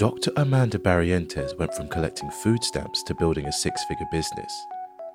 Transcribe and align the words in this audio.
Dr. 0.00 0.30
Amanda 0.38 0.78
Barrientos 0.78 1.58
went 1.58 1.74
from 1.74 1.86
collecting 1.86 2.30
food 2.30 2.64
stamps 2.64 3.02
to 3.02 3.14
building 3.14 3.44
a 3.44 3.52
six 3.52 3.84
figure 3.84 4.06
business. 4.10 4.50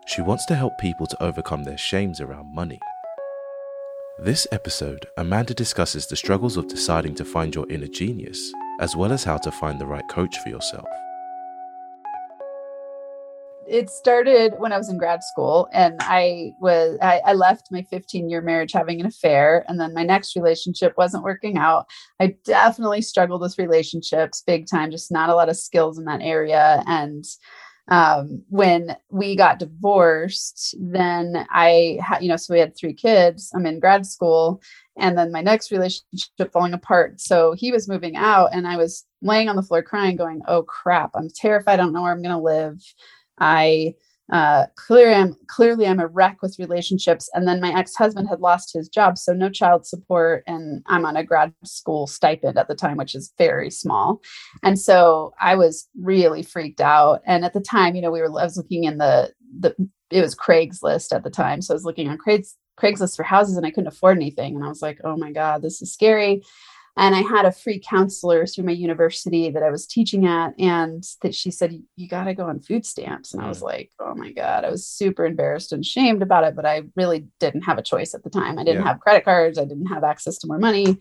She 0.05 0.21
wants 0.21 0.45
to 0.45 0.53
help 0.53 0.77
people 0.77 1.07
to 1.07 1.23
overcome 1.23 1.63
their 1.63 1.75
shames 1.75 2.21
around 2.21 2.53
money. 2.53 2.79
This 4.19 4.45
episode, 4.51 5.07
Amanda 5.17 5.55
discusses 5.55 6.05
the 6.05 6.15
struggles 6.15 6.55
of 6.55 6.67
deciding 6.67 7.15
to 7.15 7.25
find 7.25 7.55
your 7.55 7.67
inner 7.67 7.87
genius, 7.87 8.53
as 8.79 8.95
well 8.95 9.11
as 9.11 9.23
how 9.23 9.37
to 9.37 9.51
find 9.53 9.81
the 9.81 9.87
right 9.87 10.07
coach 10.07 10.37
for 10.37 10.49
yourself 10.49 10.85
it 13.67 13.89
started 13.89 14.53
when 14.57 14.71
I 14.71 14.77
was 14.77 14.89
in 14.89 14.97
grad 14.97 15.23
school 15.23 15.67
and 15.73 15.95
I 16.01 16.51
was 16.59 16.97
I, 17.01 17.21
I, 17.25 17.33
left 17.33 17.67
my 17.71 17.81
15 17.83 18.29
year 18.29 18.41
marriage 18.41 18.71
having 18.73 18.99
an 18.99 19.05
affair 19.05 19.65
and 19.67 19.79
then 19.79 19.93
my 19.93 20.03
next 20.03 20.35
relationship 20.35 20.93
wasn't 20.97 21.23
working 21.23 21.57
out. 21.57 21.87
I 22.19 22.35
definitely 22.45 23.01
struggled 23.01 23.41
with 23.41 23.57
relationships 23.57 24.43
big 24.45 24.67
time, 24.67 24.91
just 24.91 25.11
not 25.11 25.29
a 25.29 25.35
lot 25.35 25.49
of 25.49 25.57
skills 25.57 25.97
in 25.97 26.05
that 26.05 26.21
area. 26.21 26.83
And 26.87 27.25
um, 27.87 28.43
when 28.49 28.95
we 29.11 29.35
got 29.35 29.59
divorced, 29.59 30.75
then 30.79 31.45
I 31.51 31.99
had, 32.01 32.19
you 32.23 32.29
know, 32.29 32.37
so 32.37 32.53
we 32.53 32.59
had 32.59 32.75
three 32.75 32.93
kids. 32.93 33.51
I'm 33.53 33.65
in 33.65 33.79
grad 33.79 34.05
school 34.05 34.61
and 34.97 35.17
then 35.17 35.31
my 35.31 35.41
next 35.41 35.71
relationship 35.71 36.51
falling 36.51 36.73
apart. 36.73 37.21
So 37.21 37.53
he 37.53 37.71
was 37.71 37.87
moving 37.87 38.15
out 38.15 38.49
and 38.53 38.67
I 38.67 38.77
was 38.77 39.05
laying 39.21 39.49
on 39.49 39.55
the 39.55 39.63
floor 39.63 39.83
crying, 39.83 40.15
going, 40.15 40.41
Oh 40.47 40.63
crap, 40.63 41.11
I'm 41.15 41.29
terrified. 41.29 41.73
I 41.73 41.77
don't 41.77 41.93
know 41.93 42.01
where 42.01 42.11
I'm 42.11 42.23
going 42.23 42.35
to 42.35 42.41
live. 42.41 42.81
I 43.39 43.95
uh, 44.31 44.65
clearly 44.75 45.13
I'm 45.13 45.35
clearly 45.47 45.87
I'm 45.87 45.99
a 45.99 46.07
wreck 46.07 46.41
with 46.41 46.57
relationships. 46.57 47.29
And 47.33 47.47
then 47.47 47.61
my 47.61 47.77
ex-husband 47.77 48.27
had 48.27 48.39
lost 48.39 48.73
his 48.73 48.89
job, 48.89 49.17
so 49.17 49.33
no 49.33 49.49
child 49.49 49.85
support, 49.85 50.43
and 50.47 50.83
I'm 50.87 51.05
on 51.05 51.15
a 51.15 51.23
grad 51.23 51.53
school 51.63 52.07
stipend 52.07 52.57
at 52.57 52.67
the 52.67 52.75
time, 52.75 52.97
which 52.97 53.13
is 53.13 53.33
very 53.37 53.69
small. 53.69 54.21
And 54.63 54.79
so 54.79 55.33
I 55.39 55.55
was 55.55 55.87
really 55.99 56.41
freaked 56.41 56.81
out. 56.81 57.21
And 57.25 57.45
at 57.45 57.53
the 57.53 57.61
time, 57.61 57.95
you 57.95 58.01
know, 58.01 58.11
we 58.11 58.21
were 58.21 58.39
I 58.39 58.43
was 58.43 58.57
looking 58.57 58.85
in 58.85 58.97
the 58.97 59.31
the 59.59 59.75
it 60.09 60.21
was 60.21 60.35
Craigslist 60.35 61.13
at 61.13 61.23
the 61.23 61.29
time, 61.29 61.61
so 61.61 61.73
I 61.73 61.75
was 61.75 61.85
looking 61.85 62.09
on 62.09 62.17
Craigs, 62.17 62.55
Craigslist 62.79 63.15
for 63.15 63.23
houses, 63.23 63.57
and 63.57 63.65
I 63.65 63.69
couldn't 63.69 63.87
afford 63.87 64.17
anything. 64.17 64.55
And 64.55 64.63
I 64.63 64.69
was 64.69 64.81
like, 64.81 64.99
oh 65.03 65.17
my 65.17 65.31
god, 65.31 65.61
this 65.61 65.81
is 65.83 65.93
scary 65.93 66.41
and 66.97 67.13
I 67.13 67.21
had 67.21 67.45
a 67.45 67.51
free 67.51 67.79
counselor 67.79 68.45
through 68.45 68.63
my 68.63 68.71
university 68.71 69.49
that 69.49 69.63
I 69.63 69.69
was 69.69 69.85
teaching 69.85 70.25
at, 70.25 70.53
and 70.59 71.03
that 71.21 71.35
she 71.35 71.51
said, 71.51 71.81
"You 71.95 72.07
got 72.07 72.25
to 72.25 72.33
go 72.33 72.45
on 72.45 72.61
food 72.61 72.85
stamps." 72.85 73.33
And 73.33 73.43
I 73.43 73.49
was 73.49 73.59
mm. 73.59 73.65
like, 73.65 73.91
"Oh 73.99 74.15
my 74.15 74.31
god!" 74.31 74.63
I 74.63 74.69
was 74.69 74.87
super 74.87 75.25
embarrassed 75.25 75.73
and 75.73 75.85
shamed 75.85 76.21
about 76.21 76.45
it, 76.45 76.55
but 76.55 76.65
I 76.65 76.83
really 76.95 77.27
didn't 77.39 77.63
have 77.63 77.77
a 77.77 77.83
choice 77.83 78.13
at 78.13 78.23
the 78.23 78.29
time. 78.29 78.57
I 78.57 78.63
didn't 78.63 78.83
yeah. 78.83 78.87
have 78.87 79.01
credit 79.01 79.25
cards. 79.25 79.57
I 79.57 79.65
didn't 79.65 79.87
have 79.87 80.03
access 80.03 80.37
to 80.39 80.47
more 80.47 80.59
money, 80.59 80.97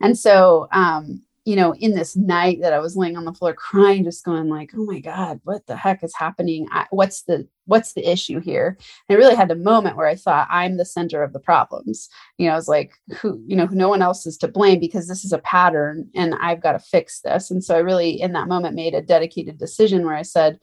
and 0.00 0.18
so 0.18 0.68
um, 0.72 1.22
you 1.44 1.56
know, 1.56 1.74
in 1.74 1.94
this 1.94 2.16
night 2.16 2.60
that 2.62 2.72
I 2.72 2.78
was 2.78 2.96
laying 2.96 3.16
on 3.16 3.26
the 3.26 3.34
floor 3.34 3.52
crying, 3.52 4.04
just 4.04 4.24
going 4.24 4.48
like, 4.48 4.70
"Oh 4.74 4.84
my 4.84 4.98
God, 5.00 5.40
what 5.44 5.66
the 5.66 5.76
heck 5.76 6.02
is 6.02 6.14
happening? 6.16 6.66
I, 6.72 6.86
what's 6.90 7.22
the 7.22 7.46
what's 7.66 7.92
the 7.92 8.10
issue 8.10 8.40
here?" 8.40 8.78
And 9.08 9.16
I 9.16 9.18
really 9.18 9.34
had 9.34 9.50
a 9.50 9.56
moment 9.56 9.96
where 9.96 10.06
I 10.06 10.14
thought, 10.14 10.48
"I'm 10.50 10.78
the 10.78 10.86
center 10.86 11.22
of 11.22 11.32
the 11.34 11.40
problems." 11.40 12.08
You 12.38 12.46
know, 12.46 12.52
I 12.52 12.56
was 12.56 12.68
like, 12.68 12.92
"Who? 13.20 13.42
You 13.46 13.56
know, 13.56 13.66
no 13.66 13.88
one 13.90 14.00
else 14.00 14.26
is 14.26 14.38
to 14.38 14.48
blame 14.48 14.80
because 14.80 15.06
this 15.06 15.24
is 15.24 15.32
a 15.32 15.38
pattern, 15.38 16.08
and 16.14 16.34
I've 16.36 16.62
got 16.62 16.72
to 16.72 16.78
fix 16.78 17.20
this." 17.20 17.50
And 17.50 17.62
so 17.62 17.74
I 17.76 17.80
really, 17.80 18.20
in 18.20 18.32
that 18.32 18.48
moment, 18.48 18.74
made 18.74 18.94
a 18.94 19.02
dedicated 19.02 19.58
decision 19.58 20.06
where 20.06 20.16
I 20.16 20.22
said, 20.22 20.58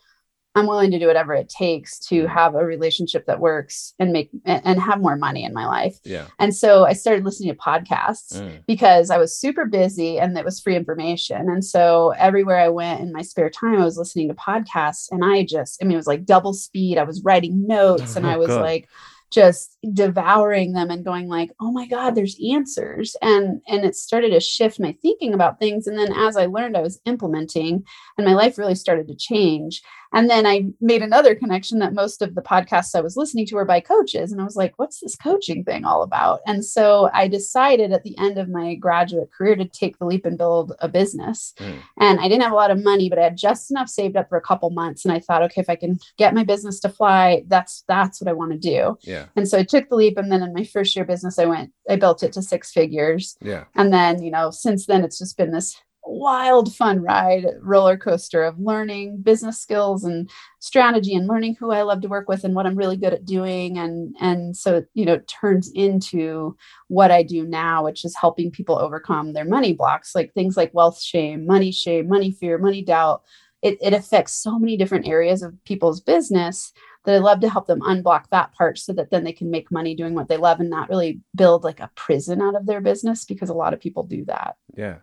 I'm 0.53 0.67
willing 0.67 0.91
to 0.91 0.99
do 0.99 1.07
whatever 1.07 1.33
it 1.33 1.47
takes 1.47 1.97
to 2.07 2.23
mm. 2.23 2.27
have 2.27 2.55
a 2.55 2.65
relationship 2.65 3.25
that 3.25 3.39
works 3.39 3.93
and 3.99 4.11
make 4.11 4.29
and 4.45 4.79
have 4.81 4.99
more 4.99 5.15
money 5.15 5.45
in 5.45 5.53
my 5.53 5.65
life. 5.65 5.97
Yeah. 6.03 6.27
And 6.39 6.53
so 6.53 6.85
I 6.85 6.93
started 6.93 7.23
listening 7.23 7.53
to 7.53 7.57
podcasts 7.57 8.33
mm. 8.33 8.61
because 8.67 9.09
I 9.09 9.17
was 9.17 9.37
super 9.37 9.65
busy 9.65 10.19
and 10.19 10.37
it 10.37 10.43
was 10.43 10.59
free 10.59 10.75
information. 10.75 11.49
And 11.49 11.63
so 11.63 12.13
everywhere 12.17 12.59
I 12.59 12.69
went 12.69 12.99
in 12.99 13.13
my 13.13 13.21
spare 13.21 13.49
time, 13.49 13.79
I 13.79 13.85
was 13.85 13.97
listening 13.97 14.27
to 14.27 14.35
podcasts 14.35 15.07
and 15.09 15.23
I 15.23 15.45
just, 15.45 15.81
I 15.81 15.85
mean, 15.85 15.93
it 15.93 15.97
was 15.97 16.07
like 16.07 16.25
double 16.25 16.53
speed. 16.53 16.97
I 16.97 17.03
was 17.03 17.23
writing 17.23 17.65
notes 17.65 18.15
oh, 18.15 18.17
and 18.17 18.27
I 18.27 18.37
was 18.37 18.49
God. 18.49 18.61
like, 18.61 18.89
just 19.31 19.77
devouring 19.93 20.73
them 20.73 20.91
and 20.91 21.05
going 21.05 21.29
like 21.29 21.51
oh 21.61 21.71
my 21.71 21.87
god 21.87 22.11
there's 22.11 22.37
answers 22.51 23.15
and 23.21 23.61
and 23.65 23.85
it 23.85 23.95
started 23.95 24.31
to 24.31 24.41
shift 24.41 24.77
my 24.77 24.91
thinking 25.01 25.33
about 25.33 25.57
things 25.57 25.87
and 25.87 25.97
then 25.97 26.11
as 26.11 26.35
i 26.35 26.45
learned 26.45 26.75
i 26.75 26.81
was 26.81 26.99
implementing 27.05 27.81
and 28.17 28.27
my 28.27 28.33
life 28.33 28.57
really 28.57 28.75
started 28.75 29.07
to 29.07 29.15
change 29.15 29.81
and 30.13 30.29
then 30.29 30.45
I 30.45 30.65
made 30.81 31.01
another 31.01 31.35
connection 31.35 31.79
that 31.79 31.93
most 31.93 32.21
of 32.21 32.35
the 32.35 32.41
podcasts 32.41 32.95
I 32.95 33.01
was 33.01 33.15
listening 33.15 33.45
to 33.47 33.55
were 33.55 33.65
by 33.65 33.79
coaches. 33.79 34.31
And 34.31 34.41
I 34.41 34.43
was 34.43 34.55
like, 34.55 34.73
what's 34.77 34.99
this 34.99 35.15
coaching 35.15 35.63
thing 35.63 35.85
all 35.85 36.03
about? 36.03 36.41
And 36.45 36.65
so 36.65 37.09
I 37.13 37.27
decided 37.27 37.91
at 37.91 38.03
the 38.03 38.17
end 38.17 38.37
of 38.37 38.49
my 38.49 38.75
graduate 38.75 39.31
career 39.31 39.55
to 39.55 39.65
take 39.65 39.97
the 39.97 40.05
leap 40.05 40.25
and 40.25 40.37
build 40.37 40.73
a 40.79 40.89
business. 40.89 41.53
Mm. 41.57 41.79
And 41.99 42.19
I 42.19 42.27
didn't 42.27 42.43
have 42.43 42.51
a 42.51 42.55
lot 42.55 42.71
of 42.71 42.83
money, 42.83 43.09
but 43.09 43.19
I 43.19 43.23
had 43.23 43.37
just 43.37 43.71
enough 43.71 43.87
saved 43.87 44.17
up 44.17 44.29
for 44.29 44.37
a 44.37 44.41
couple 44.41 44.69
months. 44.69 45.05
And 45.05 45.13
I 45.13 45.19
thought, 45.19 45.43
okay, 45.43 45.61
if 45.61 45.69
I 45.69 45.75
can 45.75 45.99
get 46.17 46.33
my 46.33 46.43
business 46.43 46.79
to 46.81 46.89
fly, 46.89 47.43
that's 47.47 47.83
that's 47.87 48.21
what 48.21 48.29
I 48.29 48.33
want 48.33 48.51
to 48.51 48.57
do. 48.57 48.97
Yeah. 49.01 49.27
And 49.35 49.47
so 49.47 49.57
I 49.57 49.63
took 49.63 49.89
the 49.89 49.95
leap. 49.95 50.17
And 50.17 50.31
then 50.31 50.43
in 50.43 50.53
my 50.53 50.63
first 50.65 50.95
year 50.95 51.05
business, 51.05 51.39
I 51.39 51.45
went, 51.45 51.71
I 51.89 51.95
built 51.95 52.23
it 52.23 52.33
to 52.33 52.41
six 52.41 52.71
figures. 52.71 53.37
Yeah. 53.41 53.65
And 53.75 53.93
then, 53.93 54.21
you 54.21 54.31
know, 54.31 54.51
since 54.51 54.85
then 54.85 55.03
it's 55.03 55.19
just 55.19 55.37
been 55.37 55.51
this 55.51 55.79
wild 56.11 56.75
fun 56.75 57.01
ride 57.01 57.45
roller 57.61 57.97
coaster 57.97 58.43
of 58.43 58.59
learning 58.59 59.21
business 59.21 59.59
skills 59.59 60.03
and 60.03 60.29
strategy 60.59 61.15
and 61.15 61.25
learning 61.25 61.55
who 61.55 61.71
I 61.71 61.83
love 61.83 62.01
to 62.01 62.09
work 62.09 62.27
with 62.27 62.43
and 62.43 62.53
what 62.53 62.65
I'm 62.65 62.75
really 62.75 62.97
good 62.97 63.13
at 63.13 63.25
doing 63.25 63.77
and 63.77 64.13
and 64.19 64.55
so 64.55 64.83
you 64.93 65.05
know 65.05 65.19
turns 65.27 65.71
into 65.71 66.57
what 66.89 67.11
I 67.11 67.23
do 67.23 67.47
now 67.47 67.85
which 67.85 68.03
is 68.03 68.15
helping 68.19 68.51
people 68.51 68.77
overcome 68.77 69.31
their 69.31 69.45
money 69.45 69.73
blocks 69.73 70.13
like 70.13 70.33
things 70.33 70.57
like 70.57 70.73
wealth 70.73 71.01
shame 71.01 71.45
money 71.45 71.71
shame 71.71 72.09
money 72.09 72.31
fear 72.31 72.57
money 72.57 72.83
doubt 72.83 73.23
it, 73.61 73.77
it 73.81 73.93
affects 73.93 74.33
so 74.33 74.59
many 74.59 74.75
different 74.75 75.07
areas 75.07 75.41
of 75.43 75.63
people's 75.63 76.01
business 76.01 76.73
that 77.05 77.15
I 77.15 77.19
love 77.19 77.39
to 77.39 77.49
help 77.49 77.67
them 77.67 77.81
unblock 77.81 78.25
that 78.31 78.53
part 78.53 78.77
so 78.77 78.91
that 78.93 79.11
then 79.11 79.23
they 79.23 79.33
can 79.33 79.49
make 79.49 79.71
money 79.71 79.95
doing 79.95 80.13
what 80.13 80.27
they 80.27 80.37
love 80.37 80.59
and 80.59 80.69
not 80.69 80.89
really 80.89 81.21
build 81.35 81.63
like 81.63 81.79
a 81.79 81.91
prison 81.95 82.41
out 82.41 82.55
of 82.55 82.65
their 82.65 82.81
business 82.81 83.23
because 83.23 83.49
a 83.49 83.55
lot 83.55 83.73
of 83.73 83.79
people 83.79 84.03
do 84.03 84.25
that. 84.25 84.57
Yeah. 84.75 84.97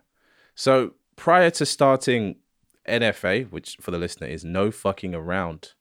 So 0.55 0.91
prior 1.19 1.49
to 1.51 1.65
starting 1.65 2.37
NFA, 2.87 3.51
which 3.51 3.77
for 3.81 3.91
the 3.91 3.99
listener 3.99 4.27
is 4.27 4.45
no 4.45 4.71
fucking 4.71 5.13
around 5.13 5.73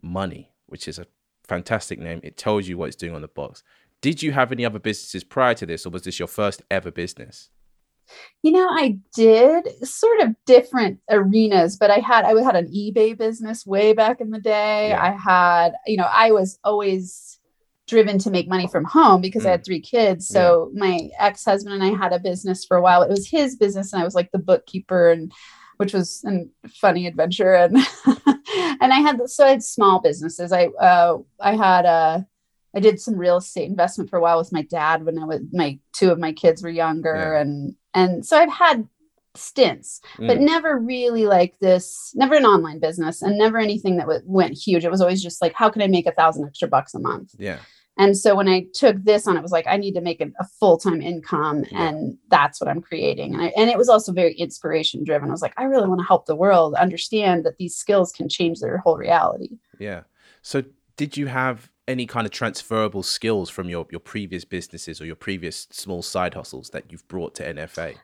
money, 0.00 0.52
which 0.66 0.86
is 0.86 0.96
a 0.98 1.06
fantastic 1.42 1.98
name. 1.98 2.20
It 2.22 2.36
tells 2.36 2.68
you 2.68 2.78
what 2.78 2.86
it's 2.86 2.96
doing 2.96 3.14
on 3.14 3.20
the 3.20 3.28
box. 3.28 3.64
Did 4.00 4.22
you 4.22 4.30
have 4.30 4.52
any 4.52 4.64
other 4.64 4.78
businesses 4.78 5.24
prior 5.24 5.54
to 5.54 5.66
this, 5.66 5.86
or 5.86 5.90
was 5.90 6.02
this 6.02 6.20
your 6.20 6.28
first 6.28 6.62
ever 6.70 6.92
business? 6.92 7.50
You 8.44 8.52
know, 8.52 8.68
I 8.70 8.98
did 9.12 9.66
sort 9.84 10.20
of 10.20 10.36
different 10.46 11.00
arenas, 11.10 11.76
but 11.76 11.90
I 11.90 11.98
had 11.98 12.24
I 12.24 12.40
had 12.40 12.54
an 12.54 12.68
eBay 12.72 13.18
business 13.18 13.66
way 13.66 13.92
back 13.92 14.20
in 14.20 14.30
the 14.30 14.38
day. 14.38 14.90
Yeah. 14.90 15.02
I 15.02 15.10
had, 15.16 15.72
you 15.86 15.96
know, 15.96 16.08
I 16.08 16.30
was 16.30 16.60
always 16.62 17.35
driven 17.86 18.18
to 18.18 18.30
make 18.30 18.48
money 18.48 18.66
from 18.66 18.84
home 18.84 19.20
because 19.20 19.44
mm. 19.44 19.46
I 19.46 19.50
had 19.52 19.64
three 19.64 19.80
kids. 19.80 20.26
So 20.26 20.70
yeah. 20.72 20.80
my 20.80 21.10
ex-husband 21.18 21.74
and 21.74 21.84
I 21.84 21.96
had 21.96 22.12
a 22.12 22.18
business 22.18 22.64
for 22.64 22.76
a 22.76 22.82
while. 22.82 23.02
It 23.02 23.10
was 23.10 23.28
his 23.28 23.56
business 23.56 23.92
and 23.92 24.02
I 24.02 24.04
was 24.04 24.14
like 24.14 24.32
the 24.32 24.38
bookkeeper 24.38 25.10
and 25.10 25.32
which 25.76 25.92
was 25.92 26.24
a 26.26 26.46
funny 26.68 27.06
adventure 27.06 27.54
and 27.54 27.76
and 28.80 28.92
I 28.92 29.00
had 29.00 29.20
so 29.28 29.44
I 29.44 29.50
had 29.50 29.62
small 29.62 30.00
businesses. 30.00 30.52
I 30.52 30.66
uh 30.66 31.18
I 31.40 31.54
had 31.54 31.84
a 31.84 32.26
uh, 32.74 32.80
did 32.80 33.00
some 33.00 33.16
real 33.16 33.38
estate 33.38 33.70
investment 33.70 34.10
for 34.10 34.18
a 34.18 34.22
while 34.22 34.38
with 34.38 34.52
my 34.52 34.62
dad 34.62 35.04
when 35.04 35.18
I 35.18 35.24
was 35.24 35.40
my 35.52 35.78
two 35.92 36.10
of 36.10 36.18
my 36.18 36.32
kids 36.32 36.62
were 36.62 36.70
younger 36.70 37.14
yeah. 37.14 37.40
and 37.40 37.74
and 37.94 38.26
so 38.26 38.36
I've 38.36 38.52
had 38.52 38.88
stints, 39.36 40.00
mm. 40.16 40.26
but 40.26 40.40
never 40.40 40.78
really 40.78 41.26
like 41.26 41.58
this, 41.60 42.12
never 42.14 42.34
an 42.34 42.46
online 42.46 42.78
business 42.78 43.22
and 43.22 43.38
never 43.38 43.58
anything 43.58 43.96
that 43.96 44.04
w- 44.04 44.22
went 44.24 44.56
huge. 44.56 44.84
It 44.84 44.90
was 44.90 45.00
always 45.00 45.22
just 45.22 45.42
like, 45.42 45.52
how 45.54 45.68
can 45.68 45.82
I 45.82 45.86
make 45.86 46.06
a 46.06 46.12
thousand 46.12 46.46
extra 46.46 46.68
bucks 46.68 46.94
a 46.94 46.98
month? 46.98 47.34
Yeah. 47.38 47.58
And 47.98 48.16
so 48.16 48.34
when 48.34 48.48
I 48.48 48.66
took 48.74 49.02
this 49.04 49.26
on, 49.26 49.36
it 49.36 49.42
was 49.42 49.52
like, 49.52 49.66
I 49.66 49.76
need 49.76 49.94
to 49.94 50.00
make 50.00 50.20
a, 50.20 50.26
a 50.38 50.44
full 50.44 50.76
time 50.76 51.00
income. 51.00 51.64
And 51.72 52.18
that's 52.28 52.60
what 52.60 52.68
I'm 52.68 52.82
creating. 52.82 53.34
And, 53.34 53.44
I, 53.44 53.52
and 53.56 53.70
it 53.70 53.78
was 53.78 53.88
also 53.88 54.12
very 54.12 54.34
inspiration 54.34 55.02
driven. 55.04 55.28
I 55.28 55.32
was 55.32 55.42
like, 55.42 55.54
I 55.56 55.64
really 55.64 55.88
want 55.88 56.00
to 56.00 56.06
help 56.06 56.26
the 56.26 56.36
world 56.36 56.74
understand 56.74 57.44
that 57.44 57.56
these 57.58 57.74
skills 57.74 58.12
can 58.12 58.28
change 58.28 58.60
their 58.60 58.78
whole 58.78 58.96
reality. 58.96 59.58
Yeah. 59.78 60.02
So 60.42 60.64
did 60.96 61.16
you 61.16 61.26
have 61.26 61.70
any 61.88 62.06
kind 62.06 62.26
of 62.26 62.32
transferable 62.32 63.02
skills 63.02 63.48
from 63.48 63.68
your, 63.68 63.86
your 63.90 64.00
previous 64.00 64.44
businesses 64.44 65.00
or 65.00 65.06
your 65.06 65.16
previous 65.16 65.66
small 65.70 66.02
side 66.02 66.34
hustles 66.34 66.70
that 66.70 66.90
you've 66.90 67.06
brought 67.08 67.34
to 67.36 67.54
NFA? 67.54 67.96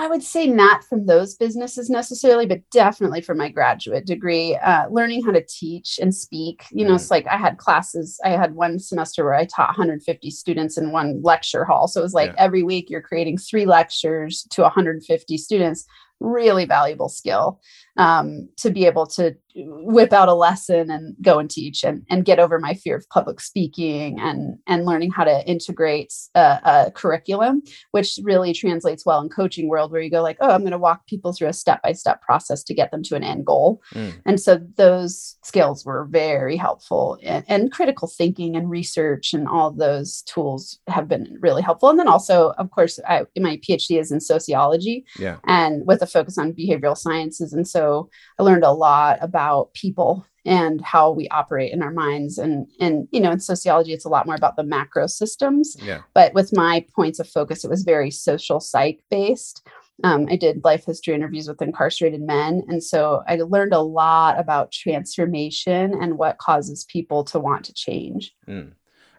I 0.00 0.08
would 0.08 0.22
say 0.22 0.46
not 0.46 0.82
from 0.82 1.04
those 1.04 1.34
businesses 1.34 1.90
necessarily, 1.90 2.46
but 2.46 2.62
definitely 2.70 3.20
from 3.20 3.36
my 3.36 3.50
graduate 3.50 4.06
degree, 4.06 4.56
uh, 4.56 4.88
learning 4.88 5.22
how 5.22 5.32
to 5.32 5.44
teach 5.44 5.98
and 6.00 6.14
speak. 6.14 6.64
You 6.70 6.86
know, 6.86 6.92
mm. 6.92 6.94
it's 6.94 7.10
like 7.10 7.26
I 7.26 7.36
had 7.36 7.58
classes, 7.58 8.18
I 8.24 8.30
had 8.30 8.54
one 8.54 8.78
semester 8.78 9.24
where 9.24 9.34
I 9.34 9.44
taught 9.44 9.68
150 9.68 10.30
students 10.30 10.78
in 10.78 10.90
one 10.90 11.20
lecture 11.22 11.66
hall. 11.66 11.86
So 11.86 12.00
it 12.00 12.04
was 12.04 12.14
like 12.14 12.30
yeah. 12.30 12.36
every 12.38 12.62
week 12.62 12.88
you're 12.88 13.02
creating 13.02 13.36
three 13.36 13.66
lectures 13.66 14.46
to 14.52 14.62
150 14.62 15.36
students 15.36 15.86
really 16.20 16.64
valuable 16.64 17.08
skill 17.08 17.60
um, 18.00 18.48
to 18.56 18.70
be 18.70 18.86
able 18.86 19.06
to 19.06 19.36
whip 19.56 20.12
out 20.12 20.28
a 20.28 20.32
lesson 20.34 20.90
and 20.90 21.16
go 21.20 21.40
and 21.40 21.50
teach 21.50 21.82
and, 21.82 22.04
and 22.08 22.24
get 22.24 22.38
over 22.38 22.58
my 22.60 22.72
fear 22.72 22.96
of 22.96 23.08
public 23.10 23.40
speaking 23.40 24.18
and 24.20 24.56
and 24.68 24.86
learning 24.86 25.10
how 25.10 25.24
to 25.24 25.44
integrate 25.44 26.12
a, 26.36 26.60
a 26.64 26.92
curriculum 26.94 27.60
which 27.90 28.16
really 28.22 28.54
translates 28.54 29.04
well 29.04 29.20
in 29.20 29.28
coaching 29.28 29.68
world 29.68 29.90
where 29.90 30.00
you 30.00 30.08
go 30.10 30.22
like 30.22 30.36
oh 30.40 30.50
i'm 30.50 30.60
going 30.60 30.70
to 30.70 30.78
walk 30.78 31.04
people 31.08 31.32
through 31.32 31.48
a 31.48 31.52
step-by-step 31.52 32.22
process 32.22 32.62
to 32.62 32.72
get 32.72 32.92
them 32.92 33.02
to 33.02 33.16
an 33.16 33.24
end 33.24 33.44
goal 33.44 33.80
Mm. 33.92 34.12
and 34.24 34.40
so 34.40 34.60
those 34.76 35.36
skills 35.42 35.84
were 35.84 36.04
very 36.04 36.56
helpful 36.56 37.18
and, 37.24 37.44
and 37.48 37.72
critical 37.72 38.06
thinking 38.06 38.54
and 38.56 38.70
research 38.70 39.32
and 39.34 39.48
all 39.48 39.72
those 39.72 40.22
tools 40.22 40.78
have 40.86 41.08
been 41.08 41.36
really 41.40 41.62
helpful 41.62 41.88
and 41.90 41.98
then 41.98 42.08
also 42.08 42.52
of 42.58 42.70
course 42.70 43.00
I, 43.08 43.24
my 43.36 43.56
phd 43.68 43.98
is 43.98 44.12
in 44.12 44.20
sociology 44.20 45.04
Yeah. 45.18 45.38
and 45.46 45.84
with 45.88 46.02
a 46.02 46.06
focus 46.06 46.38
on 46.38 46.52
behavioral 46.52 46.96
sciences 46.96 47.52
and 47.52 47.66
so 47.66 47.89
i 48.38 48.42
learned 48.42 48.64
a 48.64 48.72
lot 48.72 49.18
about 49.20 49.72
people 49.74 50.26
and 50.46 50.80
how 50.80 51.10
we 51.10 51.28
operate 51.28 51.72
in 51.72 51.82
our 51.82 51.92
minds. 51.92 52.38
And 52.38 52.66
and 52.80 53.08
you 53.10 53.20
know 53.20 53.30
in 53.30 53.40
sociology 53.40 53.92
it's 53.92 54.04
a 54.04 54.08
lot 54.08 54.26
more 54.26 54.34
about 54.34 54.56
the 54.56 54.64
macro 54.64 55.06
systems. 55.06 55.76
Yeah. 55.82 56.00
but 56.14 56.34
with 56.34 56.50
my 56.52 56.84
points 56.96 57.18
of 57.20 57.28
focus 57.28 57.64
it 57.64 57.70
was 57.70 57.82
very 57.82 58.10
social 58.10 58.60
psych 58.60 59.00
based 59.10 59.66
um, 60.02 60.26
i 60.30 60.36
did 60.36 60.64
life 60.64 60.84
history 60.86 61.14
interviews 61.14 61.48
with 61.48 61.62
incarcerated 61.62 62.22
men. 62.22 62.62
And 62.68 62.82
so 62.82 63.22
i 63.28 63.36
learned 63.36 63.74
a 63.74 63.80
lot 64.02 64.38
about 64.38 64.72
transformation 64.72 65.94
and 66.00 66.18
what 66.18 66.38
causes 66.38 66.84
people 66.84 67.24
to 67.24 67.38
want 67.38 67.64
to 67.66 67.74
change. 67.74 68.32
Mm. 68.48 68.72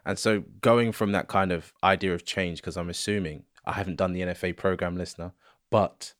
And 0.04 0.18
so 0.18 0.42
going 0.60 0.92
from 0.92 1.12
that 1.12 1.28
kind 1.28 1.52
of 1.52 1.72
idea 1.84 2.12
of 2.12 2.24
change, 2.24 2.60
because 2.60 2.76
I'm 2.76 2.90
assuming 2.90 3.44
I 3.64 3.72
haven't 3.72 3.96
done 3.96 4.12
the 4.12 4.22
NFA 4.22 4.56
program 4.56 4.96
listener, 4.96 5.32
but 5.70 6.14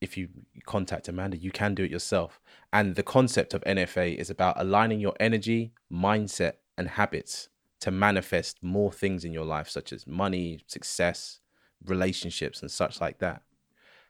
if 0.00 0.16
you 0.16 0.28
contact 0.66 1.08
Amanda, 1.08 1.36
you 1.36 1.50
can 1.50 1.74
do 1.74 1.84
it 1.84 1.90
yourself. 1.90 2.40
And 2.72 2.94
the 2.94 3.02
concept 3.02 3.54
of 3.54 3.64
NFA 3.64 4.16
is 4.16 4.30
about 4.30 4.60
aligning 4.60 5.00
your 5.00 5.14
energy, 5.18 5.72
mindset, 5.92 6.54
and 6.76 6.88
habits 6.88 7.48
to 7.80 7.90
manifest 7.90 8.62
more 8.62 8.92
things 8.92 9.24
in 9.24 9.32
your 9.32 9.44
life, 9.44 9.68
such 9.68 9.92
as 9.92 10.06
money, 10.06 10.60
success, 10.66 11.40
relationships, 11.84 12.60
and 12.60 12.70
such 12.70 13.00
like 13.00 13.18
that. 13.18 13.42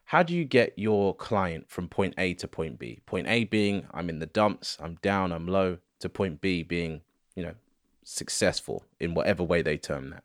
How 0.05 0.23
do 0.23 0.35
you 0.35 0.43
get 0.43 0.73
your 0.77 1.15
client 1.15 1.69
from 1.69 1.87
point 1.87 2.15
A 2.17 2.33
to 2.35 2.47
point 2.47 2.79
B? 2.79 3.01
Point 3.05 3.27
A 3.27 3.43
being 3.43 3.85
I'm 3.93 4.09
in 4.09 4.19
the 4.19 4.25
dumps, 4.25 4.77
I'm 4.81 4.95
down, 5.03 5.31
I'm 5.31 5.47
low, 5.47 5.77
to 5.99 6.09
point 6.09 6.41
B 6.41 6.63
being, 6.63 7.01
you 7.35 7.43
know, 7.43 7.53
successful 8.03 8.85
in 8.99 9.13
whatever 9.13 9.43
way 9.43 9.61
they 9.61 9.77
term 9.77 10.09
that. 10.09 10.23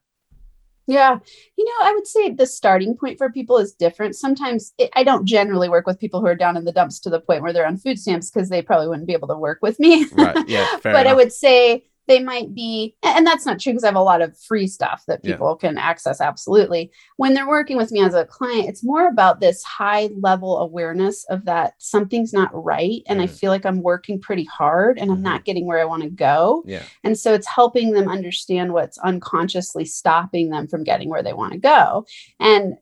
Yeah. 0.86 1.18
You 1.56 1.64
know, 1.64 1.86
I 1.88 1.92
would 1.92 2.06
say 2.06 2.30
the 2.30 2.46
starting 2.46 2.96
point 2.96 3.18
for 3.18 3.30
people 3.30 3.58
is 3.58 3.72
different. 3.74 4.16
Sometimes 4.16 4.74
it, 4.78 4.90
I 4.94 5.04
don't 5.04 5.24
generally 5.24 5.68
work 5.68 5.86
with 5.86 5.98
people 5.98 6.20
who 6.20 6.26
are 6.26 6.34
down 6.34 6.56
in 6.56 6.64
the 6.64 6.72
dumps 6.72 7.00
to 7.00 7.10
the 7.10 7.20
point 7.20 7.42
where 7.42 7.52
they're 7.52 7.66
on 7.66 7.78
food 7.78 7.98
stamps 7.98 8.30
because 8.30 8.48
they 8.48 8.62
probably 8.62 8.88
wouldn't 8.88 9.06
be 9.06 9.14
able 9.14 9.28
to 9.28 9.36
work 9.36 9.60
with 9.62 9.78
me. 9.80 10.06
Right. 10.12 10.36
Yeah. 10.48 10.66
Fair 10.78 10.92
but 10.92 11.06
I 11.06 11.14
would 11.14 11.32
say 11.32 11.84
they 12.06 12.20
might 12.20 12.54
be, 12.54 12.94
and 13.02 13.26
that's 13.26 13.46
not 13.46 13.58
true 13.58 13.72
because 13.72 13.84
I 13.84 13.88
have 13.88 13.96
a 13.96 14.02
lot 14.02 14.20
of 14.22 14.38
free 14.38 14.66
stuff 14.66 15.02
that 15.08 15.20
Yeah. 15.24 15.32
people 15.32 15.56
can 15.56 15.78
access. 15.78 16.20
Absolutely. 16.20 16.90
When 17.16 17.32
they're 17.34 17.48
working 17.48 17.76
with 17.78 17.90
me 17.90 18.00
as 18.00 18.12
a 18.14 18.26
client, 18.26 18.68
it's 18.68 18.84
more 18.84 19.08
about 19.08 19.40
this 19.40 19.62
high 19.62 20.10
level 20.20 20.58
awareness 20.58 21.24
of 21.30 21.44
that 21.46 21.74
something's 21.78 22.32
not 22.32 22.50
right. 22.52 23.02
And 23.06 23.22
I 23.22 23.26
Mm. 23.26 23.38
feel 23.38 23.50
like 23.50 23.64
I'm 23.64 23.82
working 23.82 24.20
pretty 24.20 24.44
hard 24.44 24.98
and. 24.98 25.10
I'm 25.14 25.22
not 25.22 25.44
getting 25.44 25.66
where 25.66 25.78
I 25.80 25.84
want 25.84 26.02
to 26.02 26.10
go. 26.10 26.62
yeah. 26.66 26.82
And 27.04 27.16
so 27.16 27.32
it's 27.32 27.46
helping 27.46 27.92
them 27.92 28.08
understand 28.08 28.72
what's 28.72 28.98
unconsciously 28.98 29.84
stopping 29.84 30.50
them 30.50 30.66
from 30.66 30.84
getting 30.84 31.08
where 31.08 31.22
they 31.22 31.32
want 31.32 31.52
to 31.52 31.58
go. 31.58 32.04
And 32.40 32.74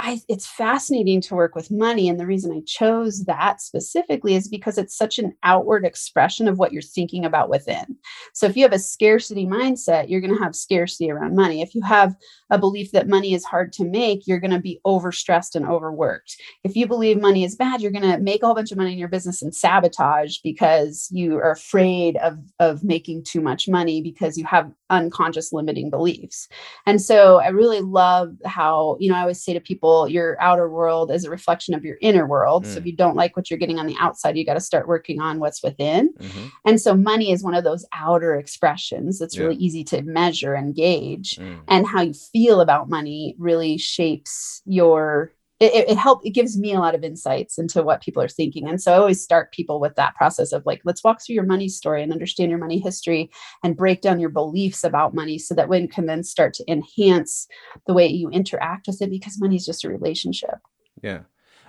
I, 0.00 0.20
it's 0.28 0.46
fascinating 0.46 1.20
to 1.22 1.34
work 1.34 1.56
with 1.56 1.72
money. 1.72 2.08
And 2.08 2.20
the 2.20 2.26
reason 2.26 2.52
I 2.52 2.62
chose 2.66 3.24
that 3.24 3.60
specifically 3.60 4.36
is 4.36 4.46
because 4.46 4.78
it's 4.78 4.96
such 4.96 5.18
an 5.18 5.34
outward 5.42 5.84
expression 5.84 6.46
of 6.46 6.56
what 6.56 6.72
you're 6.72 6.82
thinking 6.82 7.24
about 7.24 7.50
within. 7.50 7.96
So 8.32 8.46
if 8.46 8.56
you 8.56 8.62
have 8.62 8.72
a 8.72 8.78
scarcity 8.78 9.44
mindset, 9.44 10.08
you're 10.08 10.20
going 10.20 10.36
to 10.36 10.42
have 10.42 10.54
scarcity 10.54 11.10
around 11.10 11.34
money. 11.34 11.62
If 11.62 11.74
you 11.74 11.82
have 11.82 12.14
a 12.50 12.58
belief 12.58 12.92
that 12.92 13.08
money 13.08 13.34
is 13.34 13.44
hard 13.44 13.72
to 13.74 13.84
make, 13.84 14.26
you're 14.26 14.38
going 14.38 14.52
to 14.52 14.60
be 14.60 14.80
overstressed 14.86 15.56
and 15.56 15.66
overworked. 15.66 16.36
If 16.62 16.76
you 16.76 16.86
believe 16.86 17.20
money 17.20 17.42
is 17.42 17.56
bad, 17.56 17.80
you're 17.80 17.90
going 17.90 18.08
to 18.08 18.18
make 18.18 18.44
a 18.44 18.46
whole 18.46 18.54
bunch 18.54 18.70
of 18.70 18.78
money 18.78 18.92
in 18.92 18.98
your 18.98 19.08
business 19.08 19.42
and 19.42 19.54
sabotage 19.54 20.38
because 20.44 21.08
you 21.10 21.36
are 21.38 21.50
afraid 21.50 22.16
of, 22.18 22.38
of 22.60 22.84
making 22.84 23.24
too 23.24 23.40
much 23.40 23.68
money 23.68 24.00
because 24.00 24.38
you 24.38 24.44
have 24.44 24.70
unconscious 24.90 25.52
limiting 25.52 25.90
beliefs. 25.90 26.48
And 26.86 27.02
so 27.02 27.40
I 27.40 27.48
really 27.48 27.80
love 27.80 28.36
how, 28.44 28.96
you 29.00 29.10
know, 29.10 29.16
I 29.16 29.22
always 29.22 29.42
say 29.42 29.52
to 29.54 29.60
people, 29.60 29.87
your 30.08 30.36
outer 30.40 30.68
world 30.70 31.10
is 31.10 31.24
a 31.24 31.30
reflection 31.30 31.74
of 31.74 31.84
your 31.84 31.96
inner 32.00 32.26
world. 32.26 32.66
So 32.66 32.74
Mm. 32.74 32.80
if 32.80 32.86
you 32.86 32.96
don't 32.96 33.16
like 33.16 33.36
what 33.36 33.50
you're 33.50 33.58
getting 33.58 33.78
on 33.78 33.86
the 33.86 33.96
outside, 34.00 34.36
you 34.36 34.44
got 34.44 34.54
to 34.54 34.60
start 34.60 34.88
working 34.88 35.20
on 35.20 35.38
what's 35.40 35.62
within. 35.62 36.10
hmm 36.20 36.46
And 36.64 36.80
so 36.80 36.94
money 36.94 37.32
is 37.32 37.42
one 37.42 37.54
of 37.54 37.64
those 37.64 37.84
outer 37.92 38.34
expressions 38.36 39.18
that's 39.18 39.36
Yeah. 39.36 39.44
really 39.44 39.56
easy 39.56 39.84
to 39.84 40.02
measure 40.02 40.54
and 40.54 40.74
gauge. 40.74 41.38
Mm. 41.38 41.60
And 41.68 41.86
how 41.86 42.02
you 42.02 42.14
feel 42.14 42.60
about 42.60 42.88
money 42.88 43.34
really 43.38 43.78
shapes 43.78 44.62
your 44.66 45.32
it, 45.60 45.74
it, 45.74 45.90
it 45.90 46.18
it 46.24 46.30
gives 46.30 46.56
me 46.56 46.72
a 46.72 46.78
lot 46.78 46.94
of 46.94 47.02
insights 47.02 47.58
into 47.58 47.82
what 47.82 48.00
people 48.02 48.22
are 48.22 48.28
thinking 48.28 48.68
and 48.68 48.80
so 48.80 48.92
i 48.92 48.96
always 48.96 49.22
start 49.22 49.52
people 49.52 49.80
with 49.80 49.94
that 49.96 50.14
process 50.14 50.52
of 50.52 50.64
like 50.66 50.80
let's 50.84 51.02
walk 51.02 51.20
through 51.20 51.34
your 51.34 51.46
money 51.46 51.68
story 51.68 52.02
and 52.02 52.12
understand 52.12 52.50
your 52.50 52.58
money 52.58 52.78
history 52.78 53.30
and 53.62 53.76
break 53.76 54.00
down 54.00 54.20
your 54.20 54.30
beliefs 54.30 54.84
about 54.84 55.14
money 55.14 55.38
so 55.38 55.54
that 55.54 55.68
we 55.68 55.86
can 55.86 56.06
then 56.06 56.22
start 56.22 56.54
to 56.54 56.64
enhance 56.70 57.46
the 57.86 57.94
way 57.94 58.06
you 58.06 58.28
interact 58.30 58.86
with 58.86 59.00
it 59.02 59.10
because 59.10 59.40
money 59.40 59.56
is 59.56 59.66
just 59.66 59.84
a 59.84 59.88
relationship 59.88 60.58
Yeah. 61.02 61.20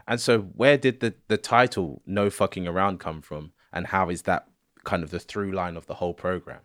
And 0.07 0.19
so 0.19 0.39
where 0.39 0.75
did 0.77 1.01
the, 1.01 1.13
the 1.27 1.37
title 1.37 2.01
No 2.07 2.31
Fucking 2.31 2.67
Around 2.67 2.99
come 2.99 3.21
from? 3.21 3.51
And 3.71 3.85
how 3.85 4.09
is 4.09 4.23
that 4.23 4.47
kind 4.83 5.03
of 5.03 5.11
the 5.11 5.19
through 5.19 5.51
line 5.51 5.77
of 5.77 5.85
the 5.85 5.93
whole 5.93 6.15
program? 6.15 6.61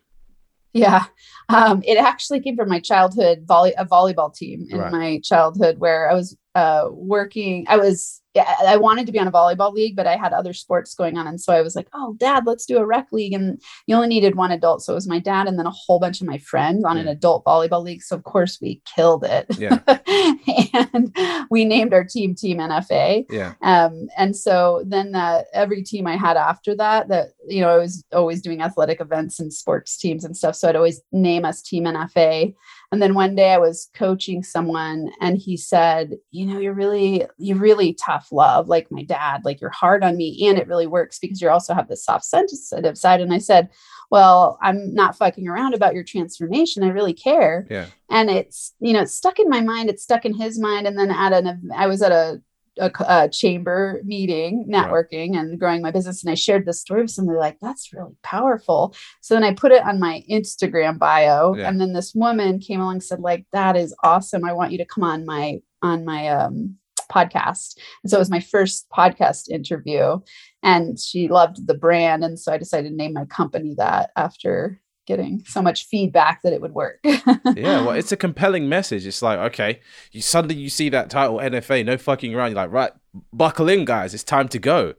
Yeah, 0.72 1.04
um, 1.50 1.82
it 1.86 1.98
actually 1.98 2.40
came 2.40 2.56
from 2.56 2.70
my 2.70 2.80
childhood 2.80 3.44
volley 3.46 3.74
a 3.76 3.84
volleyball 3.84 4.34
team 4.34 4.66
in 4.70 4.78
Right. 4.78 4.90
my 4.90 5.20
childhood 5.22 5.78
where 5.78 6.10
I 6.10 6.14
was 6.14 6.36
uh, 6.54 6.88
working. 6.90 7.66
I 7.68 7.76
was 7.76 8.20
I 8.36 8.56
I 8.66 8.76
wanted 8.76 9.06
to 9.06 9.12
be 9.12 9.18
on 9.18 9.28
a 9.28 9.32
volleyball 9.32 9.72
league, 9.72 9.96
but 9.96 10.06
I 10.06 10.16
had 10.16 10.32
other 10.32 10.52
sports 10.52 10.94
going 10.94 11.16
on, 11.18 11.26
and 11.26 11.40
so 11.40 11.52
I 11.52 11.62
was 11.62 11.76
like, 11.76 11.88
"Oh, 11.94 12.14
Dad, 12.18 12.44
let's 12.46 12.66
do 12.66 12.78
a 12.78 12.86
rec 12.86 13.08
league." 13.12 13.32
And 13.32 13.60
you 13.86 13.94
only 13.94 14.08
needed 14.08 14.34
one 14.34 14.50
adult, 14.52 14.82
so 14.82 14.92
it 14.92 14.96
was 14.96 15.08
my 15.08 15.18
dad 15.18 15.46
and 15.46 15.58
then 15.58 15.66
a 15.66 15.70
whole 15.70 15.98
bunch 15.98 16.20
of 16.20 16.26
my 16.26 16.38
friends 16.38 16.84
on 16.84 16.96
an 16.96 17.08
adult 17.08 17.44
volleyball 17.44 17.82
league. 17.82 18.02
So 18.02 18.16
of 18.16 18.24
course 18.24 18.58
we 18.60 18.82
killed 18.94 19.24
it. 19.24 19.46
Yeah. 19.58 19.78
and 20.92 21.16
we 21.50 21.64
named 21.64 21.94
our 21.94 22.04
team 22.04 22.34
Team 22.34 22.58
NFA 22.58 23.26
Yeah. 23.30 23.54
um, 23.62 24.08
and 24.16 24.36
so 24.36 24.82
then 24.86 25.14
uh, 25.14 25.42
every 25.52 25.82
team 25.82 26.06
I 26.06 26.16
had 26.16 26.36
after 26.36 26.74
that, 26.76 27.08
that 27.08 27.28
you 27.46 27.60
know, 27.60 27.68
I 27.68 27.78
was 27.78 28.04
always 28.12 28.42
doing 28.42 28.62
athletic 28.62 29.00
events 29.00 29.40
and 29.40 29.52
sports 29.52 29.96
teams 29.96 30.24
and 30.24 30.36
stuff. 30.36 30.56
So 30.56 30.68
I'd 30.68 30.76
always 30.76 31.00
name 31.12 31.44
us 31.44 31.62
Team 31.62 31.84
NFA. 31.84 32.54
And 32.94 33.02
then 33.02 33.14
one 33.14 33.34
day 33.34 33.52
I 33.52 33.58
was 33.58 33.90
coaching 33.92 34.44
someone, 34.44 35.10
and 35.20 35.36
he 35.36 35.56
said, 35.56 36.16
"You 36.30 36.46
know, 36.46 36.60
you're 36.60 36.72
really, 36.74 37.26
you're 37.38 37.58
really 37.58 37.94
tough 37.94 38.28
love, 38.30 38.68
like 38.68 38.86
my 38.92 39.02
dad. 39.02 39.44
Like 39.44 39.60
you're 39.60 39.70
hard 39.70 40.04
on 40.04 40.16
me, 40.16 40.46
and 40.46 40.56
it 40.56 40.68
really 40.68 40.86
works 40.86 41.18
because 41.18 41.42
you 41.42 41.50
also 41.50 41.74
have 41.74 41.88
this 41.88 42.04
soft, 42.04 42.24
sensitive 42.24 42.96
side." 42.96 43.20
And 43.20 43.34
I 43.34 43.38
said, 43.38 43.68
"Well, 44.12 44.60
I'm 44.62 44.94
not 44.94 45.18
fucking 45.18 45.48
around 45.48 45.74
about 45.74 45.94
your 45.94 46.04
transformation. 46.04 46.84
I 46.84 46.90
really 46.90 47.14
care." 47.14 47.66
Yeah. 47.68 47.86
and 48.10 48.30
it's 48.30 48.74
you 48.78 48.92
know 48.92 49.00
it's 49.00 49.14
stuck 49.14 49.40
in 49.40 49.48
my 49.48 49.60
mind 49.60 49.88
it's 49.90 50.02
stuck 50.04 50.24
in 50.24 50.34
his 50.34 50.58
mind 50.58 50.86
and 50.86 50.96
then 50.96 51.10
at 51.10 51.32
an 51.32 51.70
i 51.74 51.86
was 51.86 52.02
at 52.02 52.12
a, 52.12 52.40
a, 52.78 52.90
a 53.06 53.28
chamber 53.28 54.00
meeting 54.04 54.66
Right. 54.68 54.86
networking 54.86 55.36
and 55.38 55.58
growing 55.58 55.82
my 55.82 55.90
business 55.90 56.22
and 56.24 56.30
i 56.30 56.34
shared 56.34 56.66
this 56.66 56.80
story 56.80 57.02
with 57.02 57.10
somebody 57.10 57.38
like 57.38 57.58
that's 57.60 57.92
really 57.92 58.14
powerful 58.22 58.94
so 59.20 59.34
then 59.34 59.44
i 59.44 59.52
put 59.54 59.72
it 59.72 59.84
on 59.84 60.00
my 60.00 60.22
instagram 60.30 60.98
bio 60.98 61.54
Yeah. 61.54 61.68
and 61.68 61.80
then 61.80 61.92
this 61.92 62.14
woman 62.14 62.58
came 62.58 62.80
along 62.80 62.94
and 62.94 63.02
said 63.02 63.20
like 63.20 63.46
that 63.52 63.76
is 63.76 63.94
awesome 64.02 64.44
i 64.44 64.52
want 64.52 64.72
you 64.72 64.78
to 64.78 64.84
come 64.86 65.04
on 65.04 65.24
my 65.24 65.60
on 65.82 66.04
my 66.04 66.28
um 66.28 66.76
podcast 67.12 67.76
and 68.02 68.10
so 68.10 68.16
it 68.16 68.20
was 68.20 68.30
my 68.30 68.40
first 68.40 68.86
podcast 68.96 69.48
interview 69.50 70.18
and 70.62 70.98
she 70.98 71.28
loved 71.28 71.66
the 71.66 71.74
brand 71.74 72.24
and 72.24 72.38
so 72.40 72.52
i 72.52 72.58
decided 72.58 72.88
to 72.88 72.96
name 72.96 73.12
my 73.12 73.24
company 73.26 73.74
that 73.76 74.10
after 74.16 74.80
getting 75.06 75.42
so 75.46 75.60
much 75.60 75.86
feedback 75.86 76.42
that 76.42 76.52
it 76.52 76.60
would 76.60 76.72
work 76.72 76.98
Yeah. 77.04 77.82
Well, 77.82 77.90
it's 77.90 78.12
a 78.12 78.16
compelling 78.16 78.68
message. 78.68 79.06
It's 79.06 79.22
like, 79.22 79.38
okay, 79.38 79.80
you 80.12 80.20
suddenly 80.22 80.56
you 80.56 80.68
see 80.68 80.88
that 80.90 81.10
title 81.10 81.38
NFA, 81.38 81.84
no 81.84 81.96
fucking 81.96 82.34
around. 82.34 82.50
You're 82.50 82.56
like, 82.56 82.72
right, 82.72 82.92
buckle 83.32 83.68
in, 83.68 83.84
guys. 83.84 84.14
It's 84.14 84.24
time 84.24 84.48
to 84.48 84.58
go. 84.58 84.94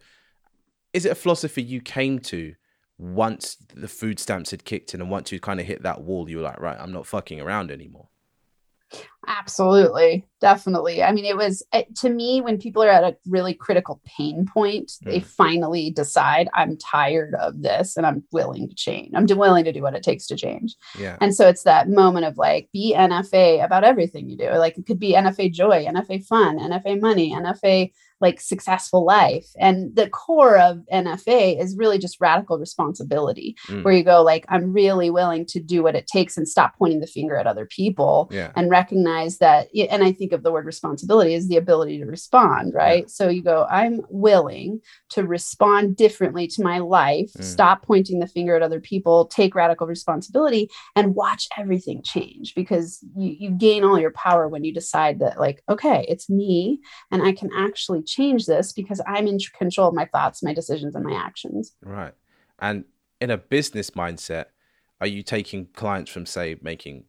Is 0.93 1.05
it 1.05 1.11
a 1.11 1.15
philosophy 1.15 1.61
you 1.61 1.81
came 1.81 2.19
to 2.19 2.55
once 2.97 3.57
the 3.73 3.87
food 3.87 4.19
stamps 4.19 4.51
had 4.51 4.63
kicked 4.63 4.93
in 4.93 5.01
and 5.01 5.09
once 5.09 5.31
you 5.31 5.39
kind 5.39 5.59
of 5.59 5.65
hit 5.65 5.83
that 5.83 6.01
wall, 6.01 6.29
you 6.29 6.37
were 6.37 6.43
like, 6.43 6.59
right, 6.59 6.77
I'm 6.79 6.91
not 6.91 7.05
fucking 7.05 7.41
around 7.41 7.71
anymore. 7.71 8.07
Absolutely. 9.27 10.27
Definitely. 10.39 11.01
I 11.01 11.11
mean, 11.11 11.25
it 11.25 11.35
was 11.35 11.63
it, 11.73 11.95
to 11.97 12.09
me 12.09 12.41
when 12.41 12.59
people 12.59 12.83
are 12.83 12.89
at 12.89 13.03
a 13.03 13.17
really 13.27 13.53
critical 13.53 13.99
pain 14.05 14.45
point, 14.45 14.91
they 15.01 15.19
Mm. 15.19 15.25
finally 15.25 15.89
decide, 15.89 16.47
I'm 16.53 16.77
tired 16.77 17.33
of 17.35 17.61
this 17.61 17.97
and 17.97 18.05
I'm 18.05 18.23
willing 18.31 18.69
to 18.69 18.75
change. 18.75 19.11
I'm 19.15 19.25
willing 19.25 19.63
to 19.65 19.71
do 19.73 19.81
what 19.81 19.95
it 19.95 20.03
takes 20.03 20.27
to 20.27 20.35
change. 20.35 20.75
Yeah. 20.99 21.17
And 21.21 21.33
so 21.33 21.47
it's 21.47 21.63
that 21.63 21.89
moment 21.89 22.25
of 22.25 22.37
like, 22.37 22.69
be 22.71 22.93
NFA 22.95 23.63
about 23.63 23.83
everything 23.83 24.29
you 24.29 24.37
do. 24.37 24.51
Like 24.51 24.77
it 24.77 24.85
could 24.85 24.99
be 24.99 25.13
NFA 25.13 25.51
joy, 25.51 25.85
NFA 25.85 26.23
fun, 26.25 26.59
NFA 26.59 27.01
money, 27.01 27.31
NFA 27.31 27.91
like 28.21 28.39
successful 28.39 29.05
life. 29.05 29.47
And 29.59 29.95
the 29.95 30.09
core 30.09 30.57
of 30.57 30.79
NFA 30.91 31.61
is 31.61 31.75
really 31.77 31.97
just 31.97 32.21
radical 32.21 32.57
responsibility, 32.57 33.55
Mm. 33.67 33.83
where 33.83 33.93
you 33.93 34.03
go, 34.03 34.21
like, 34.23 34.45
I'm 34.49 34.71
really 34.73 35.09
willing 35.09 35.45
to 35.47 35.59
do 35.59 35.83
what 35.83 35.95
it 35.95 36.07
takes 36.07 36.37
and 36.37 36.47
stop 36.47 36.77
pointing 36.77 36.99
the 36.99 37.07
finger 37.07 37.35
at 37.35 37.47
other 37.47 37.65
people 37.65 38.29
Yeah. 38.31 38.51
and 38.55 38.69
recognize 38.69 39.37
that 39.39 39.67
and 39.89 40.03
i 40.03 40.11
think 40.11 40.31
of 40.31 40.43
the 40.43 40.51
word 40.51 40.65
responsibility 40.65 41.33
as 41.35 41.47
the 41.47 41.57
ability 41.57 41.97
to 41.99 42.05
respond 42.05 42.73
right 42.73 43.03
yeah. 43.03 43.07
so 43.07 43.29
you 43.29 43.41
go 43.41 43.65
i'm 43.69 44.01
willing 44.09 44.79
to 45.09 45.23
respond 45.23 45.95
differently 45.95 46.47
to 46.47 46.63
my 46.63 46.79
life 46.79 47.31
mm. 47.37 47.43
stop 47.43 47.83
pointing 47.83 48.19
the 48.19 48.27
finger 48.27 48.55
at 48.55 48.61
other 48.61 48.79
people 48.79 49.25
take 49.27 49.55
radical 49.55 49.87
responsibility 49.87 50.69
and 50.95 51.15
watch 51.15 51.47
everything 51.57 52.01
change 52.03 52.53
because 52.55 52.99
you, 53.17 53.35
you 53.39 53.49
gain 53.51 53.83
all 53.83 53.99
your 53.99 54.11
power 54.11 54.47
when 54.47 54.63
you 54.63 54.73
decide 54.73 55.19
that 55.19 55.39
like 55.39 55.61
okay 55.69 56.05
it's 56.07 56.29
me 56.29 56.79
and 57.11 57.21
i 57.23 57.31
can 57.31 57.49
actually 57.55 58.01
change 58.05 58.45
this 58.45 58.71
because 58.71 59.01
i'm 59.07 59.27
in 59.27 59.37
control 59.57 59.89
of 59.89 59.93
my 59.93 60.05
thoughts 60.05 60.43
my 60.43 60.53
decisions 60.53 60.95
and 60.95 61.05
my 61.05 61.15
actions 61.15 61.73
right 61.81 62.13
and 62.59 62.85
in 63.21 63.29
a 63.29 63.37
business 63.37 63.91
mindset 63.91 64.45
are 65.01 65.07
you 65.07 65.23
taking 65.23 65.67
clients 65.73 66.11
from 66.11 66.25
say 66.25 66.55
making 66.61 67.05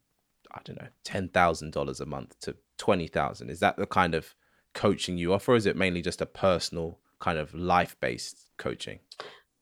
I 0.57 0.61
don't 0.65 0.81
know, 0.81 0.89
ten 1.05 1.29
thousand 1.29 1.73
dollars 1.73 2.01
a 2.01 2.07
month 2.07 2.39
to 2.41 2.57
twenty 2.79 3.07
thousand? 3.07 3.51
Is 3.51 3.61
that 3.61 3.77
the 3.77 3.87
kind 3.87 4.15
of 4.15 4.35
coaching 4.75 5.19
you 5.19 5.33
offer, 5.33 5.53
or 5.53 5.57
is 5.57 5.67
it 5.67 5.77
mainly 5.77 6.03
just 6.03 6.21
a 6.21 6.27
personal 6.27 6.99
kind 7.21 7.39
of 7.39 7.55
life 7.55 7.97
based 8.01 8.51
coaching? 8.57 8.99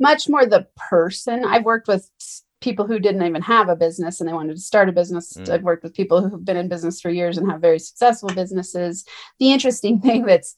Much 0.01 0.29
more 0.29 0.47
the 0.47 0.67
person. 0.77 1.45
I've 1.45 1.65
worked 1.65 1.89
with 1.89 2.11
people 2.61 2.87
who 2.87 2.99
didn't 2.99 3.25
even 3.25 3.43
have 3.43 3.69
a 3.69 3.77
business 3.77 4.21
and 4.21 4.29
they 4.29 4.33
wanted 4.33 4.57
to 4.57 4.63
start 4.63 4.89
a 4.89 4.93
business. 4.93 5.35
Mm. 5.35 5.51
I've 5.51 5.63
worked 5.63 5.83
with 5.83 5.95
people 5.95 6.27
who've 6.27 6.45
been 6.45 6.57
in 6.57 6.69
business 6.69 7.01
for 7.01 7.11
years 7.11 7.37
and 7.37 7.51
have 7.51 7.61
very 7.61 7.79
successful 7.79 8.31
businesses. 8.31 9.05
The 9.39 9.53
interesting 9.53 10.01
thing 10.07 10.25
that's 10.25 10.57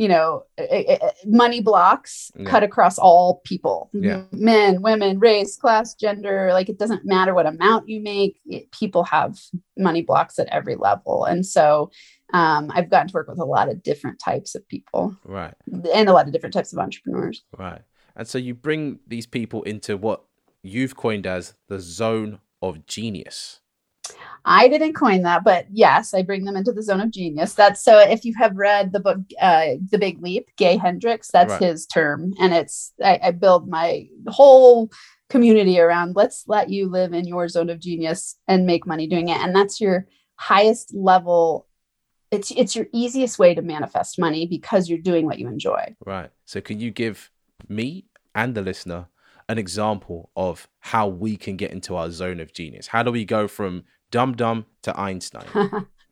you 0.00 0.08
know 0.08 0.44
eh, 0.56 0.64
eh, 0.70 0.98
eh, 1.02 1.10
money 1.26 1.60
blocks 1.60 2.32
yeah. 2.34 2.48
cut 2.48 2.62
across 2.62 2.98
all 2.98 3.42
people. 3.44 3.90
Yeah. 3.92 4.22
men 4.32 4.80
women 4.80 5.18
race 5.18 5.58
class 5.58 5.94
gender 5.94 6.48
like 6.54 6.70
it 6.70 6.78
doesn't 6.78 7.04
matter 7.04 7.34
what 7.34 7.44
amount 7.44 7.86
you 7.86 8.00
make 8.00 8.40
it, 8.46 8.72
people 8.72 9.04
have 9.04 9.38
money 9.76 10.00
blocks 10.00 10.38
at 10.38 10.48
every 10.48 10.74
level. 10.74 11.26
And 11.26 11.44
so 11.44 11.90
um, 12.32 12.70
i've 12.74 12.88
gotten 12.88 13.08
to 13.08 13.14
work 13.14 13.28
with 13.28 13.40
a 13.40 13.44
lot 13.44 13.68
of 13.68 13.82
different 13.82 14.18
types 14.18 14.54
of 14.54 14.66
people. 14.68 15.14
Right. 15.22 15.54
And 15.94 16.08
a 16.08 16.14
lot 16.14 16.26
of 16.26 16.32
different 16.32 16.54
types 16.54 16.72
of 16.72 16.78
entrepreneurs. 16.78 17.44
Right. 17.58 17.82
And 18.16 18.26
so 18.26 18.38
you 18.38 18.54
bring 18.54 19.00
these 19.06 19.26
people 19.26 19.62
into 19.64 19.98
what 19.98 20.24
you've 20.62 20.96
coined 20.96 21.26
as 21.26 21.54
the 21.68 21.78
zone 21.78 22.38
of 22.62 22.86
genius 22.86 23.59
I 24.44 24.68
didn't 24.68 24.94
coin 24.94 25.22
that, 25.22 25.44
but 25.44 25.66
yes, 25.70 26.14
I 26.14 26.22
bring 26.22 26.44
them 26.44 26.56
into 26.56 26.72
the 26.72 26.82
zone 26.82 27.00
of 27.00 27.10
genius. 27.10 27.54
That's 27.54 27.84
so 27.84 27.98
if 27.98 28.24
you 28.24 28.34
have 28.38 28.56
read 28.56 28.92
the 28.92 29.00
book 29.00 29.18
uh, 29.40 29.74
The 29.90 29.98
Big 29.98 30.22
Leap, 30.22 30.48
Gay 30.56 30.76
Hendricks, 30.76 31.30
that's 31.30 31.52
right. 31.52 31.62
his 31.62 31.86
term. 31.86 32.32
And 32.40 32.54
it's 32.54 32.92
I, 33.02 33.20
I 33.22 33.30
build 33.32 33.68
my 33.68 34.08
whole 34.28 34.90
community 35.28 35.78
around 35.78 36.16
let's 36.16 36.44
let 36.48 36.70
you 36.70 36.88
live 36.88 37.12
in 37.12 37.24
your 37.24 37.48
zone 37.48 37.70
of 37.70 37.78
genius 37.78 38.36
and 38.48 38.66
make 38.66 38.86
money 38.86 39.06
doing 39.06 39.28
it. 39.28 39.38
And 39.38 39.54
that's 39.54 39.80
your 39.80 40.06
highest 40.36 40.94
level 40.94 41.66
it's 42.30 42.50
it's 42.52 42.76
your 42.76 42.86
easiest 42.92 43.38
way 43.38 43.54
to 43.54 43.62
manifest 43.62 44.18
money 44.18 44.46
because 44.46 44.88
you're 44.88 44.98
doing 44.98 45.26
what 45.26 45.38
you 45.38 45.48
enjoy. 45.48 45.94
Right. 46.04 46.30
So 46.44 46.60
can 46.60 46.80
you 46.80 46.90
give 46.90 47.30
me 47.68 48.06
and 48.34 48.54
the 48.54 48.62
listener 48.62 49.08
an 49.48 49.58
example 49.58 50.30
of 50.36 50.68
how 50.78 51.08
we 51.08 51.36
can 51.36 51.56
get 51.56 51.72
into 51.72 51.96
our 51.96 52.10
zone 52.10 52.38
of 52.38 52.52
genius? 52.52 52.86
How 52.86 53.02
do 53.02 53.10
we 53.10 53.24
go 53.24 53.48
from 53.48 53.84
Dum 54.10 54.34
Dum 54.34 54.66
to 54.82 54.98
Einstein. 54.98 55.44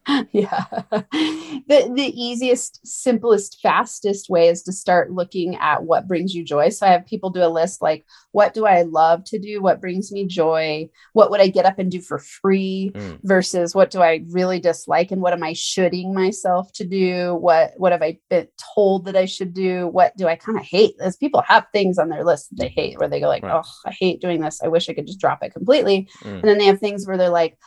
yeah. 0.32 0.64
The 1.00 1.90
the 1.94 2.12
easiest, 2.14 2.86
simplest, 2.86 3.60
fastest 3.62 4.30
way 4.30 4.48
is 4.48 4.62
to 4.62 4.72
start 4.72 5.12
looking 5.12 5.56
at 5.56 5.84
what 5.84 6.08
brings 6.08 6.34
you 6.34 6.44
joy. 6.44 6.70
So 6.70 6.86
I 6.86 6.90
have 6.90 7.06
people 7.06 7.30
do 7.30 7.42
a 7.42 7.48
list 7.48 7.82
like 7.82 8.06
what 8.32 8.54
do 8.54 8.66
I 8.66 8.82
love 8.82 9.24
to 9.24 9.38
do? 9.38 9.60
What 9.60 9.80
brings 9.80 10.12
me 10.12 10.26
joy? 10.26 10.88
What 11.12 11.30
would 11.30 11.40
I 11.40 11.48
get 11.48 11.66
up 11.66 11.78
and 11.78 11.90
do 11.90 12.00
for 12.00 12.18
free 12.18 12.92
mm. 12.94 13.18
versus 13.22 13.74
what 13.74 13.90
do 13.90 14.00
I 14.00 14.24
really 14.30 14.60
dislike 14.60 15.10
and 15.10 15.20
what 15.20 15.32
am 15.32 15.42
I 15.42 15.52
shoulding 15.52 16.14
myself 16.14 16.72
to 16.74 16.84
do? 16.84 17.34
What 17.34 17.72
what 17.76 17.92
have 17.92 18.02
I 18.02 18.18
been 18.30 18.48
told 18.74 19.04
that 19.06 19.16
I 19.16 19.26
should 19.26 19.52
do? 19.52 19.88
What 19.88 20.16
do 20.16 20.26
I 20.26 20.36
kind 20.36 20.58
of 20.58 20.64
hate? 20.64 20.94
As 21.00 21.16
people 21.16 21.42
have 21.42 21.66
things 21.72 21.98
on 21.98 22.08
their 22.08 22.24
list 22.24 22.50
that 22.50 22.62
they 22.62 22.68
hate 22.68 22.98
where 22.98 23.08
they 23.08 23.20
go 23.20 23.28
like, 23.28 23.42
right. 23.42 23.62
"Oh, 23.62 23.70
I 23.84 23.90
hate 23.90 24.20
doing 24.20 24.40
this. 24.40 24.62
I 24.62 24.68
wish 24.68 24.88
I 24.88 24.94
could 24.94 25.06
just 25.06 25.20
drop 25.20 25.42
it 25.42 25.52
completely." 25.52 26.08
Mm. 26.22 26.34
And 26.34 26.44
then 26.44 26.58
they 26.58 26.66
have 26.66 26.80
things 26.80 27.06
where 27.06 27.18
they're 27.18 27.28
like, 27.28 27.58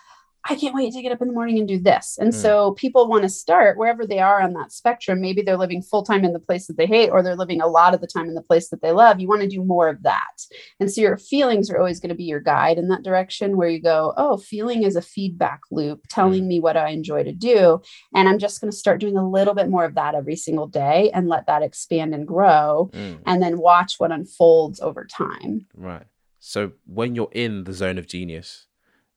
I 0.50 0.56
can't 0.56 0.74
wait 0.74 0.92
to 0.94 1.02
get 1.02 1.12
up 1.12 1.22
in 1.22 1.28
the 1.28 1.34
morning 1.34 1.60
and 1.60 1.68
do 1.68 1.80
this. 1.80 2.18
And 2.20 2.32
mm. 2.32 2.36
so 2.36 2.72
people 2.72 3.08
want 3.08 3.24
to 3.24 3.30
start 3.30 3.78
wherever 3.78 4.08
they 4.08 4.20
are 4.20 4.42
on 4.42 4.54
that 4.54 4.72
spectrum. 4.72 5.22
Maybe 5.22 5.42
they're 5.42 5.58
living 5.58 5.84
full 5.84 6.04
time 6.04 6.26
in 6.26 6.34
the 6.34 6.40
place 6.40 6.68
that 6.68 6.78
they 6.78 6.88
hate, 6.88 7.10
or 7.10 7.22
they're 7.22 7.36
living 7.36 7.62
a 7.62 7.68
lot 7.68 7.94
of 7.94 8.02
the 8.02 8.08
time 8.08 8.28
in 8.28 8.34
the 8.34 8.42
place 8.42 8.70
that 8.70 8.82
they 8.82 8.92
love. 8.92 9.20
You 9.20 9.28
want 9.28 9.42
to 9.42 9.48
do 9.48 9.64
more 9.64 9.88
of 9.88 10.02
that. 10.04 10.42
And 10.80 10.92
so 10.92 11.02
your 11.02 11.18
feelings 11.18 11.70
are 11.70 11.78
always 11.78 12.00
going 12.00 12.10
to 12.10 12.16
be 12.16 12.24
your 12.24 12.40
guide 12.40 12.80
in 12.80 12.88
that 12.88 13.04
direction 13.04 13.56
where 13.56 13.70
you 13.70 13.82
go, 13.82 14.14
oh, 14.18 14.38
feeling 14.38 14.84
is 14.84 14.96
a 14.96 15.02
feedback 15.02 15.62
loop 15.70 16.08
telling 16.10 16.44
mm. 16.44 16.48
me 16.48 16.60
what 16.60 16.78
I 16.78 16.90
enjoy 16.90 17.24
to 17.24 17.34
do. 17.34 17.82
And 18.16 18.28
I'm 18.28 18.40
just 18.40 18.62
going 18.62 18.72
to 18.72 18.78
start 18.78 19.00
doing 19.00 19.18
a 19.18 19.30
little 19.30 19.54
bit 19.54 19.70
more 19.70 19.86
of 19.86 19.96
that 19.96 20.16
every 20.16 20.36
single 20.36 20.68
day 20.68 21.12
and 21.14 21.28
let 21.28 21.46
that 21.48 21.62
expand 21.62 22.16
and 22.16 22.28
grow 22.28 22.90
mm. 22.94 23.20
and 23.28 23.42
then 23.44 23.60
watch 23.60 23.96
what 24.00 24.12
unfolds 24.12 24.80
over 24.80 25.06
time. 25.06 25.68
Right. 25.76 26.06
So 26.40 26.72
when 26.88 27.14
you're 27.14 27.30
in 27.32 27.66
the 27.66 27.74
zone 27.74 28.00
of 28.00 28.08
genius, 28.08 28.66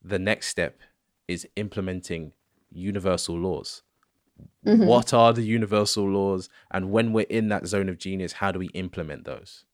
the 0.02 0.18
next 0.18 0.48
step 0.48 0.80
is 1.28 1.46
implementing 1.56 2.32
universal 2.70 3.38
laws. 3.38 3.82
Mm-hmm. 4.66 4.86
What 4.86 5.14
are 5.14 5.32
the 5.32 5.42
universal 5.42 6.08
laws? 6.08 6.48
And 6.70 6.90
when 6.90 7.12
we're 7.12 7.26
in 7.28 7.48
that 7.48 7.66
zone 7.66 7.88
of 7.88 7.98
genius, 7.98 8.32
how 8.32 8.50
do 8.50 8.58
we 8.58 8.66
implement 8.68 9.24
those? 9.24 9.64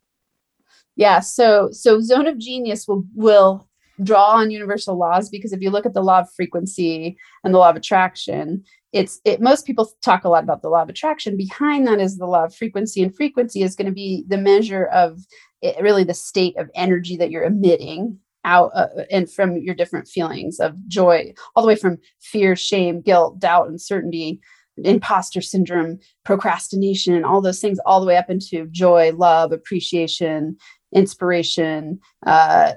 Yeah, 0.97 1.21
so 1.21 1.71
so 1.73 2.01
zone 2.01 2.27
of 2.27 2.39
genius 2.39 2.87
will 2.87 3.05
will 3.15 3.69
draw 4.03 4.33
on 4.33 4.51
universal 4.51 4.99
laws 4.99 5.29
because 5.29 5.53
if 5.53 5.61
you 5.61 5.71
look 5.71 5.87
at 5.87 5.95
the 5.95 6.03
law 6.03 6.21
of 6.21 6.33
frequency 6.33 7.17
and 7.45 7.55
the 7.55 7.59
law 7.59 7.71
of 7.71 7.77
attraction, 7.77 8.65
it's 8.93 9.21
it 9.25 9.41
most 9.41 9.67
people 9.67 9.91
talk 10.03 10.25
a 10.25 10.29
lot 10.29 10.45
about 10.45 10.63
the 10.63 10.69
law 10.69 10.83
of 10.83 10.89
attraction. 10.89 11.37
Behind 11.37 11.87
that 11.87 12.01
is 12.01 12.19
the 12.19 12.27
law 12.27 12.45
of 12.45 12.55
frequency, 12.55 13.03
and 13.03 13.15
frequency 13.15 13.63
is 13.63 13.77
going 13.77 13.87
to 13.87 13.93
be 13.93 14.25
the 14.29 14.39
measure 14.39 14.87
of 14.87 15.21
it, 15.63 15.81
really 15.81 16.05
the 16.05 16.15
state 16.15 16.57
of 16.59 16.71
energy 16.75 17.17
that 17.17 17.31
you're 17.31 17.45
emitting 17.45 18.19
out 18.45 18.71
uh, 18.75 18.89
and 19.11 19.31
from 19.31 19.57
your 19.57 19.75
different 19.75 20.09
feelings 20.09 20.61
of 20.61 20.77
joy 20.89 21.33
all 21.55 21.63
the 21.63 21.69
way 21.69 21.77
from 21.77 21.99
fear 22.21 22.57
shame 22.57 23.01
guilt 23.01 23.39
doubt 23.39 23.69
uncertainty 23.69 24.41
imposter 24.85 25.41
syndrome 25.41 25.99
procrastination 26.25 27.15
and 27.15 27.25
all 27.25 27.41
those 27.41 27.61
things 27.61 27.79
all 27.85 28.01
the 28.01 28.07
way 28.07 28.17
up 28.17 28.31
into 28.31 28.67
joy 28.69 29.13
love 29.13 29.53
appreciation 29.53 30.57
inspiration 30.93 32.01
uh, 32.27 32.73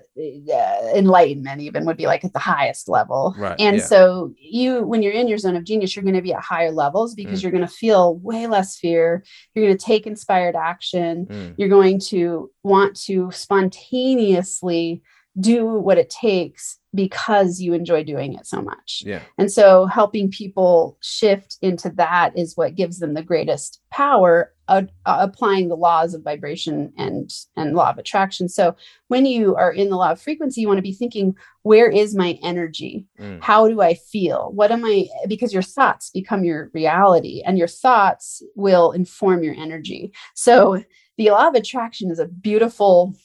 uh 0.53 0.87
enlightenment 0.93 1.61
even 1.61 1.83
would 1.85 1.97
be 1.97 2.05
like 2.05 2.23
at 2.23 2.31
the 2.33 2.39
highest 2.39 2.87
level 2.87 3.33
right, 3.39 3.59
and 3.59 3.77
yeah. 3.77 3.83
so 3.83 4.31
you 4.37 4.83
when 4.83 5.01
you're 5.01 5.13
in 5.13 5.27
your 5.27 5.37
zone 5.37 5.55
of 5.55 5.63
genius 5.63 5.95
you're 5.95 6.03
going 6.03 6.13
to 6.13 6.21
be 6.21 6.33
at 6.33 6.43
higher 6.43 6.71
levels 6.71 7.15
because 7.15 7.39
mm. 7.39 7.43
you're 7.43 7.51
going 7.51 7.65
to 7.65 7.73
feel 7.73 8.17
way 8.17 8.45
less 8.45 8.77
fear 8.77 9.23
you're 9.53 9.65
going 9.65 9.75
to 9.75 9.83
take 9.83 10.05
inspired 10.05 10.55
action 10.55 11.25
mm. 11.25 11.55
you're 11.57 11.69
going 11.69 11.99
to 11.99 12.51
want 12.63 12.95
to 12.95 13.31
spontaneously 13.31 15.01
do 15.39 15.65
what 15.65 15.97
it 15.97 16.09
takes 16.09 16.79
because 16.95 17.59
you 17.59 17.73
enjoy 17.73 18.03
doing 18.03 18.33
it 18.33 18.45
so 18.45 18.61
much. 18.61 19.01
Yeah. 19.03 19.21
And 19.37 19.51
so 19.51 19.87
helping 19.87 20.29
people 20.29 20.97
shift 21.01 21.57
into 21.61 21.89
that 21.91 22.37
is 22.37 22.55
what 22.55 22.75
gives 22.75 22.99
them 22.99 23.15
the 23.15 23.23
greatest 23.23 23.79
power 23.89 24.53
uh, 24.67 24.83
uh, 25.05 25.17
applying 25.19 25.67
the 25.67 25.75
laws 25.75 26.13
of 26.13 26.23
vibration 26.23 26.93
and 26.97 27.29
and 27.57 27.75
law 27.75 27.89
of 27.89 27.97
attraction. 27.97 28.47
So 28.47 28.75
when 29.07 29.25
you 29.25 29.55
are 29.55 29.71
in 29.71 29.89
the 29.89 29.97
law 29.97 30.11
of 30.11 30.21
frequency 30.21 30.61
you 30.61 30.67
want 30.67 30.77
to 30.77 30.83
be 30.83 30.93
thinking 30.93 31.35
where 31.63 31.89
is 31.89 32.15
my 32.15 32.37
energy? 32.43 33.07
Mm. 33.19 33.41
How 33.41 33.67
do 33.67 33.81
I 33.81 33.95
feel? 33.95 34.51
What 34.53 34.71
am 34.71 34.85
I 34.85 35.07
because 35.27 35.51
your 35.51 35.63
thoughts 35.63 36.11
become 36.11 36.43
your 36.43 36.69
reality 36.73 37.41
and 37.45 37.57
your 37.57 37.67
thoughts 37.67 38.43
will 38.55 38.91
inform 38.91 39.43
your 39.43 39.55
energy. 39.55 40.13
So 40.35 40.83
the 41.17 41.31
law 41.31 41.47
of 41.47 41.55
attraction 41.55 42.11
is 42.11 42.19
a 42.19 42.27
beautiful 42.27 43.15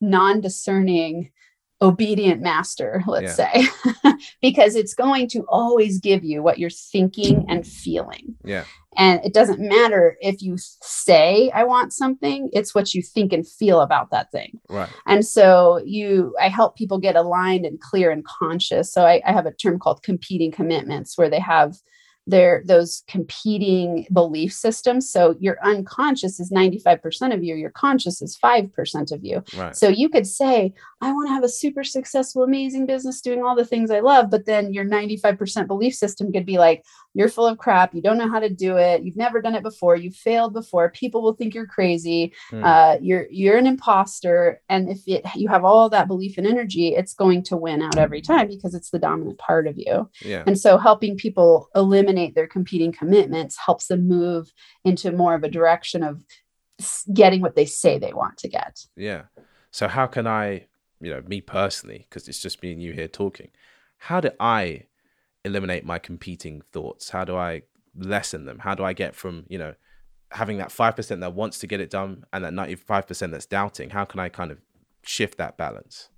non-discerning 0.00 1.30
obedient 1.80 2.40
master, 2.40 3.02
let's 3.06 3.38
yeah. 3.38 3.52
say, 3.52 4.12
because 4.42 4.74
it's 4.74 4.94
going 4.94 5.28
to 5.28 5.44
always 5.48 6.00
give 6.00 6.24
you 6.24 6.42
what 6.42 6.58
you're 6.58 6.70
thinking 6.70 7.44
and 7.48 7.66
feeling. 7.66 8.34
Yeah. 8.44 8.64
And 8.96 9.24
it 9.24 9.32
doesn't 9.32 9.60
matter 9.60 10.16
if 10.20 10.42
you 10.42 10.56
say, 10.58 11.50
I 11.54 11.62
want 11.62 11.92
something, 11.92 12.50
it's 12.52 12.74
what 12.74 12.94
you 12.94 13.02
think 13.02 13.32
and 13.32 13.46
feel 13.46 13.80
about 13.80 14.10
that 14.10 14.32
thing. 14.32 14.58
Right. 14.68 14.88
And 15.06 15.24
so 15.24 15.80
you, 15.84 16.34
I 16.40 16.48
help 16.48 16.76
people 16.76 16.98
get 16.98 17.14
aligned 17.14 17.64
and 17.64 17.80
clear 17.80 18.10
and 18.10 18.24
conscious. 18.24 18.92
So 18.92 19.06
I, 19.06 19.22
I 19.24 19.32
have 19.32 19.46
a 19.46 19.52
term 19.52 19.78
called 19.78 20.02
competing 20.02 20.50
commitments 20.50 21.16
where 21.16 21.30
they 21.30 21.38
have 21.38 21.76
they're 22.28 22.62
those 22.66 23.02
competing 23.08 24.06
belief 24.12 24.52
systems. 24.52 25.10
So 25.10 25.34
your 25.40 25.56
unconscious 25.64 26.38
is 26.38 26.52
95% 26.52 27.34
of 27.34 27.42
you, 27.42 27.56
your 27.56 27.70
conscious 27.70 28.20
is 28.20 28.36
5% 28.36 29.12
of 29.12 29.24
you. 29.24 29.42
Right. 29.56 29.74
So 29.74 29.88
you 29.88 30.10
could 30.10 30.26
say, 30.26 30.74
I 31.00 31.10
want 31.12 31.28
to 31.28 31.32
have 31.32 31.44
a 31.44 31.48
super 31.48 31.82
successful, 31.82 32.42
amazing 32.42 32.84
business 32.84 33.22
doing 33.22 33.42
all 33.42 33.56
the 33.56 33.64
things 33.64 33.90
I 33.90 34.00
love. 34.00 34.30
But 34.30 34.44
then 34.44 34.74
your 34.74 34.84
95% 34.84 35.66
belief 35.66 35.94
system 35.94 36.30
could 36.30 36.44
be 36.44 36.58
like, 36.58 36.84
you're 37.18 37.28
full 37.28 37.48
of 37.48 37.58
crap. 37.58 37.96
You 37.96 38.00
don't 38.00 38.16
know 38.16 38.30
how 38.30 38.38
to 38.38 38.48
do 38.48 38.76
it. 38.76 39.02
You've 39.02 39.16
never 39.16 39.42
done 39.42 39.56
it 39.56 39.64
before. 39.64 39.96
You've 39.96 40.14
failed 40.14 40.52
before. 40.52 40.88
People 40.92 41.20
will 41.20 41.32
think 41.32 41.52
you're 41.52 41.66
crazy. 41.66 42.32
Mm. 42.52 42.64
uh, 42.64 42.98
you're 43.02 43.26
you're 43.28 43.58
an 43.58 43.66
imposter. 43.66 44.62
And 44.68 44.88
if 44.88 45.00
it, 45.08 45.26
you 45.34 45.48
have 45.48 45.64
all 45.64 45.88
that 45.88 46.06
belief 46.06 46.38
and 46.38 46.46
energy 46.46 46.94
it's 46.94 47.14
going 47.14 47.42
to 47.42 47.56
win 47.56 47.82
out 47.82 47.98
every 47.98 48.22
time 48.22 48.46
because 48.46 48.72
it's 48.72 48.90
the 48.90 49.00
dominant 49.00 49.36
part 49.36 49.66
of 49.66 49.76
you. 49.76 50.08
Yeah. 50.22 50.44
and 50.46 50.56
so 50.56 50.78
helping 50.78 51.16
people 51.16 51.68
eliminate 51.74 52.36
their 52.36 52.46
competing 52.46 52.92
commitments 52.92 53.58
helps 53.58 53.88
them 53.88 54.06
move 54.06 54.52
into 54.84 55.10
more 55.10 55.34
of 55.34 55.42
a 55.42 55.50
direction 55.50 56.04
of 56.04 56.24
getting 57.12 57.40
what 57.40 57.56
they 57.56 57.66
say 57.66 57.98
they 57.98 58.12
want 58.12 58.38
to 58.38 58.48
get. 58.48 58.78
Yeah. 58.96 59.22
So 59.72 59.88
how 59.88 60.06
can 60.06 60.28
i 60.28 60.66
you 61.00 61.10
know 61.10 61.22
me 61.26 61.40
personally 61.40 62.06
because 62.08 62.28
it's 62.28 62.40
just 62.40 62.62
me 62.62 62.72
and 62.72 62.82
you 62.82 62.92
here 62.92 63.08
talking 63.08 63.50
how 63.98 64.20
do 64.20 64.30
i 64.40 64.84
eliminate 65.48 65.84
my 65.84 65.98
competing 65.98 66.60
thoughts? 66.60 67.10
How 67.10 67.24
do 67.24 67.36
I 67.36 67.62
lessen 67.96 68.44
them? 68.44 68.60
How 68.60 68.74
do 68.74 68.84
I 68.84 68.92
get 68.92 69.14
from, 69.14 69.44
you 69.48 69.58
know, 69.58 69.74
having 70.30 70.58
that 70.58 70.68
5% 70.68 71.20
that 71.20 71.34
wants 71.34 71.58
to 71.58 71.66
get 71.66 71.80
it 71.80 71.90
done 71.90 72.24
and 72.32 72.44
that 72.44 72.52
95% 72.52 73.30
that's 73.30 73.46
doubting? 73.46 73.90
How 73.90 74.04
can 74.04 74.20
I 74.20 74.28
kind 74.28 74.50
of 74.50 74.58
shift 75.02 75.38
that 75.38 75.56
balance? 75.56 76.10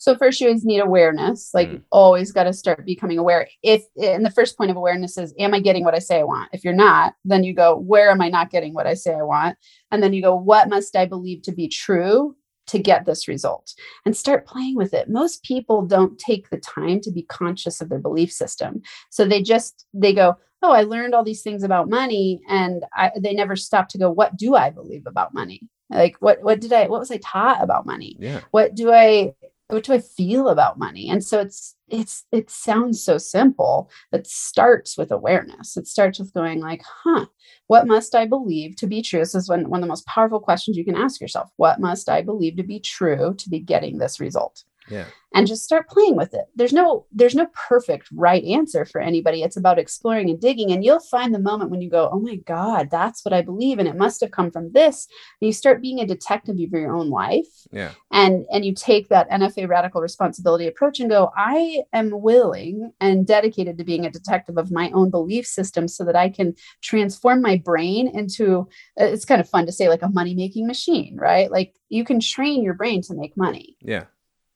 So 0.00 0.14
first 0.16 0.40
you 0.40 0.46
always 0.46 0.64
need 0.64 0.78
awareness. 0.78 1.50
Like 1.52 1.68
mm. 1.68 1.82
always 1.90 2.30
got 2.30 2.44
to 2.44 2.52
start 2.52 2.86
becoming 2.86 3.18
aware. 3.18 3.48
If 3.62 3.82
and 4.00 4.24
the 4.24 4.30
first 4.30 4.56
point 4.56 4.70
of 4.70 4.76
awareness 4.76 5.18
is 5.18 5.34
am 5.38 5.54
I 5.54 5.60
getting 5.60 5.84
what 5.84 5.94
I 5.94 5.98
say 5.98 6.20
I 6.20 6.24
want? 6.24 6.50
If 6.52 6.64
you're 6.64 6.72
not, 6.72 7.14
then 7.24 7.42
you 7.42 7.52
go, 7.52 7.76
where 7.76 8.10
am 8.10 8.20
I 8.20 8.28
not 8.28 8.50
getting 8.50 8.74
what 8.74 8.86
I 8.86 8.94
say 8.94 9.12
I 9.12 9.22
want? 9.22 9.58
And 9.90 10.00
then 10.00 10.12
you 10.12 10.22
go, 10.22 10.36
what 10.36 10.68
must 10.68 10.94
I 10.94 11.04
believe 11.04 11.42
to 11.42 11.52
be 11.52 11.66
true 11.66 12.36
to 12.68 12.78
get 12.78 13.06
this 13.06 13.28
result 13.28 13.74
and 14.04 14.16
start 14.16 14.46
playing 14.46 14.76
with 14.76 14.94
it. 14.94 15.08
Most 15.08 15.42
people 15.42 15.82
don't 15.82 16.18
take 16.18 16.50
the 16.50 16.58
time 16.58 17.00
to 17.00 17.10
be 17.10 17.22
conscious 17.22 17.80
of 17.80 17.88
their 17.88 17.98
belief 17.98 18.32
system. 18.32 18.82
So 19.10 19.24
they 19.24 19.42
just 19.42 19.86
they 19.92 20.12
go 20.12 20.36
oh 20.62 20.72
i 20.72 20.82
learned 20.82 21.14
all 21.14 21.24
these 21.24 21.42
things 21.42 21.62
about 21.62 21.88
money 21.88 22.40
and 22.48 22.84
I, 22.94 23.12
they 23.16 23.32
never 23.32 23.54
stop 23.56 23.88
to 23.90 23.98
go 23.98 24.10
what 24.10 24.36
do 24.36 24.56
i 24.56 24.70
believe 24.70 25.06
about 25.06 25.34
money? 25.34 25.62
Like 25.90 26.16
what 26.20 26.42
what 26.42 26.60
did 26.60 26.72
i 26.72 26.86
what 26.86 27.00
was 27.00 27.10
i 27.10 27.18
taught 27.18 27.62
about 27.62 27.86
money? 27.86 28.16
Yeah. 28.18 28.40
What 28.50 28.74
do 28.74 28.92
i 28.92 29.34
what 29.68 29.84
do 29.84 29.92
I 29.92 29.98
feel 30.00 30.48
about 30.48 30.78
money? 30.78 31.08
And 31.10 31.22
so 31.22 31.40
it's 31.40 31.76
it's 31.88 32.24
it 32.32 32.50
sounds 32.50 33.02
so 33.02 33.18
simple. 33.18 33.90
but 34.10 34.26
starts 34.26 34.96
with 34.98 35.10
awareness. 35.10 35.76
It 35.76 35.86
starts 35.86 36.18
with 36.18 36.32
going 36.34 36.60
like, 36.60 36.82
huh, 37.04 37.26
what 37.66 37.86
must 37.86 38.14
I 38.14 38.26
believe 38.26 38.76
to 38.76 38.86
be 38.86 39.02
true? 39.02 39.20
This 39.20 39.34
is 39.34 39.48
one, 39.48 39.68
one 39.68 39.80
of 39.80 39.82
the 39.82 39.88
most 39.88 40.06
powerful 40.06 40.40
questions 40.40 40.76
you 40.76 40.84
can 40.84 40.96
ask 40.96 41.20
yourself. 41.20 41.50
What 41.56 41.80
must 41.80 42.08
I 42.08 42.22
believe 42.22 42.56
to 42.56 42.62
be 42.62 42.80
true 42.80 43.34
to 43.36 43.50
be 43.50 43.60
getting 43.60 43.98
this 43.98 44.20
result? 44.20 44.64
Yeah. 44.90 45.06
and 45.34 45.46
just 45.46 45.64
start 45.64 45.88
playing 45.88 46.16
with 46.16 46.34
it. 46.34 46.46
There's 46.54 46.72
no 46.72 47.06
there's 47.12 47.34
no 47.34 47.46
perfect 47.68 48.08
right 48.14 48.42
answer 48.44 48.84
for 48.84 49.00
anybody. 49.00 49.42
It's 49.42 49.56
about 49.56 49.78
exploring 49.78 50.30
and 50.30 50.40
digging 50.40 50.70
and 50.70 50.84
you'll 50.84 51.00
find 51.00 51.34
the 51.34 51.38
moment 51.38 51.70
when 51.70 51.80
you 51.80 51.90
go 51.90 52.08
oh 52.12 52.20
my 52.20 52.36
god 52.36 52.88
that's 52.90 53.24
what 53.24 53.32
i 53.32 53.42
believe 53.42 53.78
and 53.78 53.88
it 53.88 53.96
must 53.96 54.20
have 54.20 54.30
come 54.30 54.50
from 54.50 54.72
this. 54.72 55.06
And 55.40 55.46
you 55.46 55.52
start 55.52 55.82
being 55.82 56.00
a 56.00 56.06
detective 56.06 56.54
of 56.54 56.60
your 56.60 56.94
own 56.94 57.10
life. 57.10 57.46
Yeah. 57.72 57.92
And 58.10 58.46
and 58.50 58.64
you 58.64 58.74
take 58.74 59.08
that 59.08 59.30
nfa 59.30 59.68
radical 59.68 60.00
responsibility 60.00 60.66
approach 60.66 61.00
and 61.00 61.10
go 61.10 61.30
i 61.36 61.82
am 61.92 62.10
willing 62.10 62.92
and 63.00 63.26
dedicated 63.26 63.78
to 63.78 63.84
being 63.84 64.06
a 64.06 64.10
detective 64.10 64.56
of 64.56 64.70
my 64.70 64.90
own 64.90 65.10
belief 65.10 65.46
system 65.46 65.88
so 65.88 66.04
that 66.04 66.16
i 66.16 66.28
can 66.28 66.54
transform 66.82 67.42
my 67.42 67.56
brain 67.56 68.08
into 68.08 68.68
it's 68.96 69.24
kind 69.24 69.40
of 69.40 69.48
fun 69.48 69.66
to 69.66 69.72
say 69.72 69.88
like 69.88 70.02
a 70.02 70.08
money 70.08 70.34
making 70.34 70.66
machine 70.66 71.16
right? 71.18 71.50
Like 71.50 71.74
you 71.88 72.04
can 72.04 72.20
train 72.20 72.62
your 72.62 72.74
brain 72.74 73.02
to 73.02 73.14
make 73.14 73.36
money. 73.36 73.76
Yeah 73.80 74.04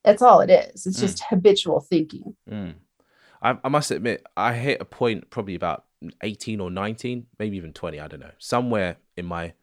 that's 0.04 0.22
all 0.22 0.40
it 0.40 0.50
is. 0.50 0.86
It's 0.86 0.98
mm. 0.98 1.02
just 1.02 1.22
habitual 1.28 1.80
thinking. 1.80 2.34
Mm. 2.50 2.74
I, 3.42 3.58
I, 3.64 3.68
must 3.68 3.90
admit, 3.90 4.24
I 4.36 4.54
hit 4.54 4.80
a 4.80 4.84
point 4.84 5.30
probably 5.30 5.54
about 5.54 5.84
18 6.22 6.60
or 6.60 6.70
19, 6.70 7.26
maybe 7.38 7.56
even 7.56 7.72
20, 7.72 8.00
I 8.00 8.08
don't 8.08 8.20
know, 8.20 8.30
somewhere 8.38 8.96
in 9.16 9.26
my 9.26 9.54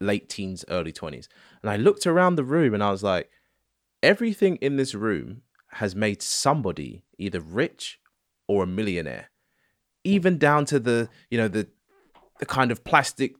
late 0.00 0.28
teens, 0.28 0.64
early 0.68 0.92
20s. 0.92 1.28
And 1.62 1.70
I 1.70 1.76
looked 1.76 2.06
around 2.06 2.36
the 2.36 2.44
room 2.44 2.74
and 2.74 2.82
I 2.82 2.90
was 2.90 3.02
like, 3.02 3.30
everything 4.02 4.56
in 4.56 4.76
this 4.76 4.94
room 4.94 5.42
has 5.72 5.96
made 5.96 6.22
somebody 6.22 7.02
either 7.18 7.40
rich 7.40 8.00
or 8.46 8.64
a 8.64 8.66
millionaire. 8.66 9.30
Even 10.04 10.38
down 10.38 10.66
to 10.66 10.78
the, 10.78 11.08
you 11.30 11.38
know, 11.38 11.48
the 11.48 11.66
the 12.40 12.46
kind 12.46 12.70
of 12.70 12.84
plastic 12.84 13.36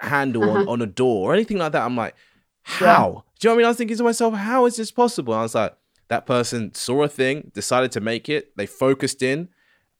handle 0.00 0.44
uh-huh. 0.44 0.60
on, 0.60 0.68
on 0.68 0.82
a 0.82 0.86
door 0.86 1.30
or 1.30 1.34
anything 1.34 1.58
like 1.58 1.72
that. 1.72 1.82
I'm 1.82 1.96
like, 1.96 2.14
how? 2.62 2.86
Yeah. 2.86 3.04
Do 3.06 3.08
you 3.08 3.14
know 3.14 3.20
what 3.20 3.52
I 3.52 3.56
mean? 3.56 3.64
I 3.64 3.68
was 3.68 3.76
thinking 3.76 3.96
to 3.96 4.04
myself, 4.04 4.34
how 4.34 4.66
is 4.66 4.76
this 4.76 4.90
possible? 4.90 5.34
And 5.34 5.40
I 5.40 5.42
was 5.42 5.54
like, 5.54 5.76
that 6.08 6.26
person 6.26 6.74
saw 6.74 7.02
a 7.02 7.08
thing, 7.08 7.50
decided 7.54 7.92
to 7.92 8.00
make 8.00 8.28
it, 8.28 8.56
they 8.56 8.66
focused 8.66 9.22
in, 9.22 9.48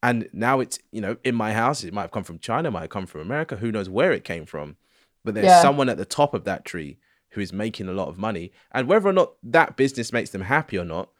and 0.03 0.29
now 0.33 0.61
it's, 0.61 0.79
you 0.93 1.01
know, 1.01 1.17
in 1.25 1.35
my 1.35 1.53
house. 1.53 1.83
It 1.83 1.93
might 1.93 2.03
have 2.03 2.11
come 2.11 2.25
from 2.25 2.39
China, 2.39 2.71
might 2.71 2.83
have 2.83 2.91
come 2.91 3.07
from 3.07 3.23
America, 3.23 3.57
who 3.57 3.73
knows 3.73 3.89
where 3.89 4.13
it 4.13 4.25
came 4.25 4.47
from. 4.47 4.77
But 5.25 5.35
there's 5.35 5.47
yeah. 5.47 5.63
someone 5.63 5.89
at 5.89 5.97
the 5.97 6.05
top 6.05 6.35
of 6.35 6.45
that 6.45 6.65
tree 6.65 6.99
who 7.31 7.41
is 7.41 7.53
making 7.53 7.89
a 7.89 7.93
lot 7.93 8.09
of 8.09 8.17
money. 8.17 8.53
And 8.73 8.89
whether 8.89 9.09
or 9.09 9.13
not 9.13 9.33
that 9.43 9.77
business 9.77 10.13
makes 10.13 10.31
them 10.31 10.43
happy 10.43 10.79
or 10.79 10.85
not, 10.85 11.11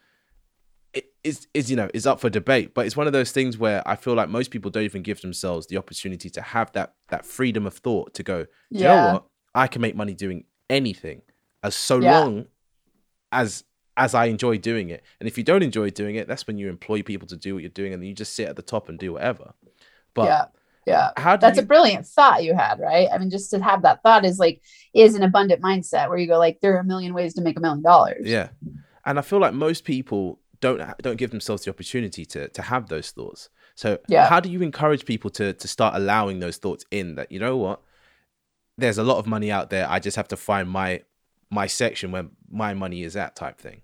it 0.95 1.13
is 1.23 1.47
is 1.53 1.71
you 1.71 1.77
know 1.77 1.91
is 1.93 2.07
up 2.07 2.21
for 2.21 2.31
debate. 2.31 2.73
But 2.75 2.87
it's 2.87 2.97
one 2.97 3.07
of 3.07 3.13
those 3.13 3.33
things 3.33 3.59
where 3.59 3.87
I 3.87 3.97
feel 3.97 4.15
like 4.15 4.29
most 4.29 4.51
people 4.51 4.71
don't 4.71 4.85
even 4.85 5.03
give 5.03 5.21
themselves 5.21 5.67
the 5.67 5.77
opportunity 5.77 6.31
to 6.31 6.41
have 6.41 6.73
that 6.73 6.95
that 7.09 7.27
freedom 7.27 7.67
of 7.67 7.75
thought 7.75 8.15
to 8.15 8.23
go, 8.23 8.47
yeah. 8.71 8.79
you 8.79 8.85
know 8.85 9.13
what? 9.15 9.27
I 9.55 9.67
can 9.67 9.83
make 9.83 9.97
money 9.97 10.15
doing 10.15 10.45
anything 10.71 11.23
as 11.63 11.75
so 11.75 12.01
yeah. 12.01 12.19
long 12.19 12.47
as 13.33 13.65
as 13.97 14.15
I 14.15 14.27
enjoy 14.27 14.59
doing 14.59 14.91
it. 14.91 15.03
And 15.21 15.27
if 15.27 15.39
you 15.39 15.45
don't 15.45 15.63
enjoy 15.63 15.91
doing 15.91 16.17
it, 16.17 16.29
that's 16.29 16.47
when 16.47 16.59
you 16.59 16.69
employ 16.69 17.03
people 17.03 17.27
to 17.29 17.37
do 17.37 17.55
what 17.55 17.63
you're 17.63 17.71
doing 17.71 17.95
and 17.95 18.07
you 18.07 18.15
just 18.15 18.35
sit 18.35 18.49
at 18.49 18.57
the 18.57 18.63
top 18.63 18.89
and 18.89 18.99
do 18.99 19.15
whatever. 19.15 19.55
But 20.15 20.25
yeah. 20.25 20.45
Yeah. 20.87 21.11
How 21.17 21.37
That's 21.37 21.57
you... 21.57 21.65
a 21.65 21.67
brilliant 21.67 22.07
thought 22.07 22.45
you 22.45 22.55
had, 22.55 22.79
right? 22.79 23.09
I 23.13 23.19
mean, 23.19 23.29
just 23.29 23.51
to 23.51 23.61
have 23.61 23.83
that 23.83 24.03
thought 24.03 24.25
is 24.25 24.39
like 24.39 24.63
is 24.95 25.17
an 25.17 25.23
abundant 25.23 25.61
mindset 25.61 26.09
where 26.09 26.17
you 26.17 26.29
go 26.29 26.39
like 26.39 26.61
there 26.61 26.77
are 26.77 26.81
a 26.81 26.85
million 26.85 27.13
ways 27.13 27.35
to 27.35 27.41
make 27.41 27.59
a 27.59 27.61
million 27.61 27.83
dollars. 27.83 28.25
Yeah. 28.25 28.51
And 29.05 29.19
I 29.19 29.23
feel 29.23 29.41
like 29.41 29.53
most 29.53 29.85
people 29.85 30.39
don't 30.61 30.81
don't 31.03 31.17
give 31.17 31.33
themselves 31.33 31.65
the 31.65 31.71
opportunity 31.71 32.25
to 32.27 32.49
to 32.49 32.63
have 32.63 32.89
those 32.89 33.11
thoughts. 33.11 33.51
So 33.75 33.99
yeah. 34.09 34.29
how 34.29 34.39
do 34.39 34.49
you 34.49 34.63
encourage 34.63 35.05
people 35.05 35.29
to 35.31 35.53
to 35.53 35.69
start 35.69 35.97
allowing 35.97 36.39
those 36.39 36.57
thoughts 36.57 36.85
in 36.93 37.17
that 37.17 37.33
you 37.33 37.41
know 37.41 37.57
what? 37.57 37.83
There's 38.79 38.99
a 38.99 39.05
lot 39.05 39.19
of 39.19 39.27
money 39.27 39.51
out 39.51 39.71
there. 39.71 39.89
I 39.91 39.99
just 39.99 40.17
have 40.17 40.29
to 40.29 40.37
find 40.37 40.71
my 40.71 41.03
my 41.51 41.67
section 41.67 42.13
where 42.13 42.27
my 42.49 42.75
money 42.75 43.03
is 43.03 43.17
at 43.17 43.35
type 43.35 43.59
thing. 43.59 43.83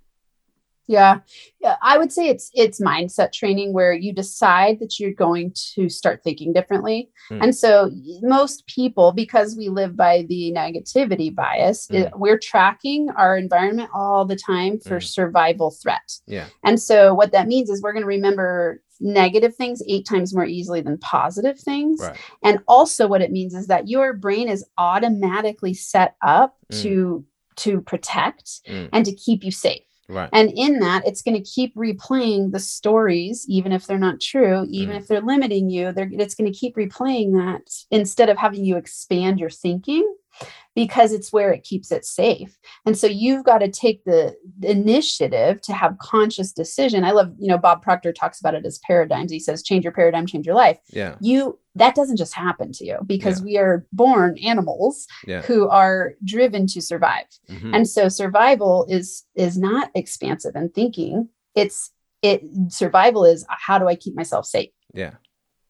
Yeah. 0.93 1.21
yeah. 1.61 1.77
I 1.83 1.99
would 1.99 2.13
say 2.13 2.29
it's 2.29 2.51
it's 2.55 2.81
mindset 2.81 3.33
training 3.33 3.73
where 3.73 3.93
you 3.93 4.13
decide 4.13 4.79
that 4.81 5.01
you're 5.01 5.13
going 5.13 5.55
to 5.75 5.89
start 5.89 6.23
thinking 6.23 6.53
differently. 6.53 7.11
Mm. 7.31 7.43
And 7.43 7.57
so 7.57 7.91
most 8.23 8.67
people 8.67 9.13
because 9.13 9.57
we 9.57 9.69
live 9.69 9.97
by 9.97 10.25
the 10.29 10.53
negativity 10.55 11.35
bias, 11.35 11.87
mm. 11.89 12.07
it, 12.07 12.13
we're 12.17 12.39
tracking 12.39 13.09
our 13.17 13.37
environment 13.37 13.91
all 13.95 14.25
the 14.25 14.37
time 14.37 14.79
for 14.79 14.99
mm. 14.99 15.03
survival 15.03 15.71
threat. 15.71 16.13
Yeah. 16.27 16.47
And 16.65 16.81
so 16.81 17.15
what 17.15 17.33
that 17.33 17.49
means 17.49 17.71
is 17.71 17.83
we're 17.83 17.93
going 17.93 18.03
to 18.03 18.07
remember 18.07 18.83
negative 19.03 19.55
things 19.55 19.83
eight 19.89 20.07
times 20.07 20.35
more 20.35 20.47
easily 20.47 20.81
than 20.81 20.97
positive 20.99 21.59
things. 21.59 22.01
Right. 22.01 22.17
And 22.43 22.61
also 22.69 23.07
what 23.09 23.21
it 23.21 23.33
means 23.33 23.53
is 23.55 23.67
that 23.67 23.89
your 23.89 24.15
brain 24.15 24.49
is 24.49 24.65
automatically 24.79 25.75
set 25.75 26.17
up 26.23 26.57
hmm. 26.71 26.81
to 26.81 27.25
to 27.55 27.81
protect 27.83 28.61
hmm. 28.67 28.87
and 28.93 29.05
to 29.05 29.15
keep 29.15 29.45
you 29.45 29.51
safe. 29.51 29.83
Right. 30.09 30.29
And 30.33 30.53
in 30.55 30.81
that, 30.81 31.07
it's 31.07 31.23
going 31.23 31.43
to 31.43 31.51
keep 31.51 31.75
replaying 31.75 32.53
the 32.53 32.61
stories, 32.61 33.47
even 33.49 33.73
if 33.73 33.87
they're 33.87 33.99
not 33.99 34.21
true, 34.21 34.67
even 34.69 34.97
mm. 34.97 34.99
if 34.99 35.07
they're 35.07 35.21
limiting 35.21 35.71
you. 35.71 35.93
They're, 35.93 36.11
it's 36.11 36.35
going 36.35 36.53
to 36.53 36.59
keep 36.59 36.77
replaying 36.77 37.33
that 37.33 37.71
instead 37.91 38.29
of 38.29 38.37
having 38.37 38.65
you 38.65 38.77
expand 38.77 39.39
your 39.39 39.51
thinking 39.51 40.07
because 40.75 41.13
it's 41.13 41.33
where 41.33 41.53
it 41.53 41.65
keeps 41.65 41.93
it 41.93 42.05
safe. 42.05 42.57
And 42.87 42.97
so 42.97 43.07
you've 43.07 43.45
got 43.45 43.59
to 43.59 43.69
take 43.69 44.05
the 44.05 44.35
initiative 44.63 45.61
to 45.63 45.73
have 45.73 45.99
conscious 45.99 46.53
decision. 46.53 47.05
I 47.05 47.11
love, 47.11 47.33
you 47.39 47.49
know, 47.49 47.59
Bob 47.59 47.83
Proctor 47.83 48.13
talks 48.13 48.41
about 48.41 48.55
it 48.55 48.65
as 48.65 48.79
paradigms. 48.79 49.31
He 49.31 49.39
says, 49.39 49.63
change 49.63 49.85
your 49.85 49.93
paradigm, 49.93 50.27
change 50.27 50.47
your 50.47 50.55
life. 50.55 50.79
Yeah. 50.89 51.17
You 51.21 51.59
that 51.75 51.95
doesn't 51.95 52.19
just 52.19 52.35
happen 52.35 52.71
to 52.73 52.85
you 52.85 52.99
because 53.07 53.41
yeah. 53.41 53.45
we 53.45 53.59
are 53.59 53.87
born 53.93 54.37
animals 54.39 55.07
yeah. 55.27 55.41
who 55.43 55.69
are 55.69 56.15
driven 56.25 56.67
to 56.67 56.83
survive. 56.83 57.25
Mm-hmm. 57.49 57.75
And 57.75 57.89
so 57.89 58.09
survival 58.09 58.87
is 58.89 59.25
is 59.35 59.59
not 59.59 59.91
expansive 59.95 60.55
and 60.55 60.73
thinking. 60.75 61.29
It's 61.55 61.91
it 62.23 62.43
survival 62.69 63.25
is 63.25 63.45
how 63.49 63.79
do 63.79 63.89
I 63.89 63.95
keep 63.95 64.15
myself 64.15 64.47
safe? 64.47 64.71
Yeah. 64.95 65.15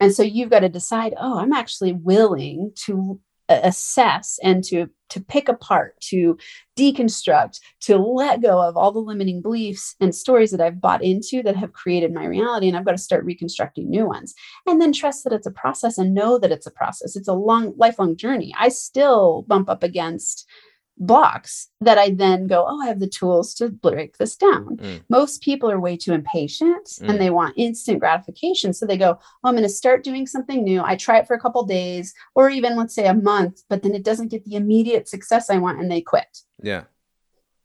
And 0.01 0.13
so 0.13 0.25
you've 0.25 0.51
got 0.51 0.61
to 0.61 0.69
decide, 0.69 1.15
oh, 1.17 1.39
I'm 1.39 1.53
actually 1.53 1.93
willing 1.93 2.73
to 2.87 3.21
assess 3.49 4.39
and 4.43 4.65
to 4.65 4.89
to 5.11 5.21
pick 5.21 5.49
apart 5.49 5.95
to 6.01 6.39
deconstruct 6.79 7.59
to 7.81 7.99
let 7.99 8.41
go 8.41 8.63
of 8.63 8.79
all 8.79 8.93
the 8.93 8.99
limiting 8.99 9.43
beliefs 9.43 9.95
and 10.01 10.15
stories 10.15 10.51
that 10.51 10.61
i've 10.61 10.81
bought 10.81 11.05
into 11.05 11.43
that 11.43 11.57
have 11.57 11.75
created 11.75 12.15
my 12.15 12.25
reality 12.25 12.67
and 12.67 12.77
i've 12.77 12.85
got 12.85 12.93
to 12.93 12.99
start 12.99 13.25
reconstructing 13.25 13.91
new 13.91 14.07
ones. 14.07 14.35
And 14.67 14.81
then 14.81 14.93
trust 14.93 15.25
that 15.25 15.33
it's 15.33 15.47
a 15.47 15.51
process 15.51 15.99
and 15.99 16.15
know 16.15 16.39
that 16.39 16.53
it's 16.53 16.67
a 16.67 16.71
process. 16.71 17.17
It's 17.17 17.29
a 17.29 17.35
long 17.35 17.75
lifelong 17.77 18.17
journey. 18.17 18.55
I 18.59 18.69
still 18.69 19.45
bump 19.47 19.69
up 19.69 19.83
against 19.83 20.47
blocks 20.99 21.69
that 21.81 21.99
I 21.99 22.11
then 22.11 22.47
go, 22.47 22.65
oh, 22.69 22.81
I 22.83 22.87
have 22.87 23.01
the 23.01 23.09
tools 23.09 23.55
to 23.55 23.69
break 23.69 24.19
this 24.19 24.37
down. 24.37 24.77
Mm. 24.77 25.03
Most 25.09 25.43
people 25.43 25.71
are 25.71 25.81
way 25.81 25.97
too 25.97 26.13
impatient 26.13 26.87
Mm. 26.87 27.09
and 27.11 27.21
they 27.21 27.31
want 27.31 27.55
instant 27.57 27.99
gratification. 28.01 28.73
So 28.73 28.87
they 28.87 28.97
go, 28.99 29.19
oh, 29.21 29.49
I'm 29.49 29.55
going 29.55 29.63
to 29.65 29.69
start 29.69 30.05
doing 30.05 30.27
something 30.27 30.63
new. 30.63 30.83
I 30.83 30.97
try 30.97 31.19
it 31.19 31.27
for 31.27 31.35
a 31.35 31.41
couple 31.41 31.65
days 31.65 32.15
or 32.35 32.51
even 32.51 32.77
let's 32.77 32.95
say 32.95 33.07
a 33.07 33.15
month, 33.15 33.63
but 33.69 33.83
then 33.83 33.95
it 33.95 34.05
doesn't 34.05 34.29
get 34.29 34.45
the 34.45 34.55
immediate 34.55 35.09
success 35.09 35.51
I 35.51 35.59
want 35.59 35.81
and 35.81 35.91
they 35.91 36.01
quit. 36.03 36.39
Yeah. 36.63 36.85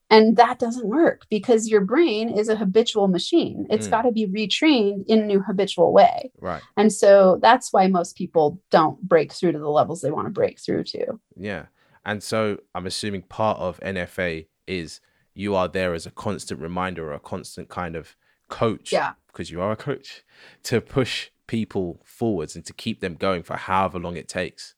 And 0.10 0.38
that 0.38 0.58
doesn't 0.58 0.88
work 0.88 1.26
because 1.30 1.68
your 1.68 1.82
brain 1.82 2.30
is 2.30 2.48
a 2.48 2.56
habitual 2.56 3.10
machine. 3.10 3.68
It's 3.70 3.88
Mm. 3.88 3.92
got 3.92 4.02
to 4.04 4.12
be 4.14 4.26
retrained 4.26 5.04
in 5.08 5.20
a 5.20 5.26
new 5.26 5.42
habitual 5.42 5.92
way. 5.92 6.32
Right. 6.40 6.62
And 6.78 6.94
so 6.94 7.40
that's 7.42 7.74
why 7.74 7.88
most 7.88 8.16
people 8.16 8.62
don't 8.72 9.02
break 9.02 9.34
through 9.34 9.52
to 9.52 9.60
the 9.60 9.70
levels 9.70 10.00
they 10.02 10.12
want 10.12 10.28
to 10.28 10.32
break 10.32 10.60
through 10.62 10.86
to. 10.86 11.20
Yeah. 11.36 11.66
And 12.08 12.24
so 12.24 12.60
I'm 12.74 12.88
assuming 12.88 13.24
part 13.24 13.60
of 13.60 13.82
NFA 13.82 14.48
is 14.66 15.02
you 15.36 15.56
are 15.56 15.68
there 15.68 15.94
as 15.94 16.06
a 16.06 16.12
constant 16.12 16.62
reminder 16.62 17.10
or 17.10 17.14
a 17.14 17.20
constant 17.20 17.68
kind 17.68 17.98
of 17.98 18.16
coach. 18.48 18.94
Yeah. 18.94 19.14
Because 19.28 19.52
you 19.52 19.62
are 19.62 19.74
a 19.74 19.76
coach 19.76 20.24
to 20.64 20.80
push 20.80 21.30
people 21.48 22.00
forwards 22.06 22.56
and 22.56 22.66
to 22.66 22.74
keep 22.74 23.02
them 23.02 23.16
going 23.16 23.44
for 23.44 23.58
however 23.58 24.00
long 24.00 24.16
it 24.16 24.30
takes. 24.30 24.74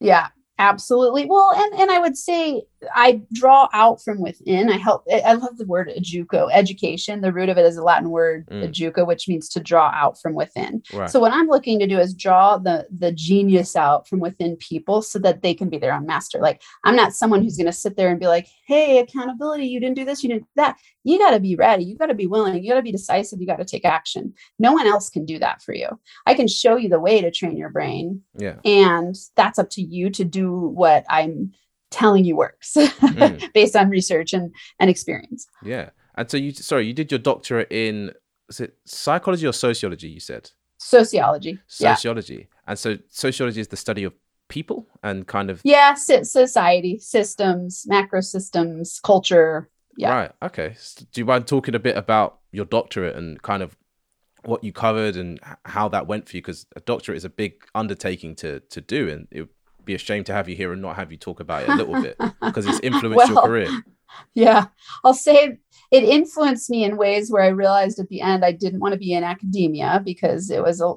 Yeah, 0.00 0.28
absolutely. 0.62 1.26
Well, 1.26 1.52
and 1.56 1.80
and 1.80 1.90
I 1.90 1.98
would 1.98 2.16
say 2.16 2.62
I 2.94 3.20
draw 3.32 3.68
out 3.72 4.02
from 4.02 4.20
within. 4.20 4.70
I 4.70 4.76
help. 4.76 5.04
I 5.24 5.34
love 5.34 5.56
the 5.58 5.66
word 5.66 5.90
educo, 5.96 6.48
education. 6.52 7.20
The 7.20 7.32
root 7.32 7.48
of 7.48 7.58
it 7.58 7.64
is 7.66 7.76
a 7.76 7.82
Latin 7.82 8.10
word 8.10 8.46
Mm. 8.50 8.68
educo, 8.68 9.06
which 9.06 9.28
means 9.28 9.48
to 9.50 9.60
draw 9.60 9.90
out 9.94 10.20
from 10.20 10.34
within. 10.34 10.82
Right. 10.92 11.10
So 11.10 11.20
what 11.20 11.32
I'm 11.32 11.46
looking 11.48 11.78
to 11.80 11.86
do 11.86 11.98
is 11.98 12.14
draw 12.14 12.58
the 12.58 12.86
the 12.96 13.12
genius 13.12 13.76
out 13.76 14.08
from 14.08 14.20
within 14.20 14.56
people 14.56 15.02
so 15.02 15.18
that 15.20 15.42
they 15.42 15.54
can 15.54 15.68
be 15.68 15.78
their 15.78 15.94
own 15.94 16.06
master. 16.06 16.38
Like 16.38 16.62
I'm 16.84 16.96
not 16.96 17.14
someone 17.14 17.42
who's 17.42 17.56
going 17.56 17.66
to 17.66 17.72
sit 17.72 17.96
there 17.96 18.10
and 18.10 18.20
be 18.20 18.26
like, 18.26 18.46
"Hey, 18.66 18.98
accountability, 18.98 19.66
you 19.66 19.80
didn't 19.80 19.96
do 19.96 20.04
this, 20.04 20.22
you 20.22 20.28
didn't 20.28 20.42
do 20.42 20.48
that." 20.56 20.76
You 21.04 21.18
got 21.18 21.32
to 21.32 21.40
be 21.40 21.56
ready. 21.56 21.84
You 21.84 21.96
got 21.96 22.06
to 22.06 22.14
be 22.14 22.28
willing. 22.28 22.62
You 22.62 22.70
got 22.70 22.76
to 22.76 22.82
be 22.82 22.92
decisive. 22.92 23.40
You 23.40 23.46
got 23.46 23.56
to 23.56 23.64
take 23.64 23.84
action. 23.84 24.32
No 24.60 24.72
one 24.72 24.86
else 24.86 25.10
can 25.10 25.24
do 25.24 25.36
that 25.40 25.60
for 25.60 25.74
you. 25.74 25.88
I 26.26 26.34
can 26.34 26.46
show 26.46 26.76
you 26.76 26.88
the 26.88 27.00
way 27.00 27.20
to 27.20 27.30
train 27.32 27.56
your 27.56 27.70
brain, 27.70 28.22
yeah. 28.38 28.56
and 28.64 29.16
that's 29.34 29.58
up 29.58 29.68
to 29.70 29.82
you 29.82 30.10
to 30.10 30.24
do 30.24 30.51
what 30.68 31.04
I'm 31.08 31.52
telling 31.90 32.24
you 32.24 32.36
works 32.36 32.72
Mm. 32.76 33.52
based 33.52 33.76
on 33.76 33.90
research 33.90 34.32
and 34.32 34.54
and 34.80 34.88
experience. 34.90 35.46
Yeah. 35.62 35.90
And 36.16 36.30
so 36.30 36.36
you 36.36 36.52
sorry, 36.52 36.86
you 36.86 36.92
did 36.94 37.10
your 37.12 37.18
doctorate 37.18 37.68
in 37.70 38.12
is 38.48 38.60
it 38.60 38.76
psychology 38.86 39.46
or 39.46 39.52
sociology, 39.52 40.08
you 40.08 40.20
said? 40.20 40.50
Sociology. 40.78 41.58
Yeah. 41.78 41.94
Sociology. 41.94 42.48
And 42.66 42.78
so 42.78 42.98
sociology 43.08 43.60
is 43.60 43.68
the 43.68 43.76
study 43.76 44.04
of 44.04 44.12
people 44.48 44.86
and 45.02 45.26
kind 45.26 45.50
of 45.50 45.60
Yeah, 45.64 45.94
so- 45.94 46.22
society, 46.22 46.98
systems, 46.98 47.84
macro 47.86 48.20
systems, 48.20 49.00
culture. 49.02 49.68
Yeah. 49.96 50.14
Right. 50.14 50.32
Okay. 50.42 50.70
S- 50.70 50.94
Do 51.12 51.20
you 51.20 51.24
mind 51.24 51.46
talking 51.46 51.74
a 51.74 51.78
bit 51.78 51.96
about 51.96 52.38
your 52.52 52.64
doctorate 52.66 53.16
and 53.16 53.40
kind 53.42 53.62
of 53.62 53.76
what 54.44 54.64
you 54.64 54.72
covered 54.72 55.16
and 55.16 55.38
how 55.64 55.88
that 55.88 56.06
went 56.06 56.28
for 56.28 56.36
you? 56.36 56.42
Because 56.42 56.66
a 56.76 56.80
doctorate 56.80 57.16
is 57.16 57.24
a 57.24 57.30
big 57.30 57.52
undertaking 57.74 58.34
to 58.36 58.60
to 58.60 58.80
do, 58.80 59.08
and 59.08 59.28
it 59.30 59.48
be 59.84 59.94
a 59.94 59.98
shame 59.98 60.24
to 60.24 60.32
have 60.32 60.48
you 60.48 60.56
here 60.56 60.72
and 60.72 60.82
not 60.82 60.96
have 60.96 61.10
you 61.12 61.18
talk 61.18 61.40
about 61.40 61.62
it 61.62 61.68
a 61.70 61.74
little 61.76 62.00
bit 62.00 62.16
because 62.40 62.66
it's 62.66 62.80
influenced 62.82 63.28
your 63.28 63.42
career. 63.42 63.68
Yeah. 64.34 64.66
I'll 65.04 65.14
say 65.14 65.56
it 65.90 66.04
influenced 66.04 66.68
me 66.68 66.84
in 66.84 66.98
ways 66.98 67.30
where 67.30 67.42
I 67.42 67.48
realized 67.48 67.98
at 67.98 68.08
the 68.10 68.20
end 68.20 68.44
I 68.44 68.52
didn't 68.52 68.80
want 68.80 68.92
to 68.92 68.98
be 68.98 69.14
in 69.14 69.24
academia 69.24 70.02
because 70.04 70.50
it 70.50 70.62
was 70.62 70.82
a 70.82 70.92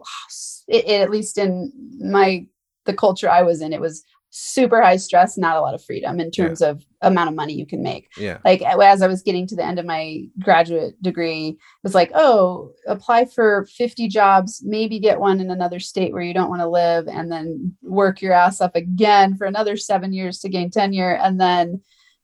it, 0.68 0.86
it- 0.86 1.02
at 1.02 1.10
least 1.10 1.38
in 1.38 1.72
my 2.02 2.46
the 2.86 2.94
culture 2.94 3.30
I 3.30 3.42
was 3.44 3.62
in, 3.62 3.72
it 3.72 3.80
was 3.80 4.04
super 4.38 4.82
high 4.82 4.98
stress, 4.98 5.38
not 5.38 5.56
a 5.56 5.62
lot 5.62 5.74
of 5.74 5.82
freedom 5.82 6.20
in 6.20 6.30
terms 6.30 6.62
of 6.62 6.84
amount 7.02 7.30
of 7.30 7.36
money 7.36 7.54
you 7.54 7.66
can 7.66 7.82
make. 7.82 8.10
Yeah. 8.18 8.40
like 8.44 8.62
as 8.62 9.02
I 9.02 9.08
was 9.08 9.22
getting 9.22 9.48
to 9.48 9.56
the 9.56 9.64
end 9.64 9.80
of 9.80 9.86
my 9.86 10.24
graduate 10.44 11.02
degree, 11.02 11.48
it 11.48 11.58
was 11.84 11.96
like, 11.96 12.12
oh, 12.14 12.74
apply 12.86 13.26
for 13.26 13.66
50 13.78 14.10
jobs, 14.10 14.62
maybe 14.66 15.00
get 15.00 15.22
one 15.22 15.40
in 15.40 15.52
another 15.52 15.80
state 15.80 16.12
where 16.12 16.22
you 16.22 16.34
don't 16.34 16.50
want 16.50 16.62
to 16.62 16.68
live, 16.68 17.08
and 17.08 17.32
then 17.32 17.78
work 17.82 18.22
your 18.22 18.34
ass 18.34 18.60
up 18.60 18.76
again 18.76 19.38
for 19.38 19.48
another 19.48 19.78
seven 19.78 20.12
years 20.12 20.40
to 20.40 20.50
gain 20.50 20.70
tenure, 20.70 21.16
and 21.16 21.40
then 21.40 21.82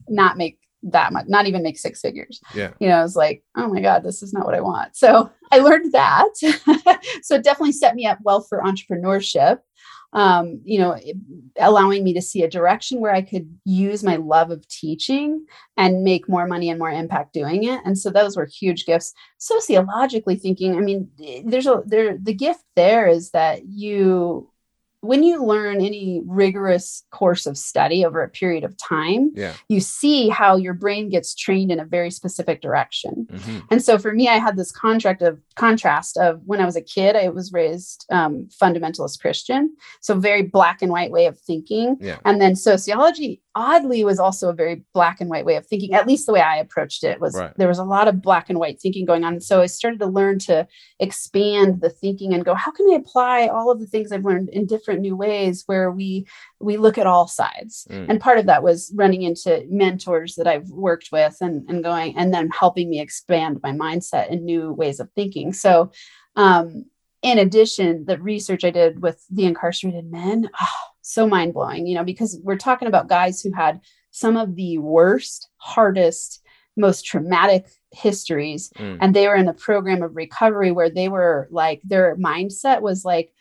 not 0.10 0.36
make 0.36 0.60
that 0.84 1.13
much, 1.13 1.28
not 1.30 1.45
even 1.45 1.63
make 1.63 1.78
six 1.78 2.02
figures. 2.02 2.41
Yeah. 2.54 2.71
You 2.82 2.89
know, 2.89 2.95
I 2.95 3.04
was 3.04 3.15
like, 3.15 3.41
oh 3.56 3.69
my 3.69 3.80
God, 3.80 4.04
this 4.04 4.21
is 4.21 4.34
not 4.34 4.45
what 4.45 4.56
I 4.56 4.60
want. 4.60 4.97
So 4.97 5.32
I 5.50 5.60
learned 5.60 5.93
that. 5.93 6.36
so 7.21 7.36
it 7.36 7.43
definitely 7.43 7.71
set 7.71 7.95
me 7.95 8.06
up 8.06 8.19
well 8.24 8.41
for 8.41 8.62
entrepreneurship 8.62 9.60
um, 10.13 10.62
you 10.63 10.78
know, 10.78 10.97
allowing 11.58 12.04
me 12.04 12.13
to 12.13 12.21
see 12.21 12.43
a 12.43 12.50
direction 12.50 13.00
where 13.00 13.13
I 13.13 13.21
could 13.21 13.58
use 13.63 14.04
my 14.04 14.17
love 14.17 14.52
of 14.52 14.67
teaching 14.67 15.45
and 15.78 16.04
make 16.04 16.28
more 16.28 16.45
money 16.45 16.69
and 16.69 16.78
more 16.78 16.89
impact 16.89 17.34
doing 17.34 17.63
it. 17.63 17.80
And 17.86 17.97
so 17.97 18.10
those 18.10 18.36
were 18.36 18.45
huge 18.45 18.86
gifts. 18.86 19.13
Sociologically 19.38 20.36
thinking, 20.36 20.76
I 20.76 20.82
mean, 20.82 21.10
eh, 21.24 21.41
there's 21.45 21.67
a 21.67 21.82
there 21.86 22.17
the 22.17 22.34
gift 22.34 22.63
there 22.76 23.08
is 23.08 23.32
that 23.32 23.65
you 23.65 24.50
when 25.01 25.23
you 25.23 25.43
learn 25.43 25.77
any 25.81 26.21
rigorous 26.27 27.03
course 27.09 27.47
of 27.47 27.57
study 27.57 28.05
over 28.05 28.21
a 28.21 28.29
period 28.29 28.63
of 28.63 28.77
time, 28.77 29.31
Yeah. 29.35 29.53
you 29.67 29.79
see 29.79 30.29
how 30.29 30.55
your 30.55 30.75
brain 30.75 31.09
gets 31.09 31.33
trained 31.33 31.71
in 31.71 31.79
a 31.79 31.85
very 31.85 32.11
specific 32.11 32.61
direction. 32.61 33.27
hmm 33.31 33.59
And 33.71 33.83
so 33.83 33.97
for 33.97 34.13
me, 34.13 34.27
I 34.27 34.37
had 34.37 34.57
this 34.57 34.71
contract 34.71 35.21
of 35.23 35.39
contrast 35.55 36.17
of 36.17 36.41
when 36.45 36.61
I 36.61 36.65
was 36.65 36.75
a 36.75 36.81
kid, 36.81 37.15
I 37.15 37.29
was 37.29 37.51
raised 37.51 38.05
um, 38.11 38.47
fundamentalist 38.61 39.19
Christian, 39.19 39.75
so 40.01 40.15
very 40.15 40.43
black 40.43 40.81
and 40.83 40.91
white 40.91 41.11
way 41.11 41.25
of 41.25 41.39
thinking. 41.39 41.97
Yeah. 41.99 42.17
And 42.23 42.39
then 42.39 42.55
sociology, 42.55 43.41
oddly, 43.55 44.03
was 44.05 44.19
also 44.19 44.49
a 44.49 44.53
very 44.53 44.83
black 44.93 45.19
and 45.19 45.29
white 45.31 45.45
way 45.45 45.55
of 45.55 45.65
thinking. 45.65 45.93
At 45.93 46.07
least 46.07 46.25
the 46.27 46.33
way 46.33 46.41
I 46.41 46.57
approached 46.57 47.03
it 47.03 47.19
was 47.19 47.35
Right. 47.35 47.53
there 47.57 47.67
was 47.67 47.79
a 47.79 47.83
lot 47.83 48.07
of 48.07 48.21
black 48.21 48.49
and 48.51 48.59
white 48.59 48.79
thinking 48.79 49.05
going 49.05 49.23
on. 49.23 49.33
And 49.33 49.43
so 49.43 49.61
I 49.61 49.65
started 49.65 49.99
to 49.99 50.05
learn 50.05 50.37
to 50.39 50.67
expand 50.99 51.81
the 51.81 51.89
thinking 51.89 52.33
and 52.33 52.45
go, 52.45 52.53
how 52.53 52.71
can 52.71 52.87
I 52.91 52.95
apply 52.95 53.47
all 53.47 53.71
of 53.71 53.79
the 53.79 53.87
things 53.87 54.11
I've 54.11 54.25
learned 54.25 54.49
in 54.49 54.67
different 54.67 54.90
new 54.99 55.15
ways 55.15 55.63
where 55.67 55.91
we 55.91 56.25
we 56.60 56.77
look 56.77 56.97
at 56.97 57.08
all 57.08 57.27
sides 57.27 57.88
Mm. 57.89 58.06
and 58.10 58.21
part 58.21 58.38
of 58.38 58.45
that 58.47 58.63
was 58.63 58.91
running 58.95 59.21
into 59.23 59.65
mentors 59.69 60.36
that 60.36 60.47
i've 60.47 60.69
worked 60.69 61.10
with 61.12 61.38
and, 61.41 61.69
and 61.69 61.84
going 61.84 62.17
and 62.17 62.34
then 62.34 62.49
helping 62.49 62.89
me 62.89 62.99
expand 62.99 63.60
my 63.63 63.71
mindset 63.71 64.32
and 64.32 64.43
new 64.43 64.73
ways 64.73 64.99
of 64.99 65.10
thinking 65.15 65.54
so 65.54 65.91
um, 66.36 66.86
in 67.21 67.38
addition 67.38 68.06
the 68.06 68.17
research 68.19 68.63
i 68.63 68.69
did 68.71 69.01
with 69.01 69.23
the 69.30 69.45
incarcerated 69.45 70.10
men 70.12 70.49
ah, 70.60 70.75
so 71.01 71.27
mind-blowing 71.27 71.86
you 71.88 71.95
know 71.95 72.04
because 72.04 72.39
we're 72.43 72.58
talking 72.58 72.88
about 72.88 73.08
guys 73.10 73.41
who 73.41 73.51
had 73.54 73.80
some 74.12 74.36
of 74.38 74.56
the 74.56 74.77
worst 74.80 75.49
hardest 75.58 76.41
most 76.77 77.06
traumatic 77.06 77.67
histories 77.91 78.71
Mm. 78.80 78.97
and 79.01 79.13
they 79.13 79.27
were 79.27 79.36
in 79.36 79.49
a 79.49 79.54
program 79.54 80.01
of 80.01 80.15
recovery 80.15 80.71
where 80.71 80.89
they 80.89 81.10
were 81.10 81.47
like 81.51 81.82
their 81.84 82.15
mindset 82.15 82.82
was 82.82 83.04
like 83.04 83.34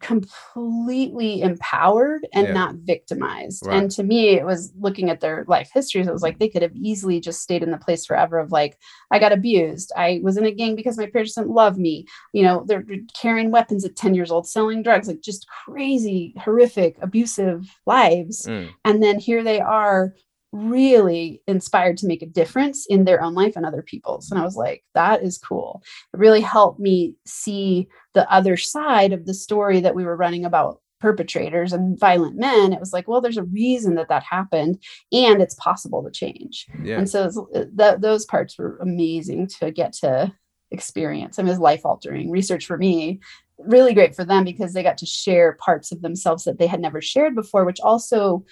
completely 0.00 1.42
empowered 1.42 2.26
and 2.32 2.48
Yeah. 2.48 2.52
not 2.54 2.74
victimized 2.76 3.64
Right. 3.66 3.76
and 3.82 3.90
to 3.92 4.02
me 4.02 4.30
it 4.30 4.44
was 4.44 4.72
looking 4.78 5.10
at 5.10 5.20
their 5.20 5.44
life 5.48 5.70
histories 5.72 6.06
it 6.06 6.12
was 6.12 6.22
like 6.22 6.38
they 6.38 6.48
could 6.48 6.62
have 6.62 6.74
easily 6.74 7.20
just 7.20 7.42
stayed 7.42 7.62
in 7.62 7.70
the 7.70 7.78
place 7.78 8.06
forever 8.06 8.38
of 8.38 8.50
like 8.52 8.78
i 9.10 9.18
got 9.18 9.32
abused 9.32 9.92
i 9.96 10.20
was 10.22 10.36
in 10.36 10.46
a 10.46 10.50
gang 10.50 10.74
because 10.76 10.96
my 10.98 11.06
parents 11.06 11.34
didn't 11.34 11.50
love 11.50 11.78
me 11.78 12.06
you 12.32 12.42
know 12.42 12.64
they're 12.66 12.84
carrying 13.20 13.50
weapons 13.50 13.84
at 13.84 13.96
10 13.96 14.14
years 14.14 14.30
old 14.30 14.46
selling 14.48 14.82
drugs 14.82 15.08
like 15.08 15.20
just 15.20 15.46
crazy 15.64 16.34
horrific 16.38 16.96
abusive 17.02 17.68
lives 17.86 18.46
Mm. 18.46 18.68
and 18.84 19.02
then 19.02 19.18
here 19.18 19.42
they 19.44 19.60
are 19.60 20.14
really 20.52 21.42
inspired 21.46 21.96
to 21.98 22.06
make 22.06 22.22
a 22.22 22.26
difference 22.26 22.86
in 22.86 23.04
their 23.04 23.22
own 23.22 23.34
life 23.34 23.54
and 23.56 23.64
other 23.64 23.82
people's. 23.82 24.30
And 24.30 24.40
i 24.40 24.44
was 24.44 24.56
like 24.56 24.84
that 24.94 25.22
is 25.22 25.38
cool. 25.38 25.82
It 26.12 26.18
really 26.18 26.40
helped 26.40 26.80
me 26.80 27.14
see 27.26 27.88
the 28.14 28.30
other 28.32 28.56
side 28.56 29.12
of 29.12 29.26
the 29.26 29.34
story 29.34 29.80
that 29.80 29.94
we 29.94 30.04
were 30.04 30.16
running 30.16 30.44
about 30.44 30.80
perpetrators 31.00 31.72
and 31.72 31.98
violent 31.98 32.36
men. 32.36 32.72
It 32.72 32.80
was 32.80 32.92
like 32.92 33.06
well 33.08 33.20
there's 33.20 33.36
a 33.36 33.44
reason 33.44 33.94
that 33.94 34.08
that 34.08 34.24
happened 34.24 34.82
and 35.12 35.40
it's 35.40 35.54
possible 35.54 36.02
to 36.02 36.10
change. 36.10 36.66
Yeah. 36.82 36.98
and 36.98 37.08
so 37.08 37.20
it's- 37.26 37.38
uh, 37.54 37.64
that 37.74 38.00
those 38.00 38.24
parts 38.26 38.58
were 38.58 38.76
amazing 38.78 39.46
to 39.60 39.70
get 39.70 39.92
to 39.94 40.32
experience. 40.72 41.38
And 41.38 41.48
it 41.48 41.50
was 41.50 41.58
life 41.58 41.82
altering 41.84 42.30
research 42.30 42.66
for 42.66 42.76
me. 42.76 43.20
Really 43.58 43.92
great 43.92 44.14
for 44.16 44.24
them 44.24 44.44
because 44.44 44.72
they 44.72 44.82
got 44.82 44.98
to 44.98 45.06
share 45.06 45.56
parts 45.60 45.92
of 45.92 46.00
themselves 46.00 46.44
that 46.44 46.58
they 46.58 46.66
had 46.66 46.80
never 46.80 47.00
shared 47.02 47.34
before 47.34 47.64
which 47.64 47.80
also 47.80 48.44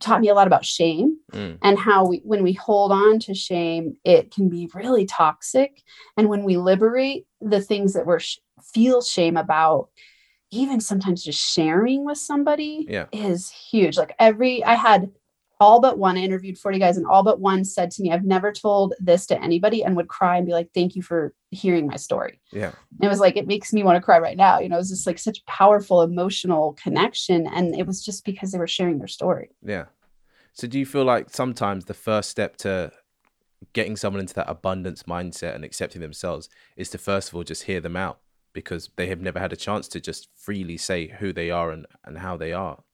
taught 0.00 0.20
me 0.20 0.28
a 0.28 0.34
lot 0.34 0.46
about 0.46 0.64
shame 0.64 1.16
Mm. 1.32 1.58
and 1.62 1.78
how 1.78 2.06
we 2.06 2.18
when 2.24 2.42
we 2.42 2.52
hold 2.52 2.92
on 2.92 3.18
to 3.20 3.34
shame 3.34 3.96
it 4.04 4.30
can 4.30 4.48
be 4.48 4.68
really 4.74 5.04
toxic 5.06 5.82
and 6.16 6.28
when 6.28 6.44
we 6.44 6.56
liberate 6.56 7.26
the 7.40 7.60
things 7.60 7.92
that 7.94 8.04
we're 8.06 8.18
sh- 8.20 8.38
feel 8.72 9.00
shame 9.02 9.36
about 9.36 9.88
even 10.50 10.80
sometimes 10.80 11.24
just 11.24 11.40
sharing 11.40 12.04
with 12.04 12.18
somebody 12.18 12.86
Yeah. 12.88 13.06
is 13.12 13.50
huge 13.50 13.96
like 13.96 14.14
every 14.18 14.62
i 14.64 14.74
had 14.74 15.10
all 15.60 15.80
but 15.80 15.98
one 15.98 16.16
i 16.16 16.20
interviewed 16.20 16.58
40 16.58 16.78
guys 16.78 16.96
and 16.96 17.06
all 17.06 17.22
but 17.22 17.40
one 17.40 17.64
said 17.64 17.90
to 17.92 18.02
me 18.02 18.10
i've 18.12 18.24
never 18.24 18.52
told 18.52 18.94
this 19.00 19.26
to 19.26 19.42
anybody 19.42 19.82
and 19.84 19.96
would 19.96 20.08
cry 20.08 20.36
and 20.36 20.46
be 20.46 20.52
like 20.52 20.70
thank 20.74 20.94
you 20.96 21.02
for 21.02 21.34
hearing 21.50 21.86
my 21.86 21.96
story 21.96 22.40
Yeah. 22.52 22.72
it 23.02 23.08
was 23.08 23.20
like 23.20 23.36
it 23.36 23.46
makes 23.46 23.72
me 23.72 23.82
want 23.82 23.96
to 23.96 24.00
cry 24.02 24.18
right 24.18 24.36
now 24.36 24.58
you 24.58 24.68
know 24.68 24.76
it 24.76 24.78
was 24.78 24.90
just 24.90 25.06
like 25.06 25.18
such 25.18 25.44
powerful 25.46 26.02
emotional 26.02 26.72
connection 26.74 27.46
and 27.46 27.74
it 27.76 27.86
was 27.86 28.04
just 28.04 28.24
because 28.24 28.50
they 28.52 28.58
were 28.58 28.66
sharing 28.66 28.98
their 28.98 29.08
story 29.08 29.50
Yeah. 29.62 29.86
So 30.56 30.68
do 30.68 30.78
you 30.78 30.86
feel 30.86 31.04
like 31.04 31.30
sometimes 31.30 31.84
the 31.86 31.94
first 31.94 32.30
step 32.30 32.56
to 32.58 32.92
getting 33.72 33.96
someone 33.96 34.20
into 34.20 34.34
that 34.34 34.48
abundance 34.48 35.02
mindset 35.04 35.54
and 35.54 35.64
accepting 35.64 36.00
themselves 36.00 36.48
is 36.76 36.90
to 36.90 36.98
first 36.98 37.28
of 37.28 37.34
all 37.34 37.42
just 37.42 37.64
hear 37.64 37.80
them 37.80 37.96
out 37.96 38.20
because 38.52 38.90
they 38.96 39.08
have 39.08 39.20
never 39.20 39.40
had 39.40 39.52
a 39.52 39.56
chance 39.56 39.88
to 39.88 40.00
just 40.00 40.28
freely 40.36 40.76
say 40.76 41.08
who 41.08 41.32
they 41.32 41.50
are 41.50 41.70
and, 41.72 41.86
and 42.04 42.18
how 42.18 42.36
they 42.36 42.52
are 42.52 42.84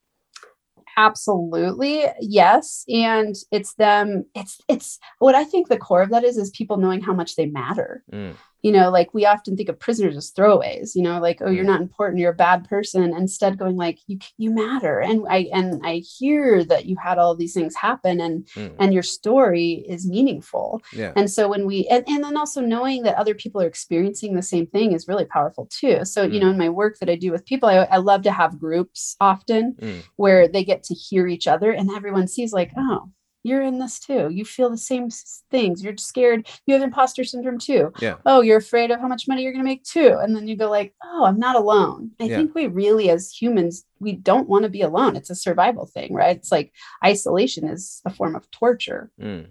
absolutely 1.00 2.04
yes 2.20 2.84
and 2.88 3.34
it's 3.50 3.74
them 3.74 4.24
it's 4.34 4.60
it's 4.68 4.98
what 5.18 5.34
i 5.34 5.44
think 5.44 5.68
the 5.68 5.78
core 5.78 6.02
of 6.02 6.10
that 6.10 6.24
is 6.24 6.36
is 6.36 6.50
people 6.50 6.76
knowing 6.76 7.00
how 7.00 7.14
much 7.14 7.36
they 7.36 7.46
matter. 7.46 8.04
Mm 8.12 8.34
you 8.62 8.73
know 8.73 8.90
like 8.90 9.12
we 9.14 9.25
often 9.27 9.57
think 9.57 9.68
of 9.68 9.79
prisoners 9.79 10.16
as 10.16 10.33
throwaways 10.33 10.94
you 10.94 11.03
know 11.03 11.18
like 11.18 11.38
oh 11.40 11.51
you're 11.51 11.64
not 11.64 11.81
important 11.81 12.18
you're 12.18 12.33
a 12.33 12.35
bad 12.35 12.68
person 12.68 13.14
instead 13.14 13.59
going 13.59 13.77
like 13.77 13.99
you 14.07 14.18
you 14.38 14.51
matter 14.51 15.01
and 15.01 15.27
i 15.29 15.49
and 15.53 15.81
i 15.85 15.96
hear 15.96 16.64
that 16.64 16.87
you 16.87 16.96
had 16.96 17.18
all 17.18 17.35
these 17.35 17.55
things 17.55 17.75
happen 17.75 18.20
and 18.20 18.46
mm. 18.55 18.75
and 18.79 18.92
your 18.92 19.03
story 19.03 19.85
is 19.88 20.09
meaningful 20.09 20.81
yeah. 20.92 21.12
and 21.16 21.31
so 21.31 21.49
when 21.49 21.66
we 21.66 21.87
and, 21.88 22.05
and 22.09 22.25
then 22.25 22.37
also 22.37 22.61
knowing 22.61 23.03
that 23.03 23.16
other 23.16 23.35
people 23.35 23.61
are 23.61 23.66
experiencing 23.66 24.35
the 24.35 24.42
same 24.42 24.66
thing 24.66 24.92
is 24.92 25.09
really 25.09 25.25
powerful 25.25 25.66
too 25.70 26.05
so 26.05 26.29
mm. 26.29 26.33
you 26.33 26.40
know 26.40 26.51
in 26.51 26.59
my 26.59 26.68
work 26.68 26.99
that 26.99 27.09
i 27.09 27.14
do 27.14 27.31
with 27.31 27.46
people 27.46 27.68
i, 27.68 27.77
I 27.77 27.96
love 27.99 28.23
to 28.23 28.33
have 28.33 28.59
groups 28.59 29.16
often 29.20 29.75
mm. 29.81 30.03
where 30.16 30.49
they 30.49 30.64
get 30.64 30.83
to 30.85 30.94
hear 30.94 31.27
each 31.27 31.46
other 31.46 31.70
and 31.70 31.90
everyone 31.90 32.29
sees 32.29 32.53
like 32.53 32.73
oh 32.77 33.11
you're 33.42 33.62
in 33.62 33.79
this 33.79 33.98
too. 33.98 34.29
You 34.31 34.44
feel 34.44 34.70
the 34.70 34.76
same 34.76 35.09
things. 35.50 35.83
You're 35.83 35.96
scared. 35.96 36.48
You 36.66 36.74
have 36.74 36.83
imposter 36.83 37.24
syndrome 37.24 37.59
too. 37.59 37.92
Yeah. 38.00 38.16
Oh, 38.26 38.42
you're 38.42 38.59
afraid 38.59 38.90
of 38.90 39.00
how 39.00 39.09
much 39.09 39.26
money 39.26 39.42
you're 39.42 39.53
going 39.53 39.64
to 39.64 39.70
make 39.70 39.85
too. 39.85 40.18
And 40.20 40.37
then 40.37 40.46
you 40.46 40.57
go 40.57 40.68
like, 40.68 40.94
oh, 41.03 41.24
I'm 41.24 41.38
not 41.38 41.57
alone. 41.57 42.11
I 42.20 42.24
yeah. 42.24 42.37
think 42.37 42.55
we 42.55 42.66
really, 42.66 43.09
as 43.09 43.33
humans, 43.33 43.85
we 43.98 44.12
don't 44.12 44.48
want 44.48 44.64
to 44.64 44.68
be 44.68 44.83
alone. 44.83 45.16
It's 45.16 45.31
a 45.31 45.35
survival 45.35 45.87
thing, 45.87 46.12
right? 46.12 46.37
It's 46.37 46.53
like 46.53 46.72
isolation 47.05 47.66
is 47.66 48.03
a 48.05 48.11
form 48.11 48.37
of 48.37 48.50
torture. 48.50 49.11
Mm. 49.20 49.48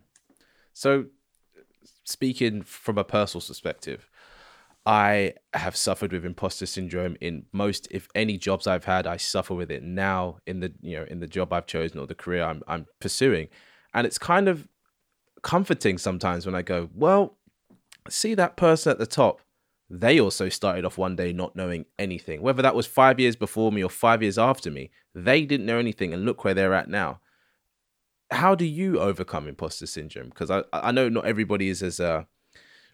So, 0.73 1.05
speaking 2.03 2.61
from 2.61 2.97
a 2.97 3.03
personal 3.03 3.45
perspective, 3.45 4.07
I 4.85 5.33
have 5.53 5.75
suffered 5.75 6.11
with 6.11 6.25
imposter 6.25 6.65
syndrome 6.65 7.17
in 7.21 7.45
most, 7.51 7.87
if 7.91 8.07
any, 8.15 8.37
jobs 8.37 8.65
I've 8.65 8.85
had. 8.85 9.05
I 9.05 9.17
suffer 9.17 9.53
with 9.53 9.69
it 9.71 9.83
now 9.83 10.37
in 10.47 10.61
the 10.61 10.73
you 10.81 10.97
know 10.97 11.05
in 11.07 11.19
the 11.19 11.27
job 11.27 11.51
I've 11.53 11.67
chosen 11.67 11.99
or 11.99 12.07
the 12.07 12.15
career 12.15 12.43
I'm 12.43 12.63
I'm 12.67 12.85
pursuing 12.99 13.49
and 13.93 14.05
it's 14.05 14.17
kind 14.17 14.47
of 14.47 14.67
comforting 15.41 15.97
sometimes 15.97 16.45
when 16.45 16.55
I 16.55 16.61
go, 16.61 16.89
well, 16.93 17.37
see 18.07 18.35
that 18.35 18.57
person 18.57 18.91
at 18.91 18.99
the 18.99 19.07
top. 19.07 19.41
They 19.89 20.19
also 20.19 20.49
started 20.49 20.85
off 20.85 20.99
one 20.99 21.15
day 21.15 21.33
not 21.33 21.55
knowing 21.55 21.85
anything. 21.97 22.41
Whether 22.41 22.61
that 22.61 22.75
was 22.75 22.85
five 22.85 23.19
years 23.19 23.35
before 23.35 23.71
me 23.71 23.83
or 23.83 23.89
five 23.89 24.21
years 24.21 24.37
after 24.37 24.69
me, 24.69 24.91
they 25.15 25.45
didn't 25.45 25.65
know 25.65 25.79
anything 25.79 26.13
and 26.13 26.25
look 26.25 26.43
where 26.43 26.53
they're 26.53 26.75
at 26.75 26.89
now. 26.89 27.21
How 28.29 28.53
do 28.53 28.65
you 28.65 28.99
overcome 28.99 29.47
imposter 29.47 29.87
syndrome? 29.87 30.29
Because 30.29 30.51
I, 30.51 30.63
I 30.71 30.91
know 30.91 31.09
not 31.09 31.25
everybody 31.25 31.69
is 31.69 31.81
as 31.81 31.99
uh, 31.99 32.25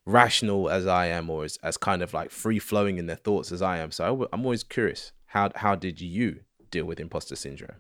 rational 0.06 0.70
as 0.70 0.88
I 0.88 1.08
am 1.08 1.30
or 1.30 1.44
as, 1.44 1.58
as 1.62 1.76
kind 1.76 2.02
of 2.02 2.14
like 2.14 2.32
free 2.32 2.60
flowing 2.60 2.98
in 2.98 3.08
their 3.08 3.18
thoughts 3.18 3.52
as 3.52 3.62
I 3.62 3.80
am. 3.80 3.92
So 3.92 4.24
I, 4.24 4.28
I'm 4.32 4.46
always 4.46 4.64
curious 4.64 5.12
how, 5.26 5.52
how 5.56 5.76
did 5.76 6.00
you 6.00 6.42
deal 6.72 6.86
with 6.86 7.02
imposter 7.02 7.36
syndrome? 7.36 7.76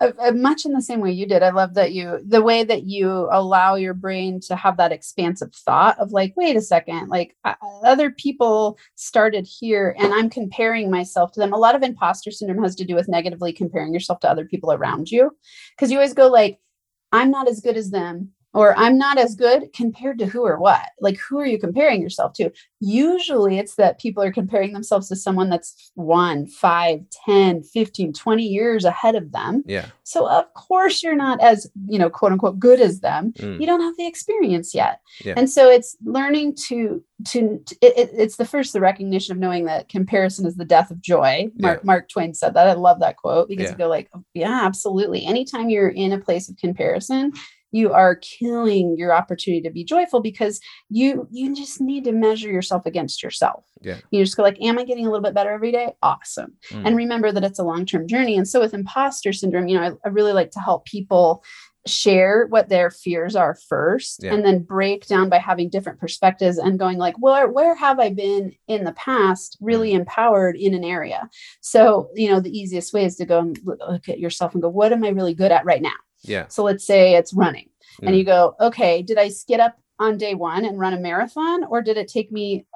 Uh, 0.00 0.12
uh, 0.18 0.32
much 0.32 0.64
in 0.64 0.72
the 0.72 0.82
same 0.82 1.00
way 1.00 1.12
you 1.12 1.26
did. 1.26 1.42
I 1.42 1.50
love 1.50 1.74
that 1.74 1.92
you, 1.92 2.20
the 2.26 2.42
way 2.42 2.64
that 2.64 2.84
you 2.84 3.28
allow 3.30 3.74
your 3.74 3.94
brain 3.94 4.40
to 4.40 4.56
have 4.56 4.76
that 4.76 4.92
expansive 4.92 5.54
thought 5.54 5.98
of 5.98 6.12
like, 6.12 6.34
wait 6.36 6.56
a 6.56 6.60
second, 6.60 7.08
like 7.08 7.36
uh, 7.44 7.54
other 7.84 8.10
people 8.10 8.78
started 8.94 9.46
here 9.46 9.94
and 9.98 10.12
I'm 10.12 10.30
comparing 10.30 10.90
myself 10.90 11.32
to 11.32 11.40
them. 11.40 11.52
A 11.52 11.58
lot 11.58 11.74
of 11.74 11.82
imposter 11.82 12.30
syndrome 12.30 12.62
has 12.62 12.74
to 12.76 12.84
do 12.84 12.94
with 12.94 13.08
negatively 13.08 13.52
comparing 13.52 13.92
yourself 13.92 14.20
to 14.20 14.30
other 14.30 14.44
people 14.44 14.72
around 14.72 15.10
you. 15.10 15.36
Cause 15.78 15.90
you 15.90 15.98
always 15.98 16.14
go 16.14 16.28
like, 16.28 16.58
I'm 17.12 17.30
not 17.30 17.48
as 17.48 17.60
good 17.60 17.76
as 17.76 17.90
them 17.90 18.32
or 18.56 18.74
I'm 18.78 18.96
not 18.96 19.18
as 19.18 19.34
good 19.34 19.70
compared 19.74 20.18
to 20.18 20.24
who 20.24 20.40
or 20.40 20.58
what? 20.58 20.86
Like, 20.98 21.18
who 21.18 21.38
are 21.38 21.44
you 21.44 21.58
comparing 21.58 22.00
yourself 22.00 22.32
to? 22.36 22.50
Usually 22.80 23.58
it's 23.58 23.74
that 23.74 24.00
people 24.00 24.22
are 24.22 24.32
comparing 24.32 24.72
themselves 24.72 25.10
to 25.10 25.16
someone 25.16 25.50
that's 25.50 25.92
one, 25.94 26.46
five, 26.46 27.00
10, 27.26 27.64
15, 27.64 28.14
20 28.14 28.42
years 28.42 28.86
ahead 28.86 29.14
of 29.14 29.32
them. 29.32 29.62
Yeah. 29.66 29.88
So, 30.04 30.26
of 30.26 30.52
course, 30.54 31.02
you're 31.02 31.14
not 31.14 31.38
as, 31.42 31.70
you 31.86 31.98
know, 31.98 32.08
quote 32.08 32.32
unquote, 32.32 32.58
good 32.58 32.80
as 32.80 33.00
them. 33.00 33.34
Mm. 33.34 33.60
You 33.60 33.66
don't 33.66 33.82
have 33.82 33.96
the 33.98 34.06
experience 34.06 34.74
yet. 34.74 35.00
Yeah. 35.22 35.34
And 35.36 35.50
so 35.50 35.68
it's 35.68 35.94
learning 36.02 36.56
to, 36.68 37.04
to, 37.26 37.62
it, 37.82 38.08
it's 38.14 38.36
the 38.36 38.46
first, 38.46 38.72
the 38.72 38.80
recognition 38.80 39.32
of 39.32 39.38
knowing 39.38 39.66
that 39.66 39.90
comparison 39.90 40.46
is 40.46 40.56
the 40.56 40.64
death 40.64 40.90
of 40.90 41.02
joy. 41.02 41.50
Mark, 41.58 41.80
yeah. 41.80 41.86
Mark 41.86 42.08
Twain 42.08 42.32
said 42.32 42.54
that. 42.54 42.68
I 42.68 42.72
love 42.72 43.00
that 43.00 43.18
quote 43.18 43.48
because 43.48 43.64
yeah. 43.64 43.72
you 43.72 43.76
go 43.76 43.88
like, 43.88 44.08
oh, 44.14 44.24
yeah, 44.32 44.62
absolutely. 44.64 45.26
Anytime 45.26 45.68
you're 45.68 45.90
in 45.90 46.12
a 46.12 46.18
place 46.18 46.48
of 46.48 46.56
comparison, 46.56 47.32
you 47.76 47.92
are 47.92 48.16
killing 48.16 48.96
your 48.96 49.12
opportunity 49.12 49.60
to 49.60 49.70
be 49.70 49.84
joyful 49.84 50.20
because 50.20 50.60
you 50.88 51.28
you 51.30 51.54
just 51.54 51.80
need 51.80 52.04
to 52.04 52.12
measure 52.12 52.48
yourself 52.48 52.86
against 52.86 53.22
yourself. 53.22 53.64
Yeah. 53.82 53.98
You 54.10 54.24
just 54.24 54.36
go 54.36 54.42
like 54.42 54.60
am 54.62 54.78
i 54.78 54.84
getting 54.84 55.06
a 55.06 55.10
little 55.10 55.22
bit 55.22 55.34
better 55.34 55.50
every 55.50 55.72
day? 55.72 55.92
Awesome. 56.02 56.54
Mm. 56.70 56.86
and 56.86 56.96
remember 56.96 57.30
that 57.32 57.44
it's 57.44 57.58
a 57.58 57.64
long-term 57.64 58.08
journey. 58.08 58.36
And 58.36 58.48
so 58.48 58.60
with 58.60 58.74
imposter 58.74 59.32
syndrome 59.32 59.68
you 59.68 59.78
know 59.78 59.86
I, 59.86 60.08
I 60.08 60.08
really 60.08 60.32
like 60.32 60.50
to 60.52 60.60
help 60.60 60.86
people 60.86 61.44
share 61.86 62.46
what 62.48 62.68
their 62.68 62.90
fears 62.90 63.36
are 63.36 63.56
first 63.68 64.20
yeah. 64.22 64.34
and 64.34 64.44
then 64.44 64.58
break 64.58 65.06
down 65.06 65.28
by 65.28 65.38
having 65.38 65.68
different 65.68 66.00
perspectives 66.00 66.58
and 66.58 66.80
going 66.80 66.98
like 66.98 67.14
where 67.18 67.48
where 67.48 67.76
have 67.76 68.00
i 68.00 68.10
been 68.10 68.52
in 68.66 68.82
the 68.82 68.92
past 68.94 69.56
really 69.60 69.92
mm. 69.92 70.00
empowered 70.00 70.56
in 70.56 70.74
an 70.74 70.84
area? 70.84 71.28
So 71.60 72.08
you 72.14 72.28
know 72.30 72.40
the 72.40 72.56
easiest 72.56 72.92
way 72.94 73.04
is 73.04 73.16
to 73.16 73.26
go 73.26 73.40
and 73.40 73.58
look 73.64 74.08
at 74.08 74.18
yourself 74.18 74.54
and 74.54 74.62
go 74.62 74.68
what 74.68 74.92
am 74.92 75.04
i 75.04 75.08
really 75.10 75.34
good 75.34 75.52
at 75.52 75.64
right 75.66 75.82
now 75.82 76.00
yeah. 76.28 76.48
So 76.48 76.64
let's 76.64 76.86
say 76.86 77.14
it's 77.14 77.32
running 77.32 77.68
and 78.02 78.16
you 78.16 78.22
mm. 78.22 78.26
go, 78.26 78.54
okay, 78.60 79.02
did 79.02 79.18
I 79.18 79.30
get 79.48 79.60
up 79.60 79.76
on 79.98 80.18
day 80.18 80.34
one 80.34 80.64
and 80.64 80.78
run 80.78 80.92
a 80.92 81.00
marathon 81.00 81.64
or 81.64 81.82
did 81.82 81.96
it 81.96 82.08
take 82.08 82.30
me 82.30 82.66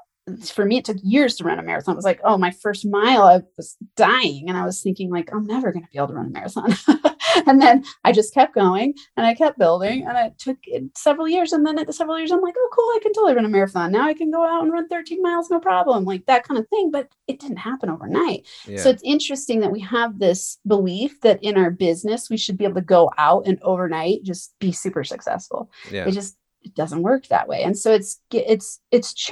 for 0.45 0.65
me 0.65 0.77
it 0.77 0.85
took 0.85 0.97
years 1.03 1.35
to 1.35 1.43
run 1.43 1.59
a 1.59 1.63
marathon. 1.63 1.93
It 1.93 1.97
was 1.97 2.05
like 2.05 2.21
oh 2.23 2.37
my 2.37 2.51
first 2.51 2.85
mile 2.85 3.23
i 3.23 3.41
was 3.57 3.75
dying. 3.95 4.45
And 4.47 4.57
i 4.57 4.65
was 4.65 4.81
thinking 4.81 5.11
like 5.11 5.33
i'm 5.33 5.45
never 5.45 5.71
going 5.71 5.83
to 5.83 5.91
be 5.91 5.97
able 5.97 6.09
to 6.09 6.13
run 6.13 6.27
a 6.27 6.29
marathon 6.29 6.73
and 7.47 7.61
then 7.61 7.83
i 8.03 8.11
just 8.11 8.33
kept 8.33 8.55
going 8.55 8.93
and 9.17 9.25
i 9.25 9.33
kept 9.33 9.57
building 9.57 10.05
and 10.07 10.17
it 10.17 10.37
took 10.37 10.57
several 10.95 11.27
years. 11.27 11.53
And 11.53 11.65
then 11.65 11.77
at 11.79 11.87
the 11.87 11.93
several 11.93 12.17
years 12.17 12.31
i'm 12.31 12.41
like 12.41 12.55
oh 12.57 12.69
cool. 12.73 12.91
I 12.95 12.99
can 13.01 13.13
totally 13.13 13.35
run 13.35 13.45
a 13.45 13.49
marathon. 13.49 13.91
Now 13.91 14.07
i 14.07 14.13
can 14.13 14.31
go 14.31 14.45
out 14.45 14.63
and 14.63 14.71
run 14.71 14.87
13 14.87 15.21
miles 15.21 15.49
no 15.49 15.59
problem 15.59 16.05
like 16.05 16.25
that 16.25 16.43
kind 16.43 16.59
of 16.59 16.67
thing. 16.69 16.91
But 16.91 17.09
it 17.27 17.39
didn't 17.39 17.57
happen 17.57 17.89
overnight. 17.89 18.47
Yeah. 18.67 18.77
so 18.77 18.89
it's 18.89 19.03
interesting 19.03 19.59
that 19.61 19.71
we 19.71 19.79
have 19.81 20.19
this 20.19 20.57
belief 20.67 21.21
that 21.21 21.43
in 21.43 21.57
our 21.57 21.71
business 21.71 22.29
we 22.29 22.37
should 22.37 22.57
be 22.57 22.65
able 22.65 22.75
to 22.75 22.81
go 22.81 23.11
out 23.17 23.47
and 23.47 23.59
overnight 23.61 24.23
just 24.23 24.53
be 24.59 24.71
super 24.71 25.03
successful. 25.03 25.71
Yeah. 25.91 26.07
it 26.07 26.11
just 26.11 26.37
it 26.63 26.75
doesn't 26.75 27.01
work 27.01 27.27
that 27.27 27.47
way. 27.47 27.63
And 27.63 27.77
so 27.77 27.91
it's 27.93 28.19
it's 28.31 28.79
it's 28.91 29.31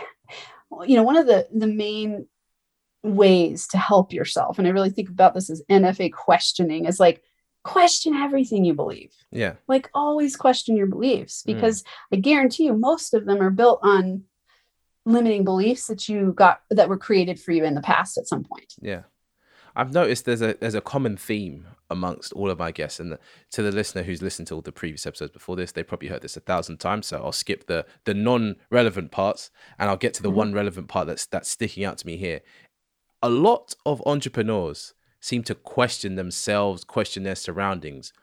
you 0.85 0.95
know 0.95 1.03
one 1.03 1.17
of 1.17 1.27
the 1.27 1.47
the 1.53 1.67
main 1.67 2.27
ways 3.03 3.67
to 3.67 3.77
help 3.77 4.11
yourself 4.11 4.59
and 4.59 4.67
i 4.67 4.71
really 4.71 4.89
think 4.89 5.09
about 5.09 5.33
this 5.33 5.49
as 5.49 5.63
nfa 5.69 6.11
questioning 6.11 6.85
is 6.85 6.99
like 6.99 7.23
question 7.69 8.13
everything 8.15 8.65
you 8.65 8.73
believe 8.73 9.13
yeah 9.31 9.53
like 9.67 9.89
always 9.93 10.35
question 10.35 10.75
your 10.75 10.87
beliefs 10.87 11.43
mm. 11.43 11.53
because 11.53 11.83
mm. 11.83 11.87
i 12.13 12.15
guarantee 12.15 12.65
you 12.65 12.73
most 12.73 13.13
of 13.13 13.25
them 13.25 13.41
are 13.41 13.49
built 13.49 13.79
on 13.83 14.23
limiting 15.05 15.43
beliefs 15.43 15.87
that 15.87 16.09
you 16.09 16.33
got 16.33 16.61
that 16.69 16.89
were 16.89 16.97
created 16.97 17.39
for 17.39 17.51
you 17.51 17.63
in 17.63 17.75
the 17.75 17.81
past 17.81 18.17
at 18.17 18.27
some 18.27 18.43
point 18.43 18.73
yeah 18.81 19.01
I've 19.75 19.93
noticed 19.93 20.25
there's 20.25 20.41
a 20.41 20.55
there's 20.59 20.75
a 20.75 20.81
common 20.81 21.15
theme 21.15 21.67
amongst 21.89 22.33
all 22.33 22.49
of 22.49 22.59
my 22.59 22.71
guests, 22.71 22.99
and 22.99 23.13
the, 23.13 23.19
to 23.51 23.61
the 23.61 23.71
listener 23.71 24.03
who's 24.03 24.21
listened 24.21 24.47
to 24.49 24.55
all 24.55 24.61
the 24.61 24.71
previous 24.71 25.05
episodes 25.05 25.31
before 25.31 25.55
this, 25.55 25.71
they 25.71 25.83
probably 25.83 26.09
heard 26.09 26.21
this 26.21 26.35
a 26.35 26.41
thousand 26.41 26.79
times. 26.79 27.07
So 27.07 27.21
I'll 27.23 27.31
skip 27.31 27.67
the 27.67 27.85
the 28.05 28.13
non 28.13 28.57
relevant 28.69 29.11
parts, 29.11 29.51
and 29.77 29.89
I'll 29.89 29.95
get 29.95 30.13
to 30.15 30.21
the 30.21 30.29
mm-hmm. 30.29 30.37
one 30.37 30.53
relevant 30.53 30.87
part 30.87 31.07
that's 31.07 31.25
that's 31.25 31.49
sticking 31.49 31.85
out 31.85 31.97
to 31.99 32.07
me 32.07 32.17
here. 32.17 32.41
A 33.21 33.29
lot 33.29 33.75
of 33.85 34.03
entrepreneurs 34.05 34.93
seem 35.19 35.43
to 35.43 35.55
question 35.55 36.15
themselves, 36.15 36.83
question 36.83 37.23
their 37.23 37.35
surroundings 37.35 38.13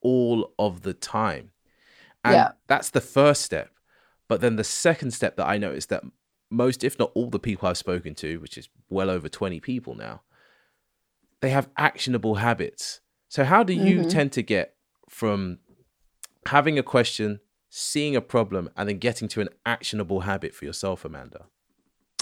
all 0.00 0.52
of 0.58 0.82
the 0.82 0.94
time, 0.94 1.50
and 2.24 2.34
yeah. 2.34 2.52
that's 2.66 2.90
the 2.90 3.00
first 3.00 3.42
step. 3.42 3.70
But 4.28 4.40
then 4.40 4.56
the 4.56 4.64
second 4.64 5.12
step 5.12 5.36
that 5.36 5.46
I 5.46 5.58
noticed 5.58 5.90
that 5.90 6.04
most, 6.50 6.84
if 6.84 6.98
not 6.98 7.12
all, 7.14 7.30
the 7.30 7.38
people 7.38 7.68
I've 7.68 7.76
spoken 7.76 8.14
to, 8.16 8.38
which 8.38 8.56
is 8.56 8.68
well 8.88 9.10
over 9.10 9.28
twenty 9.28 9.60
people 9.60 9.94
now 9.94 10.22
they 11.44 11.50
have 11.50 11.68
actionable 11.76 12.36
habits. 12.36 13.02
So, 13.28 13.44
how 13.44 13.62
do 13.62 13.74
you 13.74 14.00
mm-hmm. 14.00 14.08
tend 14.08 14.32
to 14.32 14.42
get 14.42 14.76
from 15.10 15.58
having 16.46 16.78
a 16.78 16.82
question, 16.82 17.40
seeing 17.68 18.16
a 18.16 18.22
problem, 18.22 18.70
and 18.78 18.88
then 18.88 18.96
getting 18.96 19.28
to 19.28 19.42
an 19.42 19.50
actionable 19.66 20.20
habit 20.20 20.54
for 20.54 20.64
yourself, 20.64 21.04
Amanda? 21.04 21.44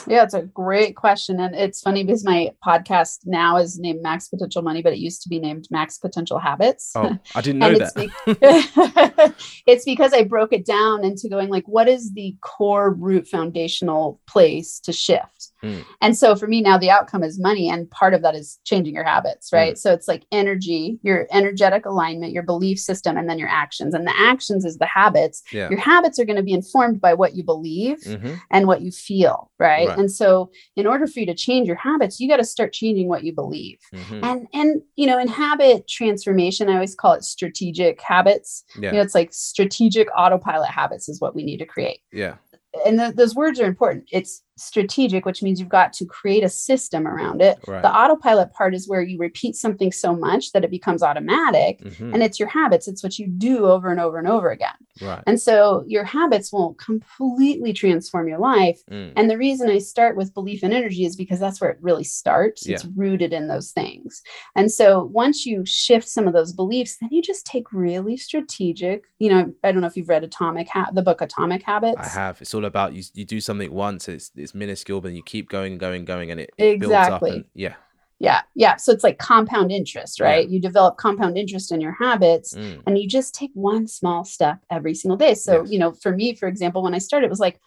Yeah, 0.06 0.24
it's 0.24 0.34
a 0.34 0.42
great 0.42 0.96
question. 0.96 1.40
And 1.40 1.54
it's 1.54 1.80
funny 1.80 2.04
because 2.04 2.24
my 2.24 2.52
podcast 2.64 3.20
now 3.24 3.56
is 3.56 3.78
named 3.78 4.02
Max 4.02 4.28
Potential 4.28 4.62
Money, 4.62 4.82
but 4.82 4.92
it 4.92 4.98
used 4.98 5.22
to 5.22 5.28
be 5.28 5.38
named 5.38 5.68
Max 5.70 5.98
Potential 5.98 6.38
Habits. 6.38 6.92
Oh, 6.94 7.18
I 7.34 7.40
didn't 7.40 7.58
know 7.60 7.74
that. 7.78 7.92
It's, 8.26 9.32
it's 9.66 9.84
because 9.84 10.12
I 10.12 10.24
broke 10.24 10.52
it 10.52 10.64
down 10.66 11.04
into 11.04 11.28
going 11.28 11.48
like, 11.48 11.66
what 11.66 11.88
is 11.88 12.12
the 12.12 12.36
core 12.40 12.92
root 12.92 13.28
foundational 13.28 14.20
place 14.26 14.80
to 14.80 14.92
shift? 14.92 15.51
Mm. 15.62 15.84
And 16.00 16.16
so 16.16 16.34
for 16.34 16.46
me 16.46 16.60
now, 16.60 16.76
the 16.76 16.90
outcome 16.90 17.22
is 17.22 17.38
money. 17.38 17.68
And 17.68 17.90
part 17.90 18.14
of 18.14 18.22
that 18.22 18.34
is 18.34 18.58
changing 18.64 18.94
your 18.94 19.04
habits, 19.04 19.50
mm. 19.50 19.54
right? 19.54 19.74
Mm. 19.74 19.78
So 19.78 19.92
it's 19.92 20.08
like 20.08 20.24
energy, 20.32 20.98
your 21.02 21.26
energetic 21.32 21.86
alignment, 21.86 22.32
your 22.32 22.42
belief 22.42 22.78
system, 22.78 23.16
and 23.16 23.28
then 23.28 23.38
your 23.38 23.48
actions. 23.48 23.94
And 23.94 24.06
the 24.06 24.14
actions 24.18 24.64
is 24.64 24.78
the 24.78 24.86
habits. 24.86 25.42
Yeah. 25.52 25.68
Your 25.68 25.78
habits 25.78 26.18
are 26.18 26.24
going 26.24 26.36
to 26.36 26.42
be 26.42 26.52
informed 26.52 27.00
by 27.00 27.14
what 27.14 27.34
you 27.34 27.44
believe 27.44 27.98
mm-hmm. 28.00 28.34
and 28.50 28.66
what 28.66 28.82
you 28.82 28.90
feel, 28.90 29.50
right? 29.58 29.88
right? 29.88 29.98
And 29.98 30.10
so 30.10 30.50
in 30.76 30.86
order 30.86 31.06
for 31.06 31.20
you 31.20 31.26
to 31.26 31.34
change 31.34 31.66
your 31.66 31.76
habits, 31.76 32.20
you 32.20 32.28
got 32.28 32.38
to 32.38 32.44
start 32.44 32.72
changing 32.72 33.08
what 33.08 33.24
you 33.24 33.32
believe. 33.32 33.78
Mm-hmm. 33.94 34.24
And 34.24 34.48
and 34.52 34.82
you 34.96 35.06
know, 35.06 35.18
in 35.18 35.28
habit 35.28 35.88
transformation, 35.88 36.68
I 36.68 36.74
always 36.74 36.94
call 36.94 37.12
it 37.12 37.24
strategic 37.24 38.00
habits. 38.00 38.64
Yeah. 38.78 38.90
You 38.90 38.96
know, 38.96 39.02
it's 39.02 39.14
like 39.14 39.32
strategic 39.32 40.08
autopilot 40.16 40.70
habits 40.70 41.08
is 41.08 41.20
what 41.20 41.34
we 41.34 41.44
need 41.44 41.58
to 41.58 41.66
create. 41.66 42.00
Yeah 42.12 42.36
and 42.86 43.16
those 43.16 43.34
words 43.34 43.60
are 43.60 43.66
important. 43.66 44.04
It's 44.10 44.42
strategic, 44.56 45.24
which 45.24 45.42
means 45.42 45.58
you've 45.58 45.68
got 45.68 45.92
to 45.94 46.04
create 46.04 46.44
a 46.44 46.48
system 46.48 47.06
around 47.06 47.40
it. 47.40 47.58
Right. 47.66 47.82
The 47.82 47.90
autopilot 47.90 48.52
part 48.52 48.74
is 48.74 48.88
where 48.88 49.02
you 49.02 49.18
repeat 49.18 49.56
something 49.56 49.92
so 49.92 50.14
much 50.14 50.52
that 50.52 50.64
it 50.64 50.70
becomes 50.70 51.02
automatic 51.02 51.80
mm-hmm. 51.80 52.12
and 52.12 52.22
it's 52.22 52.38
your 52.38 52.48
habits. 52.48 52.88
It's 52.88 53.02
what 53.02 53.18
you 53.18 53.28
do 53.28 53.66
over 53.66 53.90
and 53.90 54.00
over 54.00 54.18
and 54.18 54.28
over 54.28 54.50
again. 54.50 54.74
Right. 55.00 55.22
And 55.26 55.40
so 55.40 55.84
your 55.86 56.04
habits 56.04 56.52
will 56.52 56.74
completely 56.74 57.72
transform 57.72 58.28
your 58.28 58.38
life. 58.38 58.80
Mm. 58.90 59.12
And 59.16 59.30
the 59.30 59.38
reason 59.38 59.70
I 59.70 59.78
start 59.78 60.16
with 60.16 60.34
belief 60.34 60.62
and 60.62 60.72
energy 60.72 61.04
is 61.04 61.16
because 61.16 61.40
that's 61.40 61.60
where 61.60 61.70
it 61.70 61.78
really 61.80 62.04
starts. 62.04 62.66
Yeah. 62.66 62.74
It's 62.74 62.84
rooted 62.84 63.32
in 63.32 63.48
those 63.48 63.72
things. 63.72 64.22
And 64.54 64.70
so 64.70 65.04
once 65.12 65.46
you 65.46 65.64
shift 65.64 66.08
some 66.08 66.26
of 66.26 66.34
those 66.34 66.52
beliefs, 66.52 66.98
then 67.00 67.10
you 67.12 67.22
just 67.22 67.46
take 67.46 67.72
really 67.72 68.16
strategic, 68.16 69.04
you 69.18 69.30
know, 69.30 69.52
I 69.64 69.72
don't 69.72 69.80
know 69.80 69.86
if 69.86 69.96
you've 69.96 70.08
read 70.08 70.24
Atomic 70.24 70.68
ha- 70.68 70.90
the 70.92 71.02
book 71.02 71.20
Atomic 71.20 71.62
Habits. 71.62 71.98
I 71.98 72.08
have. 72.08 72.40
It's 72.40 72.54
all 72.54 72.64
about 72.64 72.92
you 72.92 73.02
you 73.14 73.24
do 73.24 73.40
something 73.40 73.72
once, 73.72 74.08
it's 74.08 74.30
it's 74.42 74.54
minuscule, 74.54 75.00
but 75.00 75.12
you 75.12 75.22
keep 75.22 75.48
going 75.48 75.72
and 75.72 75.80
going, 75.80 76.04
going, 76.04 76.30
and 76.30 76.40
it, 76.40 76.50
it 76.58 76.74
exactly. 76.74 76.88
builds 76.88 77.08
up. 77.08 77.22
And, 77.22 77.44
yeah. 77.54 77.74
Yeah. 78.18 78.42
Yeah. 78.54 78.76
So 78.76 78.92
it's 78.92 79.02
like 79.02 79.18
compound 79.18 79.72
interest, 79.72 80.20
right? 80.20 80.46
Yeah. 80.46 80.52
You 80.52 80.60
develop 80.60 80.96
compound 80.96 81.36
interest 81.36 81.72
in 81.72 81.80
your 81.80 81.92
habits 81.92 82.54
mm. 82.54 82.80
and 82.86 82.96
you 82.96 83.08
just 83.08 83.34
take 83.34 83.50
one 83.54 83.88
small 83.88 84.24
step 84.24 84.58
every 84.70 84.94
single 84.94 85.16
day. 85.16 85.34
So, 85.34 85.62
yes. 85.62 85.72
you 85.72 85.78
know, 85.80 85.90
for 85.90 86.12
me, 86.14 86.34
for 86.34 86.46
example, 86.46 86.84
when 86.84 86.94
I 86.94 86.98
started, 86.98 87.26
it 87.26 87.30
was 87.30 87.40
like, 87.40 87.58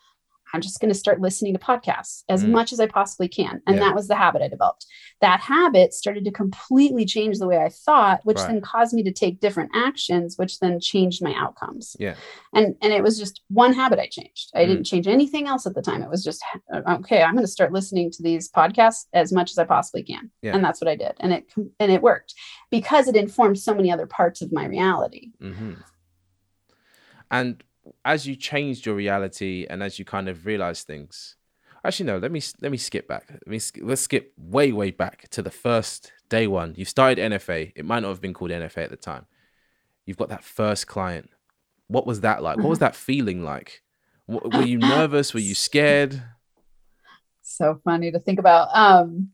I'm 0.56 0.62
just 0.62 0.80
going 0.80 0.92
to 0.92 0.98
start 0.98 1.20
listening 1.20 1.54
to 1.54 1.60
podcasts 1.60 2.24
as 2.30 2.44
mm. 2.44 2.50
much 2.50 2.72
as 2.72 2.80
I 2.80 2.88
possibly 2.88 3.28
can. 3.28 3.62
And 3.68 3.76
yeah. 3.76 3.84
that 3.84 3.96
was 3.96 4.08
the 4.08 4.16
habit 4.16 4.42
I 4.42 4.48
developed. 4.48 4.86
That 5.22 5.42
habit 5.42 5.94
started 5.94 6.24
to 6.26 6.32
completely 6.32 7.06
change 7.06 7.38
the 7.38 7.48
way 7.48 7.58
I 7.58 7.70
thought, 7.70 8.22
which 8.24 8.38
right. 8.38 8.48
then 8.48 8.62
caused 8.62 8.94
me 8.94 9.04
to 9.04 9.12
take 9.12 9.42
different 9.42 9.72
actions, 9.76 10.38
which 10.38 10.60
then 10.60 10.80
changed 10.80 11.22
my 11.22 11.34
outcomes. 11.36 11.96
Yeah. 12.00 12.16
And 12.54 12.76
and 12.82 12.94
it 12.94 13.04
was 13.04 13.20
just 13.20 13.42
one 13.50 13.74
habit 13.74 14.00
I 14.00 14.08
changed. 14.08 14.52
I 14.56 14.64
mm. 14.64 14.68
didn't 14.68 14.86
change 14.86 15.08
anything 15.08 15.48
else 15.48 15.66
at 15.66 15.76
the 15.76 15.82
time. 15.82 16.02
It 16.02 16.10
was 16.10 16.24
just 16.24 16.44
okay, 16.74 17.22
I'm 17.22 17.34
going 17.34 17.46
to 17.46 17.52
start 17.52 17.74
listening 17.74 18.12
to 18.12 18.24
these 18.24 18.50
podcasts 18.50 19.06
as 19.14 19.34
much 19.34 19.52
as 19.52 19.58
I 19.58 19.66
possibly 19.66 20.04
can. 20.04 20.32
Yeah. 20.42 20.56
And 20.56 20.64
that's 20.64 20.80
what 20.80 20.88
I 20.88 20.96
did. 20.96 21.14
And 21.20 21.34
it 21.34 21.52
and 21.80 21.92
it 21.92 22.02
worked 22.02 22.34
because 22.72 23.08
it 23.08 23.16
informed 23.16 23.60
so 23.60 23.76
many 23.76 23.92
other 23.92 24.08
parts 24.08 24.42
of 24.42 24.54
my 24.54 24.66
reality. 24.66 25.32
Mm-hmm. 25.42 25.74
And 27.32 27.64
as 28.04 28.28
you 28.28 28.36
changed 28.36 28.86
your 28.86 28.96
reality 28.96 29.66
and 29.70 29.84
as 29.84 30.00
you 30.00 30.06
kind 30.06 30.28
of 30.28 30.46
realized 30.46 30.88
things 30.88 31.36
actually 31.86 32.06
no 32.08 32.18
let 32.18 32.32
me 32.32 32.42
let 32.62 32.72
me 32.72 32.78
skip 32.78 33.08
back. 33.08 33.26
Let 33.30 33.48
me 33.48 33.60
let's 33.82 34.02
skip 34.02 34.34
way 34.38 34.72
way 34.72 34.92
back 34.92 35.30
to 35.30 35.42
the 35.42 35.52
first 35.52 36.12
day 36.30 36.48
one. 36.48 36.74
You 36.78 36.86
started 36.86 37.20
nfa 37.32 37.74
it 37.76 37.86
might 37.86 38.02
not 38.02 38.10
have 38.10 38.22
been 38.22 38.34
called 38.34 38.52
nfa 38.52 38.78
at 38.78 38.90
the 38.90 38.98
time. 38.98 39.26
You've 40.06 40.18
got 40.18 40.30
that 40.30 40.44
first 40.44 40.88
client. 40.88 41.30
What 41.88 42.06
was 42.06 42.22
that 42.22 42.42
like? 42.42 42.58
What 42.58 42.70
was 42.70 42.80
that 42.80 42.96
feeling 42.96 43.44
like? 43.44 43.84
Were 44.28 44.64
you 44.64 44.80
nervous? 44.80 45.34
Were 45.34 45.40
you 45.40 45.56
scared? 45.56 46.22
So 47.42 47.80
funny 47.84 48.12
to 48.12 48.20
think 48.20 48.40
about. 48.40 48.70
Um 48.74 49.30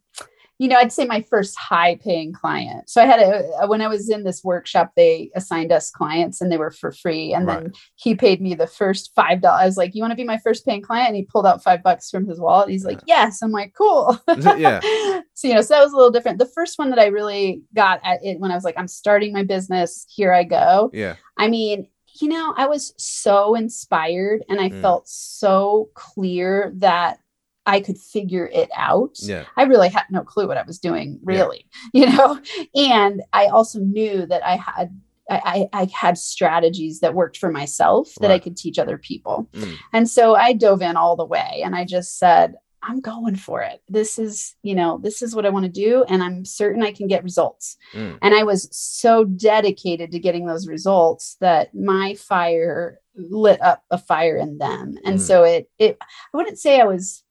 you 0.61 0.67
know, 0.67 0.75
I'd 0.75 0.91
say 0.91 1.05
my 1.05 1.23
first 1.23 1.57
high 1.57 1.95
paying 1.95 2.33
client. 2.33 2.87
So 2.87 3.01
I 3.01 3.07
had 3.07 3.19
a, 3.19 3.65
when 3.65 3.81
I 3.81 3.87
was 3.87 4.11
in 4.11 4.23
this 4.23 4.43
workshop, 4.43 4.91
they 4.95 5.31
assigned 5.35 5.71
us 5.71 5.89
clients 5.89 6.39
and 6.39 6.51
they 6.51 6.57
were 6.57 6.69
for 6.69 6.91
free. 6.91 7.33
And 7.33 7.47
right. 7.47 7.63
then 7.63 7.73
he 7.95 8.13
paid 8.13 8.43
me 8.43 8.53
the 8.53 8.67
first 8.67 9.09
$5. 9.15 9.43
I 9.43 9.65
was 9.65 9.75
like, 9.75 9.95
you 9.95 10.03
want 10.03 10.11
to 10.11 10.15
be 10.15 10.23
my 10.23 10.37
first 10.37 10.63
paying 10.63 10.83
client? 10.83 11.07
And 11.07 11.15
he 11.15 11.23
pulled 11.23 11.47
out 11.47 11.63
five 11.63 11.81
bucks 11.81 12.11
from 12.11 12.27
his 12.27 12.39
wallet. 12.39 12.69
He's 12.69 12.85
like, 12.85 12.99
yes. 13.07 13.41
I'm 13.41 13.49
like, 13.49 13.73
cool. 13.75 14.21
yeah. 14.55 14.81
so, 15.33 15.47
you 15.47 15.55
know, 15.55 15.61
so 15.61 15.73
that 15.73 15.83
was 15.83 15.93
a 15.93 15.95
little 15.95 16.11
different. 16.11 16.37
The 16.37 16.45
first 16.45 16.77
one 16.77 16.91
that 16.91 16.99
I 16.99 17.07
really 17.07 17.63
got 17.73 17.99
at 18.03 18.23
it 18.23 18.39
when 18.39 18.51
I 18.51 18.53
was 18.53 18.63
like, 18.63 18.77
I'm 18.77 18.87
starting 18.87 19.33
my 19.33 19.43
business, 19.43 20.05
here 20.15 20.31
I 20.31 20.43
go. 20.43 20.91
Yeah. 20.93 21.15
I 21.39 21.47
mean, 21.47 21.87
you 22.19 22.27
know, 22.27 22.53
I 22.55 22.67
was 22.67 22.93
so 22.97 23.55
inspired 23.55 24.43
and 24.47 24.61
I 24.61 24.69
mm. 24.69 24.79
felt 24.79 25.07
so 25.07 25.89
clear 25.95 26.71
that 26.75 27.17
I 27.65 27.79
could 27.79 27.97
figure 27.97 28.47
it 28.47 28.69
out. 28.75 29.17
Yeah. 29.19 29.45
I 29.55 29.63
really 29.63 29.89
had 29.89 30.05
no 30.09 30.23
clue 30.23 30.47
what 30.47 30.57
I 30.57 30.63
was 30.63 30.79
doing, 30.79 31.19
really, 31.23 31.67
yeah. 31.93 32.09
you 32.11 32.17
know. 32.17 32.39
And 32.75 33.21
I 33.33 33.47
also 33.47 33.79
knew 33.79 34.25
that 34.25 34.45
I 34.45 34.55
had 34.55 34.99
I, 35.29 35.69
I, 35.71 35.87
had 35.93 36.17
strategies 36.17 36.99
that 36.99 37.13
worked 37.13 37.37
for 37.37 37.49
myself 37.49 38.09
that 38.19 38.27
right. 38.27 38.33
I 38.33 38.39
could 38.39 38.57
teach 38.57 38.77
other 38.77 38.97
people. 38.97 39.47
Mm. 39.53 39.75
And 39.93 40.09
so 40.09 40.35
I 40.35 40.51
dove 40.51 40.81
in 40.81 40.97
all 40.97 41.15
the 41.15 41.25
way 41.25 41.61
and 41.63 41.73
I 41.73 41.85
just 41.85 42.19
said, 42.19 42.55
I'm 42.83 42.99
going 42.99 43.35
for 43.35 43.61
it. 43.61 43.81
This 43.87 44.17
is, 44.17 44.55
you 44.63 44.73
know, 44.73 44.99
this 45.01 45.21
is 45.21 45.35
what 45.35 45.45
I 45.45 45.49
want 45.49 45.65
to 45.65 45.71
do. 45.71 46.03
And 46.09 46.23
I'm 46.23 46.43
certain 46.45 46.81
I 46.81 46.91
can 46.91 47.07
get 47.07 47.23
results. 47.23 47.77
Mm. 47.93 48.17
And 48.21 48.33
I 48.33 48.43
was 48.43 48.67
so 48.71 49.23
dedicated 49.23 50.11
to 50.11 50.19
getting 50.19 50.47
those 50.47 50.67
results 50.67 51.37
that 51.41 51.75
my 51.75 52.15
fire 52.15 52.99
lit 53.15 53.61
up 53.61 53.83
a 53.91 53.97
fire 53.97 54.35
in 54.35 54.57
them. 54.57 54.97
And 55.05 55.19
mm. 55.19 55.21
so 55.21 55.43
it, 55.43 55.69
it, 55.77 55.97
I 56.01 56.37
wouldn't 56.37 56.59
say 56.59 56.81
I 56.81 56.85
was 56.85 57.23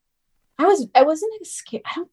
I 0.61 0.67
was 0.67 0.87
I 0.95 1.03
wasn't 1.03 1.47
scared. 1.47 1.83
I 1.87 1.95
don't 1.97 2.11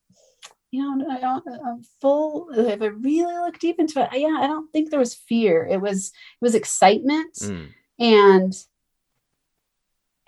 you 0.72 0.98
know 0.98 1.10
I 1.10 1.20
don't 1.20 1.44
I'm 1.66 1.82
full 2.02 2.50
if 2.52 2.82
I 2.82 2.86
really 2.86 3.36
look 3.36 3.60
deep 3.60 3.80
into 3.80 4.02
it 4.02 4.10
yeah 4.20 4.38
I 4.40 4.48
don't 4.48 4.72
think 4.72 4.90
there 4.90 5.00
was 5.00 5.14
fear. 5.14 5.68
It 5.70 5.82
was 5.82 6.08
it 6.08 6.46
was 6.46 6.56
excitement 6.56 7.36
mm. 7.36 7.70
and 8.00 8.54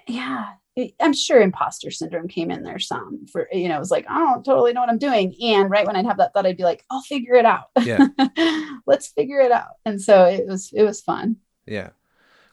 yeah 0.08 0.54
it, 0.76 0.96
I'm 1.00 1.14
sure 1.14 1.42
imposter 1.42 1.92
syndrome 1.92 2.28
came 2.28 2.52
in 2.52 2.64
there 2.64 2.80
some 2.80 3.26
for 3.28 3.48
you 3.52 3.70
know 3.70 3.76
it 3.76 3.80
was 3.80 3.92
like 3.92 4.06
I 4.10 4.18
don't 4.18 4.44
totally 4.44 4.74
know 4.74 4.82
what 4.82 4.90
I'm 4.90 4.98
doing. 4.98 5.36
And 5.42 5.70
right 5.70 5.86
when 5.86 5.96
I'd 5.96 6.06
have 6.06 6.18
that 6.18 6.34
thought 6.34 6.46
I'd 6.46 6.58
be 6.58 6.64
like 6.64 6.86
I'll 6.90 7.02
figure 7.02 7.36
it 7.36 7.46
out. 7.46 7.70
Yeah. 7.82 8.08
Let's 8.86 9.08
figure 9.08 9.40
it 9.40 9.52
out. 9.52 9.76
And 9.86 10.02
so 10.02 10.26
it 10.26 10.46
was 10.48 10.72
it 10.74 10.84
was 10.84 11.02
fun. 11.02 11.38
Yeah. 11.66 11.90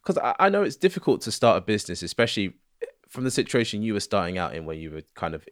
Because 0.02 0.18
I, 0.18 0.34
I 0.38 0.48
know 0.48 0.62
it's 0.62 0.76
difficult 0.76 1.22
to 1.22 1.32
start 1.32 1.58
a 1.58 1.60
business 1.60 2.02
especially 2.02 2.54
from 3.08 3.24
the 3.24 3.30
situation 3.30 3.82
you 3.82 3.94
were 3.94 4.00
starting 4.00 4.38
out 4.38 4.54
in 4.54 4.64
where 4.64 4.76
you 4.76 4.90
were 4.90 5.02
kind 5.14 5.34
of 5.34 5.46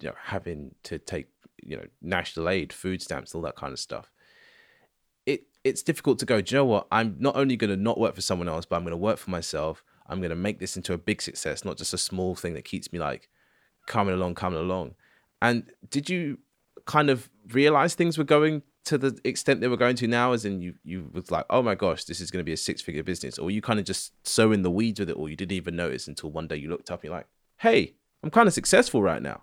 you 0.00 0.08
know 0.08 0.14
having 0.24 0.74
to 0.82 0.98
take 0.98 1.28
you 1.62 1.76
know 1.76 1.84
national 2.00 2.48
aid 2.48 2.72
food 2.72 3.02
stamps 3.02 3.34
all 3.34 3.42
that 3.42 3.56
kind 3.56 3.72
of 3.72 3.78
stuff 3.78 4.10
it 5.26 5.42
it's 5.64 5.82
difficult 5.82 6.18
to 6.18 6.26
go 6.26 6.40
do 6.40 6.54
you 6.54 6.58
know 6.60 6.64
what? 6.64 6.86
I'm 6.90 7.16
not 7.18 7.36
only 7.36 7.56
going 7.56 7.70
to 7.70 7.76
not 7.76 7.98
work 7.98 8.14
for 8.14 8.22
someone 8.22 8.48
else 8.48 8.64
but 8.64 8.76
i'm 8.76 8.82
going 8.82 8.92
to 8.92 8.96
work 8.96 9.18
for 9.18 9.30
myself. 9.30 9.84
I'm 10.06 10.18
going 10.18 10.30
to 10.30 10.36
make 10.36 10.58
this 10.58 10.76
into 10.76 10.92
a 10.92 10.98
big 10.98 11.22
success 11.22 11.64
not 11.64 11.76
just 11.76 11.94
a 11.94 11.98
small 11.98 12.34
thing 12.34 12.54
that 12.54 12.64
keeps 12.64 12.92
me 12.92 12.98
like 12.98 13.28
coming 13.86 14.14
along 14.14 14.34
coming 14.34 14.58
along. 14.58 14.94
And 15.42 15.70
did 15.88 16.10
you 16.10 16.38
kind 16.86 17.10
of 17.10 17.30
realize 17.48 17.94
things 17.94 18.18
were 18.18 18.24
going 18.24 18.62
to 18.84 18.98
the 18.98 19.18
extent 19.24 19.60
they 19.60 19.68
were 19.68 19.76
going 19.76 19.96
to 19.96 20.06
now, 20.06 20.32
as 20.32 20.44
in 20.44 20.60
you 20.60 20.74
you 20.84 21.10
was 21.12 21.30
like, 21.30 21.44
oh 21.50 21.62
my 21.62 21.74
gosh, 21.74 22.04
this 22.04 22.20
is 22.20 22.30
going 22.30 22.40
to 22.40 22.44
be 22.44 22.52
a 22.52 22.56
six 22.56 22.80
figure 22.80 23.02
business, 23.02 23.38
or 23.38 23.50
you 23.50 23.60
kind 23.60 23.78
of 23.78 23.84
just 23.84 24.12
so 24.26 24.52
in 24.52 24.62
the 24.62 24.70
weeds 24.70 25.00
with 25.00 25.10
it, 25.10 25.16
or 25.16 25.28
you 25.28 25.36
didn't 25.36 25.52
even 25.52 25.76
notice 25.76 26.08
until 26.08 26.30
one 26.30 26.46
day 26.46 26.56
you 26.56 26.68
looked 26.68 26.90
up, 26.90 27.00
and 27.00 27.04
you're 27.08 27.16
like, 27.16 27.28
hey, 27.58 27.94
I'm 28.22 28.30
kind 28.30 28.48
of 28.48 28.54
successful 28.54 29.02
right 29.02 29.22
now. 29.22 29.42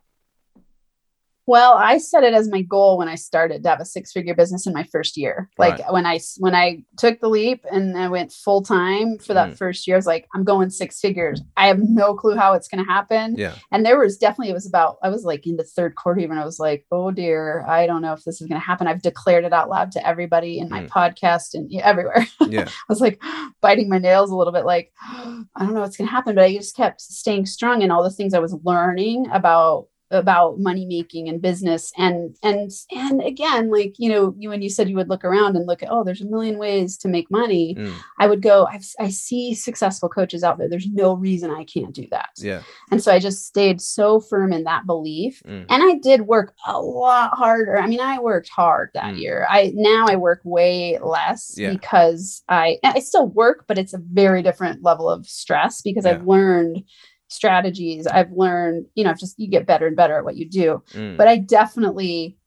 Well, 1.47 1.75
I 1.75 1.97
set 1.97 2.25
it 2.25 2.33
as 2.33 2.49
my 2.49 2.61
goal 2.61 2.97
when 2.97 3.07
I 3.07 3.15
started 3.15 3.63
to 3.63 3.69
have 3.69 3.79
a 3.79 3.85
six 3.85 4.11
figure 4.11 4.35
business 4.35 4.67
in 4.67 4.73
my 4.73 4.83
first 4.83 5.15
year. 5.15 5.49
Like 5.57 5.79
right. 5.79 5.93
when 5.93 6.05
I 6.05 6.19
when 6.39 6.53
I 6.53 6.83
took 6.97 7.21
the 7.21 7.29
leap 7.29 7.65
and 7.71 7.97
I 7.97 8.09
went 8.09 8.33
full 8.33 8.61
time 8.61 9.17
for 9.17 9.33
that 9.33 9.51
mm. 9.51 9.57
first 9.57 9.87
year, 9.87 9.95
I 9.95 9.97
was 9.97 10.05
like, 10.05 10.27
I'm 10.35 10.43
going 10.43 10.69
six 10.69 10.99
figures. 10.99 11.41
I 11.55 11.67
have 11.67 11.79
no 11.79 12.15
clue 12.15 12.35
how 12.35 12.51
it's 12.51 12.67
going 12.67 12.83
to 12.83 12.91
happen. 12.91 13.35
Yeah. 13.37 13.55
And 13.71 13.85
there 13.85 13.97
was 13.97 14.17
definitely 14.17 14.49
it 14.49 14.55
was 14.55 14.67
about 14.67 14.97
I 15.01 15.07
was 15.07 15.23
like 15.23 15.47
in 15.47 15.55
the 15.55 15.63
third 15.63 15.95
quarter 15.95 16.19
even 16.19 16.37
I 16.37 16.43
was 16.43 16.59
like, 16.59 16.85
oh 16.91 17.11
dear, 17.11 17.65
I 17.65 17.87
don't 17.87 18.01
know 18.01 18.11
if 18.11 18.25
this 18.25 18.41
is 18.41 18.47
going 18.47 18.59
to 18.59 18.67
happen. 18.67 18.85
I've 18.85 19.01
declared 19.01 19.45
it 19.45 19.53
out 19.53 19.69
loud 19.69 19.93
to 19.93 20.05
everybody 20.05 20.59
in 20.59 20.67
my 20.67 20.83
mm. 20.83 20.89
podcast 20.89 21.53
and 21.53 21.71
everywhere. 21.81 22.27
Yeah. 22.49 22.69
I 22.69 22.83
was 22.87 23.01
like 23.01 23.21
biting 23.59 23.89
my 23.89 23.97
nails 23.97 24.31
a 24.31 24.35
little 24.35 24.53
bit, 24.53 24.65
like 24.65 24.93
I 25.05 25.45
don't 25.59 25.73
know 25.73 25.81
what's 25.81 25.97
going 25.97 26.07
to 26.07 26.13
happen, 26.13 26.33
but 26.35 26.45
I 26.45 26.53
just 26.53 26.77
kept 26.77 27.01
staying 27.01 27.45
strong 27.45 27.83
and 27.83 27.91
all 27.91 28.03
the 28.03 28.09
things 28.09 28.33
I 28.33 28.39
was 28.39 28.55
learning 28.63 29.27
about 29.33 29.87
about 30.11 30.59
money 30.59 30.85
making 30.85 31.27
and 31.27 31.41
business 31.41 31.91
and 31.97 32.35
and 32.41 32.71
and 32.91 33.21
again 33.21 33.69
like 33.69 33.93
you 33.97 34.09
know 34.09 34.33
you 34.37 34.49
when 34.49 34.61
you 34.61 34.69
said 34.69 34.87
you 34.87 34.95
would 34.95 35.09
look 35.09 35.25
around 35.25 35.55
and 35.57 35.67
look 35.67 35.83
at 35.83 35.89
oh 35.91 36.03
there's 36.03 36.21
a 36.21 36.25
million 36.25 36.57
ways 36.57 36.97
to 36.97 37.09
make 37.09 37.29
money 37.29 37.75
mm. 37.75 37.93
i 38.17 38.25
would 38.25 38.41
go 38.41 38.65
I've, 38.71 38.85
i 38.99 39.09
see 39.09 39.53
successful 39.53 40.07
coaches 40.07 40.43
out 40.43 40.57
there 40.57 40.69
there's 40.69 40.87
no 40.87 41.13
reason 41.13 41.51
i 41.51 41.65
can't 41.65 41.93
do 41.93 42.07
that 42.11 42.29
yeah 42.37 42.61
and 42.89 43.03
so 43.03 43.11
i 43.11 43.19
just 43.19 43.45
stayed 43.45 43.81
so 43.81 44.21
firm 44.21 44.53
in 44.53 44.63
that 44.63 44.85
belief 44.85 45.41
mm. 45.45 45.65
and 45.69 45.83
i 45.83 45.95
did 45.95 46.21
work 46.21 46.53
a 46.65 46.79
lot 46.79 47.31
harder 47.33 47.77
i 47.77 47.85
mean 47.85 47.99
i 47.99 48.17
worked 48.17 48.49
hard 48.49 48.89
that 48.93 49.15
mm. 49.15 49.19
year 49.19 49.45
i 49.49 49.73
now 49.75 50.05
i 50.07 50.15
work 50.15 50.39
way 50.45 50.97
less 50.99 51.53
yeah. 51.57 51.69
because 51.69 52.43
i 52.47 52.77
i 52.85 52.99
still 52.99 53.27
work 53.27 53.65
but 53.67 53.77
it's 53.77 53.93
a 53.93 54.01
very 54.13 54.41
different 54.41 54.83
level 54.83 55.09
of 55.09 55.27
stress 55.27 55.81
because 55.81 56.05
yeah. 56.05 56.11
i've 56.11 56.25
learned 56.25 56.81
strategies. 57.27 58.07
I've 58.07 58.31
learned, 58.31 58.85
you 58.95 59.03
know, 59.03 59.13
just 59.13 59.39
you 59.39 59.47
get 59.47 59.65
better 59.65 59.87
and 59.87 59.95
better 59.95 60.17
at 60.17 60.23
what 60.23 60.35
you 60.37 60.47
do. 60.49 60.83
Mm. 60.93 61.17
But 61.17 61.27
I 61.27 61.37
definitely, 61.37 62.37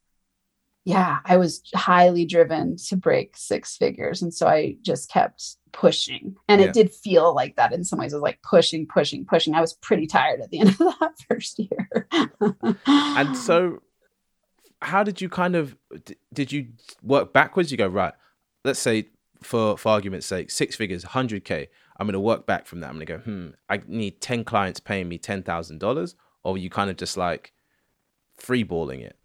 yeah, 0.84 1.18
I 1.24 1.36
was 1.36 1.62
highly 1.74 2.24
driven 2.24 2.76
to 2.88 2.96
break 2.96 3.36
six 3.36 3.76
figures. 3.76 4.22
And 4.22 4.32
so 4.32 4.46
I 4.46 4.76
just 4.82 5.10
kept 5.10 5.56
pushing. 5.72 6.36
And 6.48 6.60
Yeah. 6.60 6.68
it 6.68 6.72
did 6.74 6.92
feel 6.92 7.34
like 7.34 7.56
that 7.56 7.72
in 7.72 7.84
some 7.84 7.98
ways. 7.98 8.12
It 8.12 8.16
was 8.16 8.22
like 8.22 8.40
pushing, 8.42 8.86
pushing, 8.86 9.24
pushing. 9.26 9.54
I 9.54 9.60
was 9.60 9.74
pretty 9.74 10.06
tired 10.06 10.40
at 10.40 10.50
the 10.50 10.60
end 10.60 10.70
of 10.70 10.78
that 10.78 11.12
first 11.28 11.58
year. 11.58 12.08
and 12.86 13.36
so 13.36 13.82
how 14.82 15.02
did 15.02 15.20
you 15.20 15.28
kind 15.28 15.54
of 15.56 15.76
did 16.32 16.50
you 16.50 16.68
work 17.02 17.34
backwards 17.34 17.70
you 17.70 17.76
go 17.76 17.86
right 17.86 18.14
let's 18.64 18.78
say 18.80 19.06
for 19.42 19.76
for 19.76 19.90
argument's 19.90 20.26
sake 20.26 20.50
six 20.50 20.74
figures 20.74 21.04
100k 21.04 21.68
i'm 22.00 22.06
going 22.06 22.14
to 22.14 22.20
work 22.20 22.46
back 22.46 22.66
from 22.66 22.80
that 22.80 22.88
i'm 22.88 22.96
going 22.96 23.06
to 23.06 23.12
go 23.12 23.18
hmm 23.18 23.48
i 23.68 23.80
need 23.86 24.20
10 24.20 24.42
clients 24.44 24.80
paying 24.80 25.08
me 25.08 25.18
$10000 25.18 26.14
or 26.42 26.58
you 26.58 26.70
kind 26.70 26.90
of 26.90 26.96
just 26.96 27.16
like 27.16 27.52
freeballing 28.40 29.02
it 29.02 29.16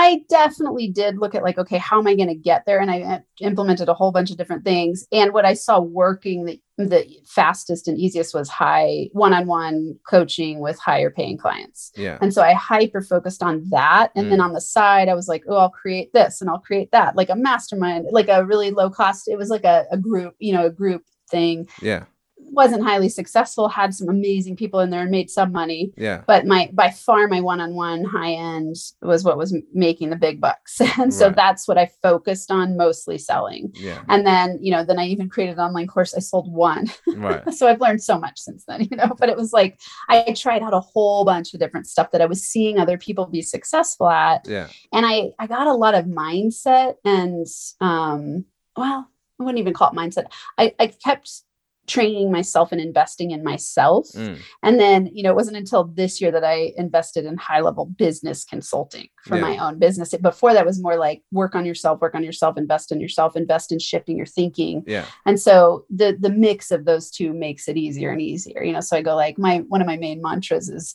I 0.00 0.22
definitely 0.28 0.88
did 0.88 1.18
look 1.18 1.34
at 1.34 1.42
like, 1.42 1.58
okay, 1.58 1.76
how 1.76 1.98
am 1.98 2.06
I 2.06 2.14
going 2.14 2.28
to 2.28 2.34
get 2.36 2.64
there? 2.66 2.78
And 2.78 2.88
I 2.88 3.00
uh, 3.02 3.18
implemented 3.40 3.88
a 3.88 3.94
whole 3.94 4.12
bunch 4.12 4.30
of 4.30 4.36
different 4.36 4.62
things. 4.64 5.08
And 5.10 5.32
what 5.32 5.44
I 5.44 5.54
saw 5.54 5.80
working 5.80 6.44
the, 6.44 6.60
the 6.76 7.04
fastest 7.26 7.88
and 7.88 7.98
easiest 7.98 8.32
was 8.32 8.48
high 8.48 9.08
one-on-one 9.12 9.98
coaching 10.08 10.60
with 10.60 10.78
higher 10.78 11.10
paying 11.10 11.36
clients. 11.36 11.90
yeah 11.96 12.16
And 12.20 12.32
so 12.32 12.42
I 12.42 12.52
hyper 12.52 13.02
focused 13.02 13.42
on 13.42 13.68
that. 13.70 14.12
And 14.14 14.30
then 14.30 14.38
Mm. 14.38 14.44
on 14.44 14.52
the 14.52 14.60
side, 14.60 15.08
I 15.08 15.14
was 15.14 15.26
like, 15.26 15.42
oh, 15.48 15.56
I'll 15.56 15.68
create 15.68 16.12
this 16.12 16.40
and 16.40 16.48
I'll 16.48 16.60
create 16.60 16.92
that, 16.92 17.16
like 17.16 17.28
a 17.28 17.34
mastermind, 17.34 18.06
like 18.12 18.28
a 18.28 18.46
really 18.46 18.70
low 18.70 18.90
cost. 18.90 19.26
It 19.26 19.36
was 19.36 19.50
like 19.50 19.64
a, 19.64 19.86
a 19.90 19.96
group, 19.98 20.36
you 20.38 20.52
know, 20.52 20.66
a 20.66 20.70
group 20.70 21.02
thing. 21.28 21.68
yeah. 21.82 22.04
Wasn't 22.50 22.82
highly 22.82 23.10
successful, 23.10 23.68
had 23.68 23.92
some 23.92 24.08
amazing 24.08 24.56
people 24.56 24.80
in 24.80 24.88
there 24.88 25.02
and 25.02 25.10
made 25.10 25.28
some 25.28 25.52
money. 25.52 25.92
Yeah. 25.98 26.22
But 26.26 26.46
my 26.46 26.70
by 26.72 26.88
far 26.90 27.28
my 27.28 27.40
one-on-one 27.42 28.04
high 28.04 28.32
end 28.32 28.74
was 29.02 29.22
what 29.22 29.36
was 29.36 29.54
making 29.74 30.08
the 30.10 30.16
big 30.16 30.40
bucks. 30.40 30.80
And 30.98 31.12
so 31.12 31.26
Right. 31.26 31.36
that's 31.36 31.68
what 31.68 31.76
i 31.76 31.90
focused 32.02 32.50
on 32.50 32.76
mostly 32.78 33.18
selling. 33.18 33.72
Yeah. 33.74 34.00
And 34.08 34.26
then 34.26 34.58
you 34.62 34.70
know 34.70 34.82
then 34.82 34.98
i 34.98 35.04
even 35.06 35.28
created 35.28 35.54
an 35.58 35.60
online 35.64 35.88
course. 35.88 36.14
I 36.14 36.20
sold 36.20 36.50
one. 36.50 36.86
Right. 37.08 37.42
So 37.52 37.66
i've 37.68 37.82
learned 37.82 38.02
so 38.02 38.18
much 38.18 38.38
since 38.38 38.64
then 38.66 38.80
you 38.90 38.96
know 38.96 39.12
but 39.18 39.28
it 39.28 39.36
was 39.36 39.52
like 39.52 39.78
i 40.08 40.32
tried 40.34 40.62
out 40.62 40.72
a 40.72 40.80
whole 40.80 41.24
bunch 41.26 41.52
of 41.52 41.60
different 41.60 41.86
stuff 41.86 42.12
that 42.12 42.22
i 42.22 42.26
was 42.26 42.42
seeing 42.42 42.78
other 42.78 42.96
people 42.96 43.26
be 43.26 43.42
successful 43.42 44.08
at. 44.08 44.46
Yeah. 44.48 44.68
And 44.92 45.04
i 45.04 45.32
i 45.38 45.46
got 45.48 45.66
a 45.66 45.74
lot 45.74 45.94
of 45.94 46.06
mindset 46.06 46.94
and 47.04 47.46
um 47.80 48.46
well 48.76 49.10
i 49.38 49.42
wouldn't 49.42 49.58
even 49.60 49.72
call 49.74 49.90
it 49.90 49.96
mindset 49.96 50.26
i 50.58 50.72
i 50.78 50.86
kept 50.86 51.42
training 51.86 52.30
myself 52.30 52.70
and 52.70 52.82
investing 52.82 53.30
in 53.30 53.42
myself 53.42 54.06
Mm. 54.14 54.38
and 54.62 54.78
then, 54.78 55.06
you 55.14 55.22
know, 55.22 55.30
it 55.30 55.36
wasn't 55.36 55.56
until 55.56 55.84
this 55.84 56.20
year 56.20 56.30
that 56.32 56.44
I 56.44 56.74
invested 56.76 57.24
in 57.24 57.38
high 57.38 57.62
level 57.62 57.86
business 57.86 58.44
consulting 58.44 59.08
for 59.24 59.36
Yeah. 59.36 59.40
my 59.48 59.56
own 59.56 59.78
business. 59.78 60.14
Before 60.20 60.52
that 60.52 60.66
was 60.66 60.82
more 60.82 60.98
like 60.98 61.22
work 61.32 61.54
on 61.54 61.64
yourself, 61.64 62.02
work 62.02 62.14
on 62.14 62.22
yourself, 62.22 62.58
invest 62.58 62.92
in 62.92 63.00
yourself, 63.00 63.36
invest 63.36 63.72
in 63.72 63.78
shifting 63.78 64.18
your 64.18 64.26
thinking. 64.26 64.84
yeah 64.86 65.06
And 65.24 65.40
so 65.40 65.86
the 65.88 66.14
the 66.20 66.28
mix 66.28 66.70
of 66.70 66.84
those 66.84 67.10
two 67.10 67.32
makes 67.32 67.68
it 67.68 67.78
easier 67.78 68.10
and 68.10 68.20
easier. 68.20 68.62
You 68.62 68.72
know, 68.74 68.80
so 68.80 68.94
I 68.98 69.00
go 69.00 69.16
like 69.16 69.38
my 69.38 69.60
one 69.68 69.80
of 69.80 69.86
my 69.86 69.96
main 69.96 70.20
mantras 70.20 70.68
is 70.68 70.94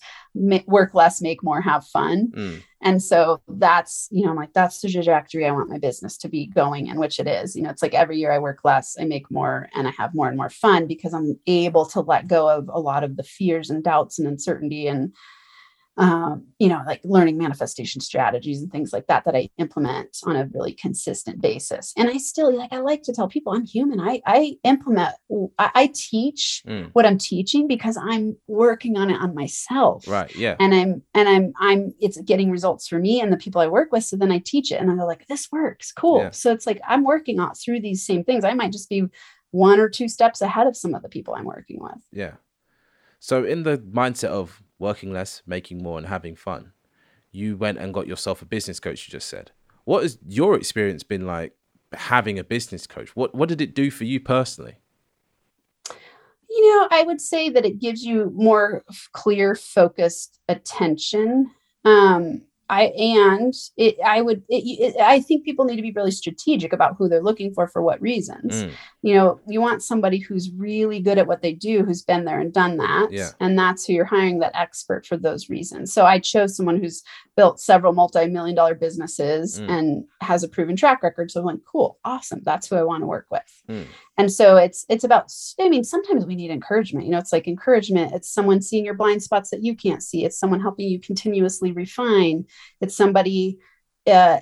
work 0.67 0.93
less, 0.93 1.21
make 1.23 1.41
more, 1.43 1.59
have 1.61 1.87
fun. 1.87 2.31
Mm. 2.35 2.61
And 2.84 3.01
so 3.01 3.41
that's, 3.47 4.07
you 4.11 4.23
know, 4.23 4.31
I'm 4.31 4.36
like, 4.36 4.53
that's 4.53 4.81
the 4.81 4.89
trajectory 4.89 5.45
I 5.45 5.51
want 5.51 5.69
my 5.69 5.79
business 5.79 6.17
to 6.17 6.29
be 6.29 6.47
going 6.47 6.88
in, 6.88 6.99
which 6.99 7.19
it 7.19 7.27
is. 7.27 7.55
You 7.55 7.63
know, 7.63 7.69
it's 7.69 7.81
like 7.81 7.93
every 7.93 8.17
year 8.17 8.31
I 8.31 8.39
work 8.39 8.59
less, 8.63 8.97
I 8.99 9.05
make 9.05 9.31
more, 9.31 9.69
and 9.73 9.88
I 9.88 9.91
have 9.91 10.13
more 10.13 10.27
and 10.27 10.38
more 10.38 10.49
fun 10.49 10.86
because 10.86 11.13
I'm 11.13 11.39
able 11.47 11.86
to 11.88 12.01
let 12.01 12.27
go 12.27 12.49
of 12.49 12.69
a 12.71 12.79
lot 12.79 13.03
of 13.03 13.15
the 13.15 13.23
fears 13.23 13.69
and 13.69 13.84
doubts 13.84 14.19
and 14.19 14.27
uncertainty 14.27 14.88
and, 14.88 15.13
um, 15.97 16.47
you 16.57 16.69
know, 16.69 16.81
like 16.87 17.01
learning 17.03 17.37
manifestation 17.37 18.01
strategies 18.01 18.61
and 18.61 18.71
things 18.71 18.91
like 18.91 19.05
that 19.07 19.25
that 19.25 19.35
I 19.35 19.49
implement 19.59 20.17
on 20.25 20.35
a 20.35 20.49
really 20.51 20.73
consistent 20.73 21.39
basis. 21.39 21.93
And 21.95 22.09
I 22.09 22.17
still 22.17 22.55
like 22.55 22.73
I 22.73 22.79
like 22.79 23.03
to 23.03 23.13
tell 23.13 23.27
people 23.27 23.53
I'm 23.53 23.65
human. 23.65 23.99
I 23.99 24.21
I 24.25 24.57
implement 24.63 25.13
I, 25.59 25.71
I 25.75 25.91
teach 25.93 26.63
Mm. 26.65 26.89
what 26.93 27.05
I'm 27.05 27.17
teaching 27.17 27.67
because 27.67 27.97
I'm 27.97 28.37
working 28.47 28.97
on 28.97 29.09
it 29.11 29.19
on 29.21 29.35
myself 29.35 30.07
right 30.07 30.33
yeah 30.35 30.55
and 30.59 30.73
i'm 30.73 31.01
and 31.13 31.27
i'm 31.27 31.53
i'm 31.59 31.93
it's 31.99 32.19
getting 32.21 32.49
results 32.49 32.87
for 32.87 32.97
me 32.99 33.19
and 33.19 33.31
the 33.33 33.37
people 33.37 33.59
i 33.61 33.67
work 33.67 33.91
with 33.91 34.03
so 34.05 34.15
then 34.15 34.31
i 34.31 34.39
teach 34.39 34.71
it 34.71 34.79
and 34.79 34.89
i'm 34.89 34.97
like 34.97 35.27
this 35.27 35.49
works 35.51 35.91
cool 35.91 36.19
Yeah. 36.19 36.29
so 36.31 36.51
it's 36.51 36.65
like 36.65 36.79
i'm 36.87 37.03
working 37.03 37.39
on 37.39 37.53
through 37.55 37.81
these 37.81 38.05
same 38.05 38.23
things 38.23 38.43
i 38.45 38.53
might 38.53 38.71
just 38.71 38.87
be 38.89 39.03
one 39.51 39.79
or 39.79 39.89
two 39.89 40.07
steps 40.07 40.41
ahead 40.41 40.67
of 40.67 40.77
some 40.77 40.93
of 40.95 41.01
the 41.01 41.09
people 41.09 41.33
i'm 41.35 41.45
working 41.45 41.79
with 41.81 42.01
Yeah. 42.13 42.33
So 43.19 43.43
in 43.43 43.63
the 43.63 43.77
mindset 43.77 44.29
of 44.29 44.62
working 44.80 45.11
less, 45.11 45.41
making 45.45 45.82
more, 45.82 45.97
and 45.97 46.07
having 46.07 46.36
fun, 46.36 46.74
you 47.32 47.57
went 47.57 47.78
and 47.78 47.93
got 47.93 48.07
yourself 48.07 48.41
a 48.41 48.45
business 48.45 48.80
coach. 48.80 49.07
You 49.07 49.11
just 49.11 49.30
said. 49.30 49.51
What 49.86 50.03
has 50.03 50.17
your 50.28 50.55
experience 50.55 51.03
been 51.03 51.26
like 51.26 51.53
having 51.93 52.39
a 52.39 52.43
business 52.43 52.88
coach? 52.88 53.15
What 53.15 53.36
What 53.36 53.49
did 53.49 53.61
it 53.61 53.76
do 53.76 53.91
for 53.91 54.05
you 54.05 54.19
personally? 54.19 54.78
you 56.53 56.69
know 56.69 56.88
i 56.91 57.03
would 57.03 57.19
say 57.19 57.49
that 57.49 57.65
it 57.65 57.80
gives 57.80 58.03
you 58.03 58.32
more 58.36 58.84
clear 59.11 59.55
focused 59.55 60.39
attention 60.47 61.49
um 61.84 62.41
i 62.69 62.86
and 62.86 63.53
it 63.78 63.95
i 64.05 64.21
would 64.21 64.43
it, 64.49 64.63
it, 64.63 65.01
i 65.01 65.19
think 65.19 65.43
people 65.43 65.65
need 65.65 65.76
to 65.76 65.82
be 65.82 65.91
really 65.91 66.11
strategic 66.11 66.71
about 66.71 66.95
who 66.97 67.09
they're 67.09 67.24
looking 67.24 67.53
for 67.53 67.67
for 67.67 67.82
what 67.82 68.01
reasons 68.01 68.63
Mm, 68.63 68.71
you 69.05 69.13
know, 69.15 69.37
you 69.45 69.59
want 69.59 69.83
somebody 69.83 70.17
who's 70.17 70.49
really 70.51 71.01
good 71.01 71.17
at 71.17 71.27
what 71.27 71.41
they 71.41 71.51
do, 71.51 71.83
who's 71.83 72.03
been 72.03 72.23
there 72.23 72.39
and 72.39 72.53
done 72.53 72.77
that. 72.77 73.11
Yeah. 73.11 73.31
And 73.41 73.59
that's 73.59 73.85
who 73.85 73.91
you're 73.91 74.05
hiring 74.05 74.39
that 74.39 74.55
expert 74.55 75.05
for 75.05 75.17
those 75.17 75.49
reasons. 75.49 75.91
So 75.91 76.05
I 76.05 76.19
chose 76.19 76.55
someone 76.55 76.81
who's 76.81 77.03
built 77.35 77.59
several 77.59 77.91
multi-million 77.91 78.55
dollar 78.55 78.75
businesses 78.75 79.59
Mm. 79.59 79.69
and 79.69 80.03
has 80.21 80.43
a 80.43 80.47
proven 80.47 80.77
track 80.77 81.03
record. 81.03 81.31
So 81.31 81.41
I'm 81.41 81.45
like, 81.45 81.59
cool, 81.69 81.99
awesome. 82.05 82.39
That's 82.45 82.67
who 82.67 82.77
I 82.77 82.83
want 82.83 83.01
to 83.03 83.07
work 83.07 83.27
with. 83.29 83.61
Mm. 83.69 83.85
And 84.17 84.31
so 84.31 84.55
it's 84.55 84.85
it's 84.87 85.03
about, 85.03 85.29
I 85.59 85.67
mean, 85.67 85.83
sometimes 85.83 86.25
we 86.25 86.35
need 86.35 86.49
encouragement. 86.51 87.05
You 87.05 87.11
know, 87.11 87.17
it's 87.17 87.33
like 87.33 87.47
encouragement. 87.47 88.13
It's 88.13 88.29
someone 88.29 88.61
seeing 88.61 88.85
your 88.85 88.93
blind 88.93 89.21
spots 89.21 89.49
that 89.49 89.63
you 89.65 89.75
can't 89.75 90.01
see. 90.01 90.23
It's 90.23 90.39
someone 90.39 90.61
helping 90.61 90.87
you 90.87 90.99
continuously 90.99 91.73
refine. 91.73 92.45
It's 92.79 92.95
somebody 92.95 93.59
uh 94.07 94.39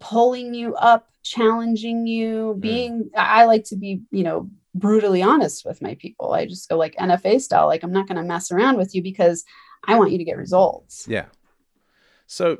pulling 0.00 0.54
you 0.54 0.74
up, 0.76 1.09
challenging 1.22 2.06
you, 2.06 2.54
Mm. 2.56 2.60
being 2.60 3.10
I 3.16 3.42
I 3.42 3.44
like 3.44 3.64
to 3.64 3.76
be, 3.76 4.02
you 4.10 4.24
know, 4.24 4.50
brutally 4.74 5.22
honest 5.22 5.64
with 5.64 5.82
my 5.82 5.94
people. 5.96 6.32
I 6.32 6.46
just 6.46 6.68
go 6.68 6.76
like 6.76 6.94
NFA 6.96 7.40
style, 7.40 7.66
like 7.66 7.82
I'm 7.82 7.92
not 7.92 8.06
going 8.06 8.16
to 8.16 8.22
mess 8.22 8.52
around 8.52 8.76
with 8.76 8.94
you 8.94 9.02
because 9.02 9.44
I 9.86 9.98
want 9.98 10.12
you 10.12 10.18
to 10.18 10.24
get 10.24 10.36
results. 10.36 11.06
yeah. 11.08 11.26
So, 12.26 12.58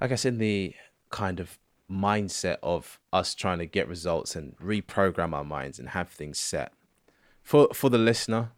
I 0.00 0.06
guess 0.06 0.24
in 0.24 0.38
the 0.38 0.74
kind 1.10 1.40
of 1.40 1.58
mindset 1.90 2.56
of 2.62 2.98
us 3.12 3.34
trying 3.34 3.58
to 3.58 3.66
get 3.66 3.88
results 3.88 4.36
and 4.36 4.56
reprogram 4.58 5.34
our 5.34 5.44
minds 5.44 5.78
and 5.78 5.90
have 5.90 6.08
things 6.08 6.38
set 6.38 6.72
for 7.42 7.68
for 7.74 7.90
the 7.90 7.98
listener, 7.98 8.52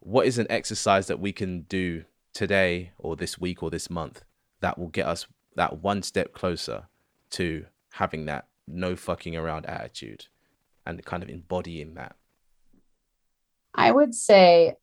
what 0.00 0.26
is 0.26 0.38
an 0.38 0.46
exercise 0.50 1.06
that 1.08 1.18
we 1.18 1.32
can 1.32 1.62
do 1.62 2.04
today 2.32 2.92
or 2.98 3.16
this 3.16 3.38
week 3.38 3.62
or 3.62 3.70
this 3.70 3.88
month 3.90 4.22
that 4.60 4.78
will 4.78 4.88
get 4.88 5.06
us 5.06 5.26
that 5.56 5.82
one 5.82 6.02
step 6.02 6.32
closer 6.34 6.86
to 7.30 7.64
having 7.94 8.26
that 8.26 8.46
no 8.66 8.96
fucking 8.96 9.36
around 9.36 9.66
attitude 9.66 10.26
and 10.84 11.04
kind 11.04 11.22
of 11.22 11.28
embodying 11.28 11.94
that. 11.94 12.16
I 13.74 13.92
would 13.92 14.14
say 14.14 14.74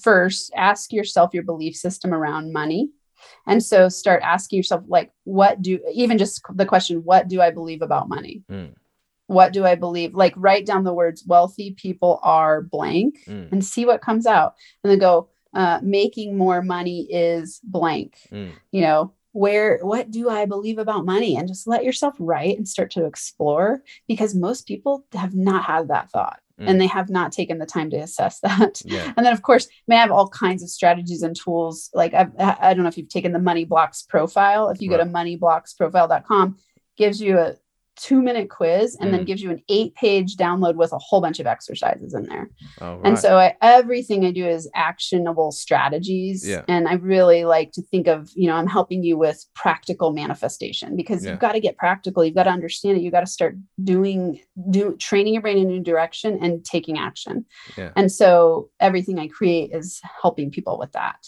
first 0.00 0.52
ask 0.56 0.92
yourself 0.92 1.34
your 1.34 1.42
belief 1.42 1.76
system 1.76 2.12
around 2.12 2.52
money. 2.52 2.90
And 3.46 3.62
so 3.62 3.88
start 3.88 4.22
asking 4.22 4.56
yourself 4.56 4.82
like 4.88 5.12
what 5.24 5.60
do 5.60 5.78
even 5.92 6.18
just 6.18 6.42
the 6.54 6.66
question 6.66 7.02
what 7.04 7.28
do 7.28 7.40
I 7.40 7.50
believe 7.50 7.82
about 7.82 8.08
money? 8.08 8.42
Mm. 8.50 8.74
What 9.26 9.52
do 9.52 9.64
I 9.64 9.74
believe? 9.74 10.14
Like 10.14 10.32
write 10.36 10.66
down 10.66 10.84
the 10.84 10.94
words 10.94 11.24
wealthy 11.26 11.72
people 11.72 12.18
are 12.22 12.62
blank 12.62 13.18
Mm, 13.26 13.52
and 13.52 13.64
see 13.64 13.84
what 13.84 14.00
comes 14.00 14.26
out 14.26 14.54
and 14.82 14.90
then 14.90 14.98
go 14.98 15.28
uh, 15.52 15.80
making 15.82 16.36
more 16.36 16.62
money 16.62 17.02
is 17.10 17.60
blank 17.64 18.16
mm, 18.32 18.52
you 18.70 18.82
know 18.82 19.12
where 19.32 19.78
what 19.82 20.10
do 20.10 20.28
i 20.28 20.44
believe 20.44 20.78
about 20.78 21.04
money? 21.04 21.36
And 21.36 21.48
just 21.48 21.66
let 21.66 21.84
yourself 21.84 22.14
write 22.18 22.56
and 22.56 22.68
start 22.68 22.90
to 22.92 23.04
explore 23.04 23.82
because 24.08 24.34
most 24.34 24.66
people 24.66 25.04
have 25.12 25.34
not 25.34 25.64
had 25.64 25.88
that 25.88 26.10
thought 26.10 26.40
mm. 26.60 26.68
and 26.68 26.80
they 26.80 26.86
have 26.86 27.10
not 27.10 27.32
taken 27.32 27.58
the 27.58 27.66
time 27.66 27.90
to 27.90 27.96
assess 27.96 28.40
that. 28.44 28.82
Yeah. 28.84 29.12
and 29.16 29.24
then 29.24 29.32
of 29.32 29.42
course 29.42 29.68
may 29.86 29.96
have 29.96 30.10
all 30.10 30.28
kinds 30.28 30.62
of 30.62 30.70
strategies 30.70 31.22
and 31.22 31.36
tools. 31.36 31.90
Like 31.94 32.14
I've, 32.14 32.32
i 32.38 32.74
don't 32.74 32.82
know 32.82 32.88
if 32.88 32.98
you've 32.98 33.08
taken 33.08 33.32
the 33.32 33.38
money 33.38 33.64
blocks 33.64 34.02
profile. 34.02 34.68
If 34.68 34.80
you 34.80 34.88
go 34.88 34.96
to 34.96 35.04
moneyblocksprofile.com 35.04 36.56
gives 36.96 37.20
you 37.20 37.38
a 37.38 37.54
two 38.00 38.22
minute 38.22 38.48
quiz 38.48 38.96
and 39.00 39.10
Mm. 39.10 39.12
then 39.12 39.24
gives 39.26 39.42
you 39.42 39.50
an 39.50 39.62
eight 39.68 39.94
page 39.94 40.36
download 40.36 40.76
with 40.76 40.92
a 40.92 40.98
whole 40.98 41.20
bunch 41.20 41.38
of 41.38 41.46
exercises 41.46 42.14
in 42.14 42.24
there. 42.24 42.48
Right. 42.80 43.00
And 43.04 43.18
so 43.18 43.36
I, 43.38 43.54
everything 43.60 44.24
I 44.24 44.30
do 44.30 44.46
is 44.46 44.68
actionable 44.74 45.52
strategies. 45.52 46.48
Yeah. 46.48 46.64
And 46.66 46.88
I 46.88 46.94
really 46.94 47.44
like 47.44 47.72
to 47.72 47.82
think 47.82 48.06
of, 48.06 48.30
you 48.34 48.46
know, 48.46 48.54
I'm 48.54 48.66
helping 48.66 49.04
you 49.04 49.18
with 49.18 49.44
practical 49.54 50.12
manifestation 50.12 50.96
because 50.96 51.24
Yeah. 51.24 51.32
you've 51.32 51.40
got 51.40 51.52
to 51.52 51.60
get 51.60 51.76
practical. 51.76 52.24
You've 52.24 52.34
got 52.34 52.44
to 52.44 52.50
understand 52.50 52.96
it. 52.96 53.02
You've 53.02 53.12
got 53.12 53.20
to 53.20 53.26
start 53.26 53.56
doing, 53.84 54.40
do 54.70 54.96
training 54.96 55.34
your 55.34 55.42
brain 55.42 55.58
in 55.58 55.64
a 55.68 55.70
new 55.70 55.80
direction 55.82 56.38
and 56.40 56.64
taking 56.64 56.98
action. 56.98 57.44
Yeah. 57.76 57.90
And 57.96 58.10
so 58.10 58.70
everything 58.80 59.18
I 59.18 59.28
create 59.28 59.72
is 59.74 60.00
helping 60.22 60.50
people 60.50 60.78
with 60.78 60.92
that. 60.92 61.18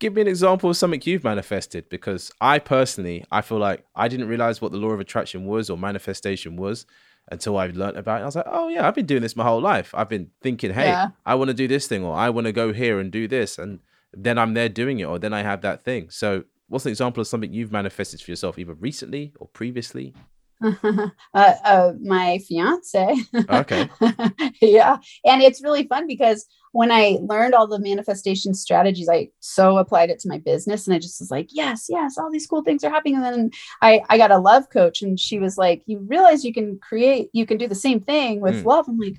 Give 0.00 0.14
me 0.14 0.20
an 0.22 0.26
example 0.28 0.68
of 0.70 0.76
something 0.76 1.00
you've 1.04 1.22
manifested 1.24 1.88
because 1.88 2.32
i 2.40 2.58
personally 2.58 3.24
i 3.30 3.40
feel 3.40 3.58
like 3.58 3.84
i 3.94 4.08
didn't 4.08 4.26
realize 4.28 4.60
what 4.60 4.72
the 4.72 4.78
law 4.78 4.88
of 4.90 4.98
attraction 5.00 5.44
was 5.46 5.70
or 5.70 5.78
manifestation 5.78 6.56
was 6.56 6.86
until 7.30 7.56
i 7.56 7.66
learned 7.68 7.96
about 7.96 8.18
it. 8.20 8.22
I 8.22 8.26
was 8.26 8.34
like 8.36 8.46
oh 8.48 8.68
yeah 8.68 8.86
i've 8.88 8.94
been 8.94 9.06
doing 9.06 9.22
this 9.22 9.36
my 9.36 9.44
whole 9.44 9.60
life. 9.60 9.94
I've 9.94 10.08
been 10.08 10.30
thinking 10.42 10.72
hey 10.74 10.86
Yeah. 10.88 11.08
i 11.24 11.34
want 11.36 11.48
to 11.48 11.54
do 11.54 11.68
this 11.68 11.86
thing 11.86 12.02
or 12.04 12.14
i 12.16 12.28
want 12.28 12.46
to 12.46 12.52
go 12.52 12.72
here 12.72 12.98
and 12.98 13.12
do 13.12 13.28
this 13.28 13.56
and 13.58 13.78
then 14.12 14.36
i'm 14.38 14.54
there 14.54 14.68
doing 14.68 14.98
it 14.98 15.04
or 15.04 15.18
then 15.20 15.32
i 15.32 15.42
have 15.42 15.60
that 15.62 15.84
thing. 15.84 16.10
So 16.10 16.44
what's 16.68 16.84
an 16.86 16.90
example 16.90 17.20
of 17.20 17.26
something 17.28 17.52
you've 17.52 17.72
manifested 17.72 18.20
for 18.22 18.30
yourself 18.30 18.58
either 18.58 18.74
recently 18.74 19.32
or 19.38 19.46
previously 19.48 20.14
uh, 20.82 21.08
uh, 21.34 21.92
my 22.02 22.38
fiance. 22.46 23.14
Okay. 23.50 23.88
yeah. 24.60 24.98
And 25.24 25.42
it's 25.42 25.62
really 25.62 25.86
fun 25.86 26.06
because 26.06 26.46
when 26.72 26.92
I 26.92 27.18
learned 27.22 27.54
all 27.54 27.66
the 27.66 27.80
manifestation 27.80 28.54
strategies, 28.54 29.08
I 29.08 29.30
so 29.40 29.78
applied 29.78 30.10
it 30.10 30.20
to 30.20 30.28
my 30.28 30.38
business 30.38 30.86
and 30.86 30.94
I 30.94 30.98
just 31.00 31.20
was 31.20 31.30
like, 31.30 31.48
yes, 31.50 31.86
yes, 31.88 32.16
all 32.18 32.30
these 32.30 32.46
cool 32.46 32.62
things 32.62 32.84
are 32.84 32.90
happening. 32.90 33.16
And 33.16 33.24
then 33.24 33.50
I, 33.82 34.02
I 34.08 34.18
got 34.18 34.30
a 34.30 34.38
love 34.38 34.70
coach 34.70 35.02
and 35.02 35.18
she 35.18 35.38
was 35.38 35.58
like, 35.58 35.82
you 35.86 35.98
realize 35.98 36.44
you 36.44 36.54
can 36.54 36.78
create, 36.78 37.28
you 37.32 37.46
can 37.46 37.58
do 37.58 37.66
the 37.66 37.74
same 37.74 38.00
thing 38.00 38.40
with 38.40 38.62
Mm. 38.62 38.64
love. 38.66 38.86
I'm 38.88 38.98
like, 38.98 39.16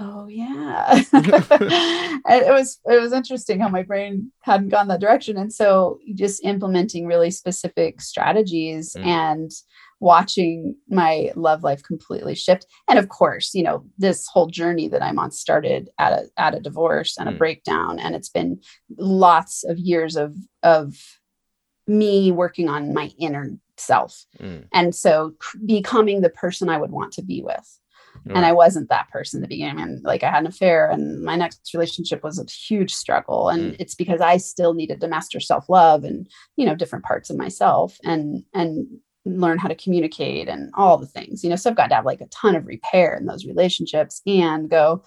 oh 0.00 0.26
yeah. 0.28 1.02
and 1.12 2.42
it 2.42 2.50
was, 2.52 2.80
it 2.86 3.00
was 3.00 3.12
interesting 3.12 3.60
how 3.60 3.68
my 3.68 3.82
brain 3.82 4.32
hadn't 4.40 4.70
gone 4.70 4.88
that 4.88 5.00
direction. 5.00 5.36
And 5.36 5.52
so 5.52 5.98
just 6.14 6.44
implementing 6.44 7.06
really 7.06 7.30
specific 7.30 8.00
strategies 8.00 8.94
Mm. 8.94 9.06
and 9.06 9.50
watching 10.04 10.74
my 10.88 11.30
love 11.34 11.62
life 11.64 11.82
completely 11.82 12.34
shift 12.34 12.66
and 12.88 12.98
of 12.98 13.08
course 13.08 13.54
you 13.54 13.62
know 13.62 13.82
this 13.96 14.26
whole 14.32 14.48
journey 14.60 14.86
that 14.86 15.02
i'm 15.02 15.18
on 15.18 15.30
started 15.30 15.88
at 15.98 16.12
a 16.12 16.22
at 16.36 16.54
a 16.54 16.60
divorce 16.60 17.16
and 17.18 17.26
a 17.28 17.32
Mm. 17.32 17.38
breakdown 17.38 17.98
and 17.98 18.14
it's 18.14 18.28
been 18.28 18.60
lots 18.98 19.64
of 19.64 19.78
years 19.78 20.14
of 20.16 20.34
of 20.62 20.94
me 21.86 22.30
working 22.30 22.68
on 22.68 22.92
my 22.92 23.06
inner 23.18 23.46
self 23.78 24.24
Mm, 24.40 24.64
and 24.72 24.94
so 24.94 25.32
c- 25.42 25.58
becoming 25.76 26.20
the 26.20 26.30
person 26.42 26.68
i 26.68 26.76
would 26.78 26.90
want 26.92 27.12
to 27.14 27.22
be 27.22 27.40
with 27.42 27.68
and. 28.26 28.46
I 28.46 28.52
wasn't 28.52 28.88
that 28.88 29.10
person 29.10 29.38
in 29.38 29.42
the 29.42 29.48
beginning. 29.54 29.80
And 29.84 30.02
like 30.10 30.22
I 30.22 30.30
had 30.30 30.42
an 30.44 30.46
affair, 30.46 30.88
and 30.94 31.22
my 31.30 31.36
next 31.36 31.74
relationship 31.74 32.22
was 32.24 32.38
a 32.38 32.46
huge 32.68 32.92
struggle. 32.94 33.48
And 33.52 33.62
Mm. 33.72 33.76
it's 33.82 33.94
because 34.02 34.20
I 34.20 34.38
still 34.38 34.72
needed 34.72 35.00
to 35.00 35.08
master 35.08 35.40
self 35.40 35.64
love 35.68 36.04
and 36.04 36.18
you 36.56 36.64
know 36.66 36.74
different 36.76 37.04
parts 37.04 37.28
of 37.30 37.36
myself 37.36 37.98
and 38.12 38.44
and 38.60 38.86
learn 39.24 39.58
how 39.58 39.68
to 39.68 39.74
communicate 39.74 40.48
and 40.48 40.70
all 40.74 40.96
the 40.96 41.06
things. 41.06 41.42
You 41.42 41.50
know, 41.50 41.56
so 41.56 41.70
I've 41.70 41.76
got 41.76 41.88
to 41.88 41.94
have 41.96 42.04
like 42.04 42.20
a 42.20 42.26
ton 42.26 42.56
of 42.56 42.66
repair 42.66 43.16
in 43.16 43.26
those 43.26 43.46
relationships 43.46 44.22
and 44.26 44.68
go. 44.68 45.02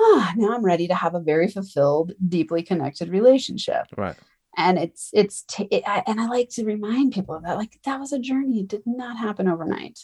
Ah, 0.00 0.32
now 0.36 0.54
I'm 0.54 0.64
ready 0.64 0.88
to 0.88 0.94
have 0.94 1.14
a 1.14 1.20
very 1.20 1.48
fulfilled, 1.48 2.12
deeply 2.26 2.62
connected 2.62 3.10
relationship 3.10 3.86
right 3.96 4.16
and 4.56 4.78
it's 4.78 5.10
it's 5.12 5.42
t- 5.42 5.68
it, 5.70 5.84
I, 5.86 6.02
and 6.08 6.20
i 6.20 6.26
like 6.26 6.48
to 6.50 6.64
remind 6.64 7.12
people 7.12 7.36
of 7.36 7.44
that 7.44 7.56
like 7.56 7.78
that 7.84 8.00
was 8.00 8.12
a 8.12 8.18
journey 8.18 8.60
it 8.60 8.68
did 8.68 8.82
not 8.84 9.16
happen 9.16 9.46
overnight 9.46 10.00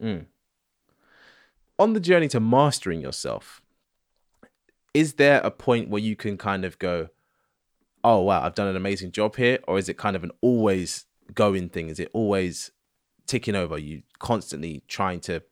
Mm. 0.00 0.26
On 1.78 1.92
the 1.92 2.00
journey 2.00 2.28
to 2.28 2.40
mastering 2.40 3.00
yourself, 3.00 3.60
is 4.92 5.14
there 5.14 5.40
a 5.40 5.50
point 5.50 5.88
where 5.88 6.02
you 6.02 6.14
can 6.14 6.36
kind 6.36 6.64
of 6.64 6.78
go, 6.78 7.08
oh, 8.04 8.20
wow, 8.20 8.42
I've 8.42 8.54
done 8.54 8.68
an 8.68 8.76
amazing 8.76 9.12
job 9.12 9.36
here? 9.36 9.58
Or 9.66 9.78
is 9.78 9.88
it 9.88 9.96
kind 9.96 10.14
of 10.14 10.22
an 10.22 10.30
always 10.40 11.06
going 11.34 11.68
thing? 11.68 11.88
Is 11.88 11.98
it 12.00 12.10
always 12.12 12.70
ticking 13.26 13.54
over? 13.54 13.78
you 13.78 14.02
constantly 14.18 14.82
trying 14.88 15.20
to 15.20 15.42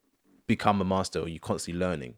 become 0.47 0.81
a 0.81 0.85
master 0.85 1.21
or 1.21 1.29
you 1.29 1.41
constantly 1.41 1.79
learning? 1.81 2.15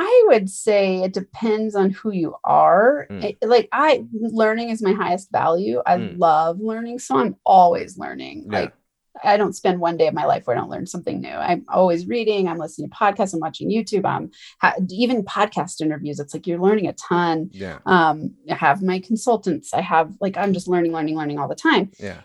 i 0.00 0.24
would 0.28 0.48
say 0.48 1.02
it 1.02 1.12
depends 1.12 1.74
on 1.74 1.90
who 1.90 2.12
you 2.12 2.34
are 2.44 3.08
Mm. 3.10 3.24
I- 3.42 3.46
like 3.46 3.68
i 3.72 4.04
learning 4.12 4.68
is 4.70 4.80
my 4.80 4.92
highest 4.92 5.30
value 5.32 5.82
i 5.86 5.96
Mm. 5.96 6.18
love 6.18 6.60
learning 6.60 7.00
so 7.00 7.16
i'm 7.18 7.34
always 7.44 7.98
learning 7.98 8.44
Yeah. 8.50 8.60
like 8.60 8.72
I 9.24 9.36
don't 9.36 9.54
spend 9.54 9.80
one 9.80 9.96
day 9.96 10.08
of 10.08 10.14
my 10.14 10.24
life 10.24 10.46
where 10.46 10.56
I 10.56 10.60
don't 10.60 10.70
learn 10.70 10.86
something 10.86 11.20
new. 11.20 11.28
I'm 11.28 11.64
always 11.68 12.06
reading. 12.06 12.48
I'm 12.48 12.58
listening 12.58 12.90
to 12.90 12.96
podcasts. 12.96 13.34
I'm 13.34 13.40
watching 13.40 13.70
YouTube. 13.70 14.04
I'm 14.04 14.30
ha- 14.60 14.74
even 14.90 15.24
podcast 15.24 15.80
interviews. 15.80 16.20
It's 16.20 16.34
like 16.34 16.46
you're 16.46 16.58
learning 16.58 16.86
a 16.86 16.92
ton. 16.94 17.50
Yeah. 17.52 17.78
Um, 17.86 18.34
I 18.50 18.54
have 18.54 18.82
my 18.82 19.00
consultants. 19.00 19.74
I 19.74 19.80
have 19.80 20.12
like 20.20 20.36
I'm 20.36 20.52
just 20.52 20.68
learning, 20.68 20.92
learning, 20.92 21.16
learning 21.16 21.38
all 21.38 21.48
the 21.48 21.54
time. 21.54 21.90
Yeah. 21.98 22.20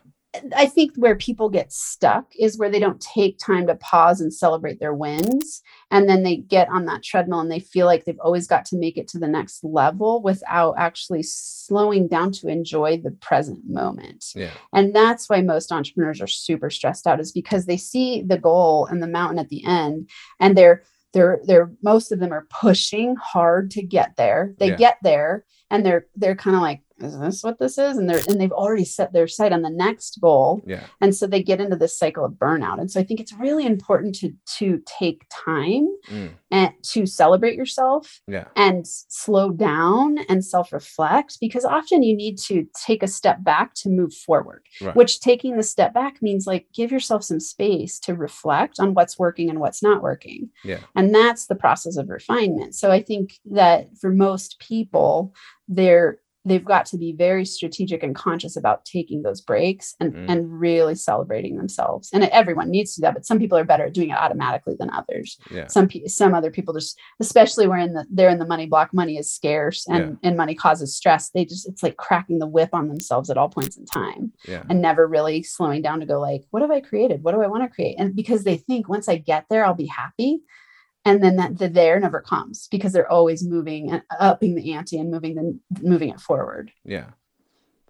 I 0.56 0.66
think 0.66 0.96
where 0.96 1.16
people 1.16 1.50
get 1.50 1.72
stuck 1.72 2.26
is 2.40 2.58
where 2.58 2.70
they 2.70 2.80
don't 2.80 3.00
take 3.00 3.38
time 3.38 3.68
to 3.68 3.76
pause 3.76 4.20
and 4.20 4.34
celebrate 4.34 4.80
their 4.80 4.94
wins. 4.94 5.62
And 5.92 6.10
then 6.10 6.24
they 6.24 6.38
get 6.38 6.70
on 6.70 6.86
that 6.86 7.04
treadmill 7.04 7.40
and 7.40 7.52
they 7.52 7.60
feel 7.60 7.86
like 7.86 8.06
they've 8.06 8.20
always 8.20 8.48
got 8.48 8.66
to 8.66 8.78
make 8.78 8.98
it 8.98 9.08
to 9.10 9.20
the 9.20 9.28
next 9.28 9.64
level 9.64 10.22
without 10.24 10.74
actually 10.78 11.22
slowing 11.24 12.08
down 12.08 12.32
to 12.34 12.48
enjoy 12.48 12.98
the 12.98 13.12
present 13.12 13.70
moment. 13.70 14.26
Yeah. 14.36 14.50
And 14.74 14.96
that's 14.96 15.30
why 15.30 15.42
most 15.42 15.72
entrepreneurs 15.72 16.20
are 16.22 16.28
super 16.28 16.70
stressed 16.72 17.06
out 17.06 17.20
is 17.20 17.32
because 17.32 17.66
they 17.68 17.78
see 17.78 18.24
the 18.24 18.38
goal 18.40 18.88
and 18.88 19.04
the 19.04 19.08
mountain 19.08 19.38
at 19.40 19.50
the 19.50 19.64
end 19.66 20.10
and 20.40 20.58
they're 20.58 20.84
they're 21.14 21.42
they're 21.46 21.72
most 21.84 22.12
of 22.12 22.20
them 22.20 22.34
are 22.34 22.48
pushing 22.50 23.16
hard 23.18 23.70
to 23.72 23.84
get 23.84 24.16
there. 24.18 24.56
They 24.58 24.70
Yeah. 24.70 24.78
get 24.78 24.98
there 25.04 25.46
and 25.70 25.86
they're 25.86 26.08
they're 26.16 26.36
kind 26.36 26.56
of 26.56 26.64
like 26.64 26.82
is 27.04 27.20
this 27.20 27.43
what 27.43 27.60
this 27.60 27.78
is 27.78 27.97
and 27.97 28.10
they're 28.10 28.22
and 28.28 28.39
they've 28.39 28.51
already 28.51 28.86
set 28.86 29.14
their 29.14 29.28
sight 29.28 29.51
on 29.51 29.62
the 29.62 29.70
next 29.70 30.20
goal 30.22 30.62
Yeah. 30.66 30.84
and 31.01 31.16
so 31.16 31.28
they 31.28 31.43
get 31.43 31.62
into 31.62 31.76
this 31.76 31.97
cycle 31.97 32.26
of 32.26 32.34
burnout 32.34 32.80
and 32.80 32.89
so 32.89 32.99
i 32.99 33.04
think 33.04 33.20
it's 33.20 33.34
really 33.34 33.66
important 33.66 34.16
to 34.16 34.32
to 34.58 34.82
take 34.86 35.26
time 35.30 35.88
Mm. 36.12 36.32
and 36.51 36.72
to 36.91 37.06
celebrate 37.06 37.56
yourself 37.56 38.20
Yeah. 38.28 38.47
and 38.58 38.86
slow 38.86 39.51
down 39.51 40.18
and 40.28 40.43
self 40.43 40.74
reflect 40.74 41.38
because 41.39 41.64
often 41.64 42.04
you 42.04 42.16
need 42.16 42.38
to 42.49 42.68
take 42.86 43.01
a 43.04 43.08
step 43.08 43.41
back 43.43 43.74
to 43.76 43.89
move 43.89 44.14
forward, 44.14 44.64
Right. 44.82 44.95
which 44.95 45.22
taking 45.22 45.56
the 45.56 45.64
step 45.64 45.93
back 45.93 46.22
means 46.22 46.45
like 46.45 46.68
give 46.74 46.91
yourself 46.91 47.24
some 47.24 47.39
space 47.39 47.99
to 48.01 48.16
reflect 48.16 48.80
on 48.80 48.93
what's 48.93 49.18
working 49.18 49.49
and 49.49 49.60
what's 49.62 49.82
not 49.82 50.01
working. 50.01 50.49
Yeah. 50.66 50.80
And 50.95 51.16
that's 51.16 51.47
the 51.47 51.56
process 51.56 51.95
of 51.95 52.10
refinement. 52.10 52.76
So 52.76 52.91
I 52.91 53.01
think 53.01 53.39
that 53.51 53.97
for 54.01 54.12
most 54.12 54.60
people, 54.60 55.34
they're 55.70 56.20
they've 56.46 56.66
got 56.66 56.86
to 56.88 56.98
be 56.98 57.14
very 57.14 57.46
strategic 57.46 58.04
and 58.04 58.16
conscious 58.16 58.58
about 58.58 58.84
taking 58.86 59.22
those 59.22 59.39
breaks 59.41 59.96
and 60.00 60.14
Mm. 60.14 60.26
and 60.30 60.60
really 60.60 60.96
celebrating 60.96 61.56
themselves. 61.58 62.10
And 62.14 62.24
everyone 62.26 62.70
needs 62.70 62.94
to 62.96 63.02
do 63.02 63.06
that 63.06 63.14
but 63.14 63.26
some 63.26 63.39
people 63.39 63.58
are 63.58 63.64
better 63.64 63.86
at 63.86 63.94
doing 63.94 64.10
it 64.10 64.18
automatically 64.18 64.76
than 64.78 64.89
others. 64.89 65.38
Yeah. 65.52 65.68
some 65.68 65.88
pe- 65.88 66.06
some 66.08 66.34
other 66.34 66.52
people 66.52 66.74
just 66.74 67.00
especially 67.20 67.68
where 67.68 67.80
in 67.80 67.94
the 67.94 68.06
they're 68.12 68.30
in 68.30 68.39
the 68.39 68.46
money 68.48 68.66
block 68.66 68.94
money 68.94 69.18
is 69.18 69.32
scarce 69.32 69.88
and 69.88 70.18
and 70.24 70.36
money 70.38 70.56
causes 70.56 70.96
stress. 70.96 71.30
They 71.30 71.46
just 71.46 71.68
it's 71.68 71.84
like 71.84 71.98
cracking 71.98 72.39
the 72.39 72.48
whip 72.48 72.70
on 72.74 72.88
themselves 72.89 73.30
at 73.30 73.38
all 73.38 73.50
points 73.50 73.78
in 73.78 73.86
time 73.86 74.32
Yeah. 74.48 74.64
and 74.70 74.82
never 74.82 75.08
really 75.08 75.44
slowing 75.44 75.82
down 75.82 76.00
to 76.02 76.06
go 76.06 76.20
like 76.20 76.44
what 76.52 76.62
have 76.62 76.72
i 76.72 76.82
created? 76.82 77.24
What 77.24 77.34
do 77.34 77.41
i 77.41 77.48
want 77.48 77.64
to 77.64 77.70
create? 77.74 77.96
And 78.00 78.16
because 78.16 78.44
they 78.44 78.58
think 78.58 78.89
once 78.89 79.08
i 79.08 79.16
get 79.18 79.46
there 79.50 79.66
i'll 79.66 79.74
be 79.74 79.86
happy 79.88 80.41
and 81.06 81.24
then 81.24 81.36
that 81.36 81.58
the 81.58 81.68
there 81.70 81.99
never 81.99 82.22
comes 82.22 82.68
because 82.70 82.93
they're 82.93 83.12
always 83.12 83.43
moving 83.43 83.91
and 83.91 84.04
upping 84.20 84.56
the 84.56 84.74
ante 84.74 84.97
and 84.97 85.12
moving 85.12 85.36
the 85.36 85.60
moving 85.82 86.10
it 86.10 86.20
forward 86.20 86.72
Yeah. 86.84 87.12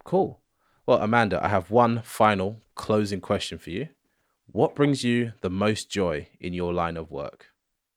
Cool. 0.04 0.40
Well, 0.86 0.98
Amanda, 0.98 1.42
I 1.42 1.48
have 1.48 1.70
one 1.70 2.02
final 2.02 2.60
closing 2.74 3.22
question 3.22 3.56
for 3.56 3.70
you. 3.70 3.88
What 4.52 4.74
brings 4.74 5.02
you 5.02 5.32
the 5.40 5.48
most 5.48 5.90
joy 5.90 6.28
in 6.40 6.52
your 6.52 6.74
line 6.74 6.98
of 6.98 7.10
work? 7.10 7.54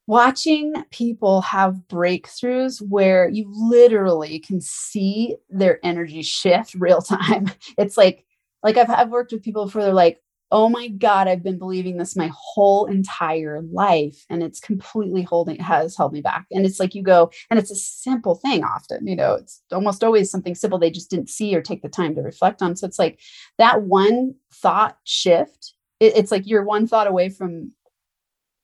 watching 0.08 0.74
people 0.90 1.42
have 1.42 1.76
breakthroughs 1.90 2.82
where 2.82 3.28
you 3.28 3.46
literally 3.70 4.40
can 4.40 4.62
see 4.62 5.36
their 5.50 5.80
energy 5.84 6.22
shift 6.22 6.74
real 6.80 7.02
time 7.02 7.52
it's 7.78 7.98
like 7.98 8.26
like 8.64 8.78
I've, 8.78 8.90
I've 8.90 9.10
worked 9.10 9.32
with 9.34 9.44
people 9.44 9.66
before 9.66 9.84
they're 9.84 9.94
like 9.94 10.22
oh 10.52 10.70
my 10.70 10.88
god 10.88 11.28
i've 11.28 11.44
been 11.44 11.58
believing 11.58 11.98
this 11.98 12.16
my 12.16 12.32
whole 12.34 12.86
entire 12.86 13.62
life 13.72 14.26
and 14.30 14.42
it's 14.42 14.60
completely 14.60 15.22
holding 15.22 15.58
has 15.58 15.96
held 15.98 16.14
me 16.14 16.22
back 16.22 16.46
and 16.52 16.66
it's 16.66 16.80
like 16.80 16.96
you 16.96 17.04
go 17.04 17.30
and 17.50 17.60
it's 17.60 17.72
a 17.72 17.76
simple 17.76 18.36
thing 18.36 18.64
often 18.64 19.06
you 19.06 19.16
know 19.16 19.34
it's 19.34 19.62
almost 19.72 20.04
always 20.04 20.32
something 20.32 20.56
simple 20.56 20.80
they 20.80 20.92
just 20.92 21.10
didn't 21.10 21.30
see 21.30 21.56
or 21.56 21.62
take 21.62 21.82
the 21.82 21.90
time 21.90 22.16
to 22.16 22.22
reflect 22.22 22.62
on 22.62 22.76
so 22.76 22.88
it's 22.88 23.00
like 23.00 23.20
that 23.58 23.84
one 23.84 24.34
thought 24.54 24.98
shift 25.04 25.74
it- 26.00 26.16
it's 26.16 26.32
like 26.32 26.48
you're 26.48 26.64
one 26.64 26.88
thought 26.88 27.08
away 27.08 27.30
from 27.30 27.72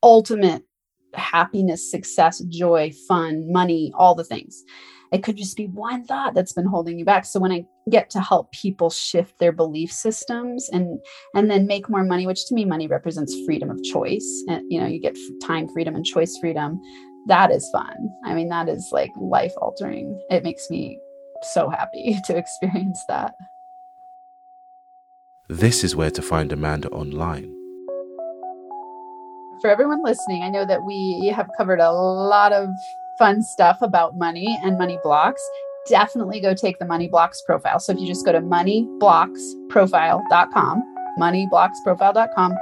ultimate 0.01 0.63
happiness, 1.13 1.89
success, 1.91 2.39
joy, 2.49 2.91
fun, 3.07 3.51
money, 3.51 3.91
all 3.95 4.15
the 4.15 4.23
things. 4.23 4.63
It 5.13 5.21
could 5.21 5.37
just 5.37 5.55
be 5.55 5.67
one 5.67 6.03
thought 6.03 6.33
that's 6.33 6.53
been 6.53 6.65
holding 6.65 6.97
you 6.97 7.05
back. 7.05 7.23
So 7.23 7.39
when 7.39 7.51
i 7.51 7.65
get 7.89 8.09
to 8.09 8.21
help 8.21 8.49
people 8.51 8.89
shift 8.89 9.37
their 9.39 9.51
belief 9.51 9.91
systems 9.91 10.69
and 10.69 10.99
and 11.35 11.51
then 11.51 11.67
make 11.67 11.89
more 11.89 12.03
money 12.03 12.25
which 12.25 12.45
to 12.45 12.55
me 12.55 12.63
money 12.63 12.87
represents 12.87 13.35
freedom 13.45 13.69
of 13.69 13.83
choice 13.83 14.43
and 14.47 14.63
you 14.69 14.79
know 14.79 14.87
you 14.87 15.01
get 15.01 15.17
time 15.45 15.67
freedom 15.67 15.93
and 15.93 16.05
choice 16.05 16.37
freedom 16.39 16.79
that 17.27 17.51
is 17.51 17.69
fun. 17.71 18.09
I 18.25 18.33
mean 18.33 18.49
that 18.49 18.69
is 18.69 18.89
like 18.91 19.11
life 19.19 19.53
altering 19.57 20.19
it 20.29 20.43
makes 20.43 20.69
me 20.69 20.97
so 21.53 21.69
happy 21.69 22.17
to 22.25 22.37
experience 22.37 23.03
that. 23.07 23.35
This 25.49 25.83
is 25.83 25.95
where 25.95 26.11
to 26.11 26.21
find 26.21 26.51
amanda 26.51 26.89
online. 26.89 27.53
For 29.61 29.69
everyone 29.69 30.03
listening, 30.03 30.41
I 30.41 30.49
know 30.49 30.65
that 30.65 30.83
we 30.83 31.31
have 31.35 31.49
covered 31.57 31.79
a 31.79 31.91
lot 31.91 32.53
of 32.53 32.69
fun 33.17 33.41
stuff 33.41 33.81
about 33.81 34.17
money 34.17 34.59
and 34.63 34.77
money 34.77 34.99
blocks. 35.03 35.41
Definitely 35.87 36.39
go 36.39 36.53
take 36.53 36.79
the 36.79 36.85
Money 36.85 37.09
Blocks 37.09 37.41
profile. 37.41 37.77
So 37.79 37.91
if 37.91 37.99
you 37.99 38.07
just 38.07 38.25
go 38.25 38.31
to 38.31 38.39
moneyblocksprofile.com, 38.39 40.95
moneyblocksprofile.com, 41.19 42.55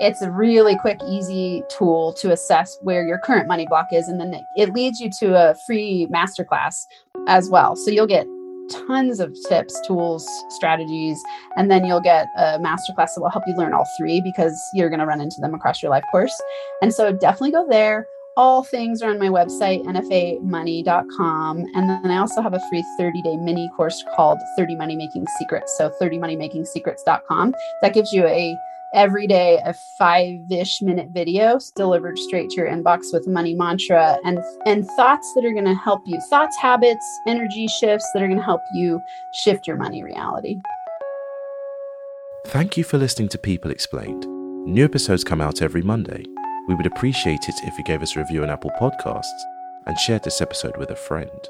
it's 0.00 0.22
a 0.22 0.30
really 0.30 0.78
quick, 0.78 1.00
easy 1.08 1.64
tool 1.68 2.12
to 2.14 2.30
assess 2.30 2.78
where 2.82 3.04
your 3.04 3.18
current 3.18 3.48
money 3.48 3.66
block 3.66 3.88
is. 3.92 4.06
And 4.06 4.20
then 4.20 4.40
it 4.56 4.72
leads 4.72 5.00
you 5.00 5.10
to 5.18 5.50
a 5.50 5.56
free 5.66 6.06
masterclass 6.08 6.76
as 7.26 7.50
well. 7.50 7.74
So 7.74 7.90
you'll 7.90 8.06
get 8.06 8.28
tons 8.70 9.18
of 9.18 9.36
tips, 9.48 9.80
tools, 9.86 10.28
strategies, 10.50 11.20
and 11.56 11.70
then 11.70 11.84
you'll 11.84 12.00
get 12.00 12.28
a 12.36 12.58
masterclass 12.58 13.14
that 13.14 13.20
will 13.20 13.30
help 13.30 13.44
you 13.46 13.54
learn 13.56 13.72
all 13.72 13.86
three 13.98 14.20
because 14.20 14.56
you're 14.72 14.90
going 14.90 15.00
to 15.00 15.06
run 15.06 15.20
into 15.20 15.40
them 15.40 15.54
across 15.54 15.82
your 15.82 15.90
life 15.90 16.04
course. 16.12 16.40
And 16.80 16.94
so 16.94 17.12
definitely 17.12 17.52
go 17.52 17.66
there. 17.68 18.06
All 18.38 18.62
things 18.62 19.02
are 19.02 19.10
on 19.10 19.18
my 19.18 19.26
website, 19.26 19.82
nfamoney.com. 19.84 21.66
And 21.74 21.90
then 21.90 22.08
I 22.08 22.18
also 22.18 22.40
have 22.40 22.54
a 22.54 22.60
free 22.68 22.84
30 22.96 23.20
day 23.22 23.36
mini 23.36 23.68
course 23.76 24.04
called 24.14 24.38
30 24.56 24.76
Money 24.76 24.94
Making 24.94 25.26
Secrets. 25.40 25.76
So 25.76 25.90
30moneymakingsecrets.com. 26.00 27.52
That 27.82 27.94
gives 27.94 28.12
you 28.12 28.24
a 28.26 28.56
every 28.94 29.26
day 29.26 29.58
a 29.64 29.74
five-ish 29.98 30.80
minute 30.82 31.08
video 31.08 31.58
delivered 31.74 32.16
straight 32.16 32.48
to 32.50 32.56
your 32.56 32.68
inbox 32.68 33.12
with 33.12 33.26
money 33.26 33.54
mantra 33.54 34.16
and 34.24 34.38
and 34.64 34.86
thoughts 34.92 35.30
that 35.34 35.44
are 35.44 35.52
going 35.52 35.66
to 35.66 35.74
help 35.74 36.00
you 36.06 36.18
thoughts 36.30 36.56
habits 36.56 37.04
energy 37.26 37.66
shifts 37.66 38.08
that 38.14 38.22
are 38.22 38.26
going 38.26 38.38
to 38.38 38.42
help 38.42 38.62
you 38.72 38.98
shift 39.34 39.66
your 39.66 39.76
money 39.76 40.02
reality 40.02 40.58
thank 42.46 42.78
you 42.78 42.82
for 42.82 42.96
listening 42.96 43.28
to 43.28 43.36
people 43.36 43.70
explained 43.70 44.26
new 44.64 44.86
episodes 44.86 45.22
come 45.22 45.42
out 45.42 45.60
every 45.60 45.82
monday 45.82 46.24
we 46.68 46.74
would 46.74 46.86
appreciate 46.86 47.48
it 47.48 47.64
if 47.64 47.76
you 47.78 47.84
gave 47.84 48.02
us 48.02 48.14
a 48.14 48.20
review 48.20 48.42
on 48.42 48.50
apple 48.50 48.70
podcasts 48.80 49.42
and 49.86 49.98
shared 49.98 50.22
this 50.22 50.40
episode 50.40 50.76
with 50.76 50.90
a 50.90 50.96
friend 50.96 51.48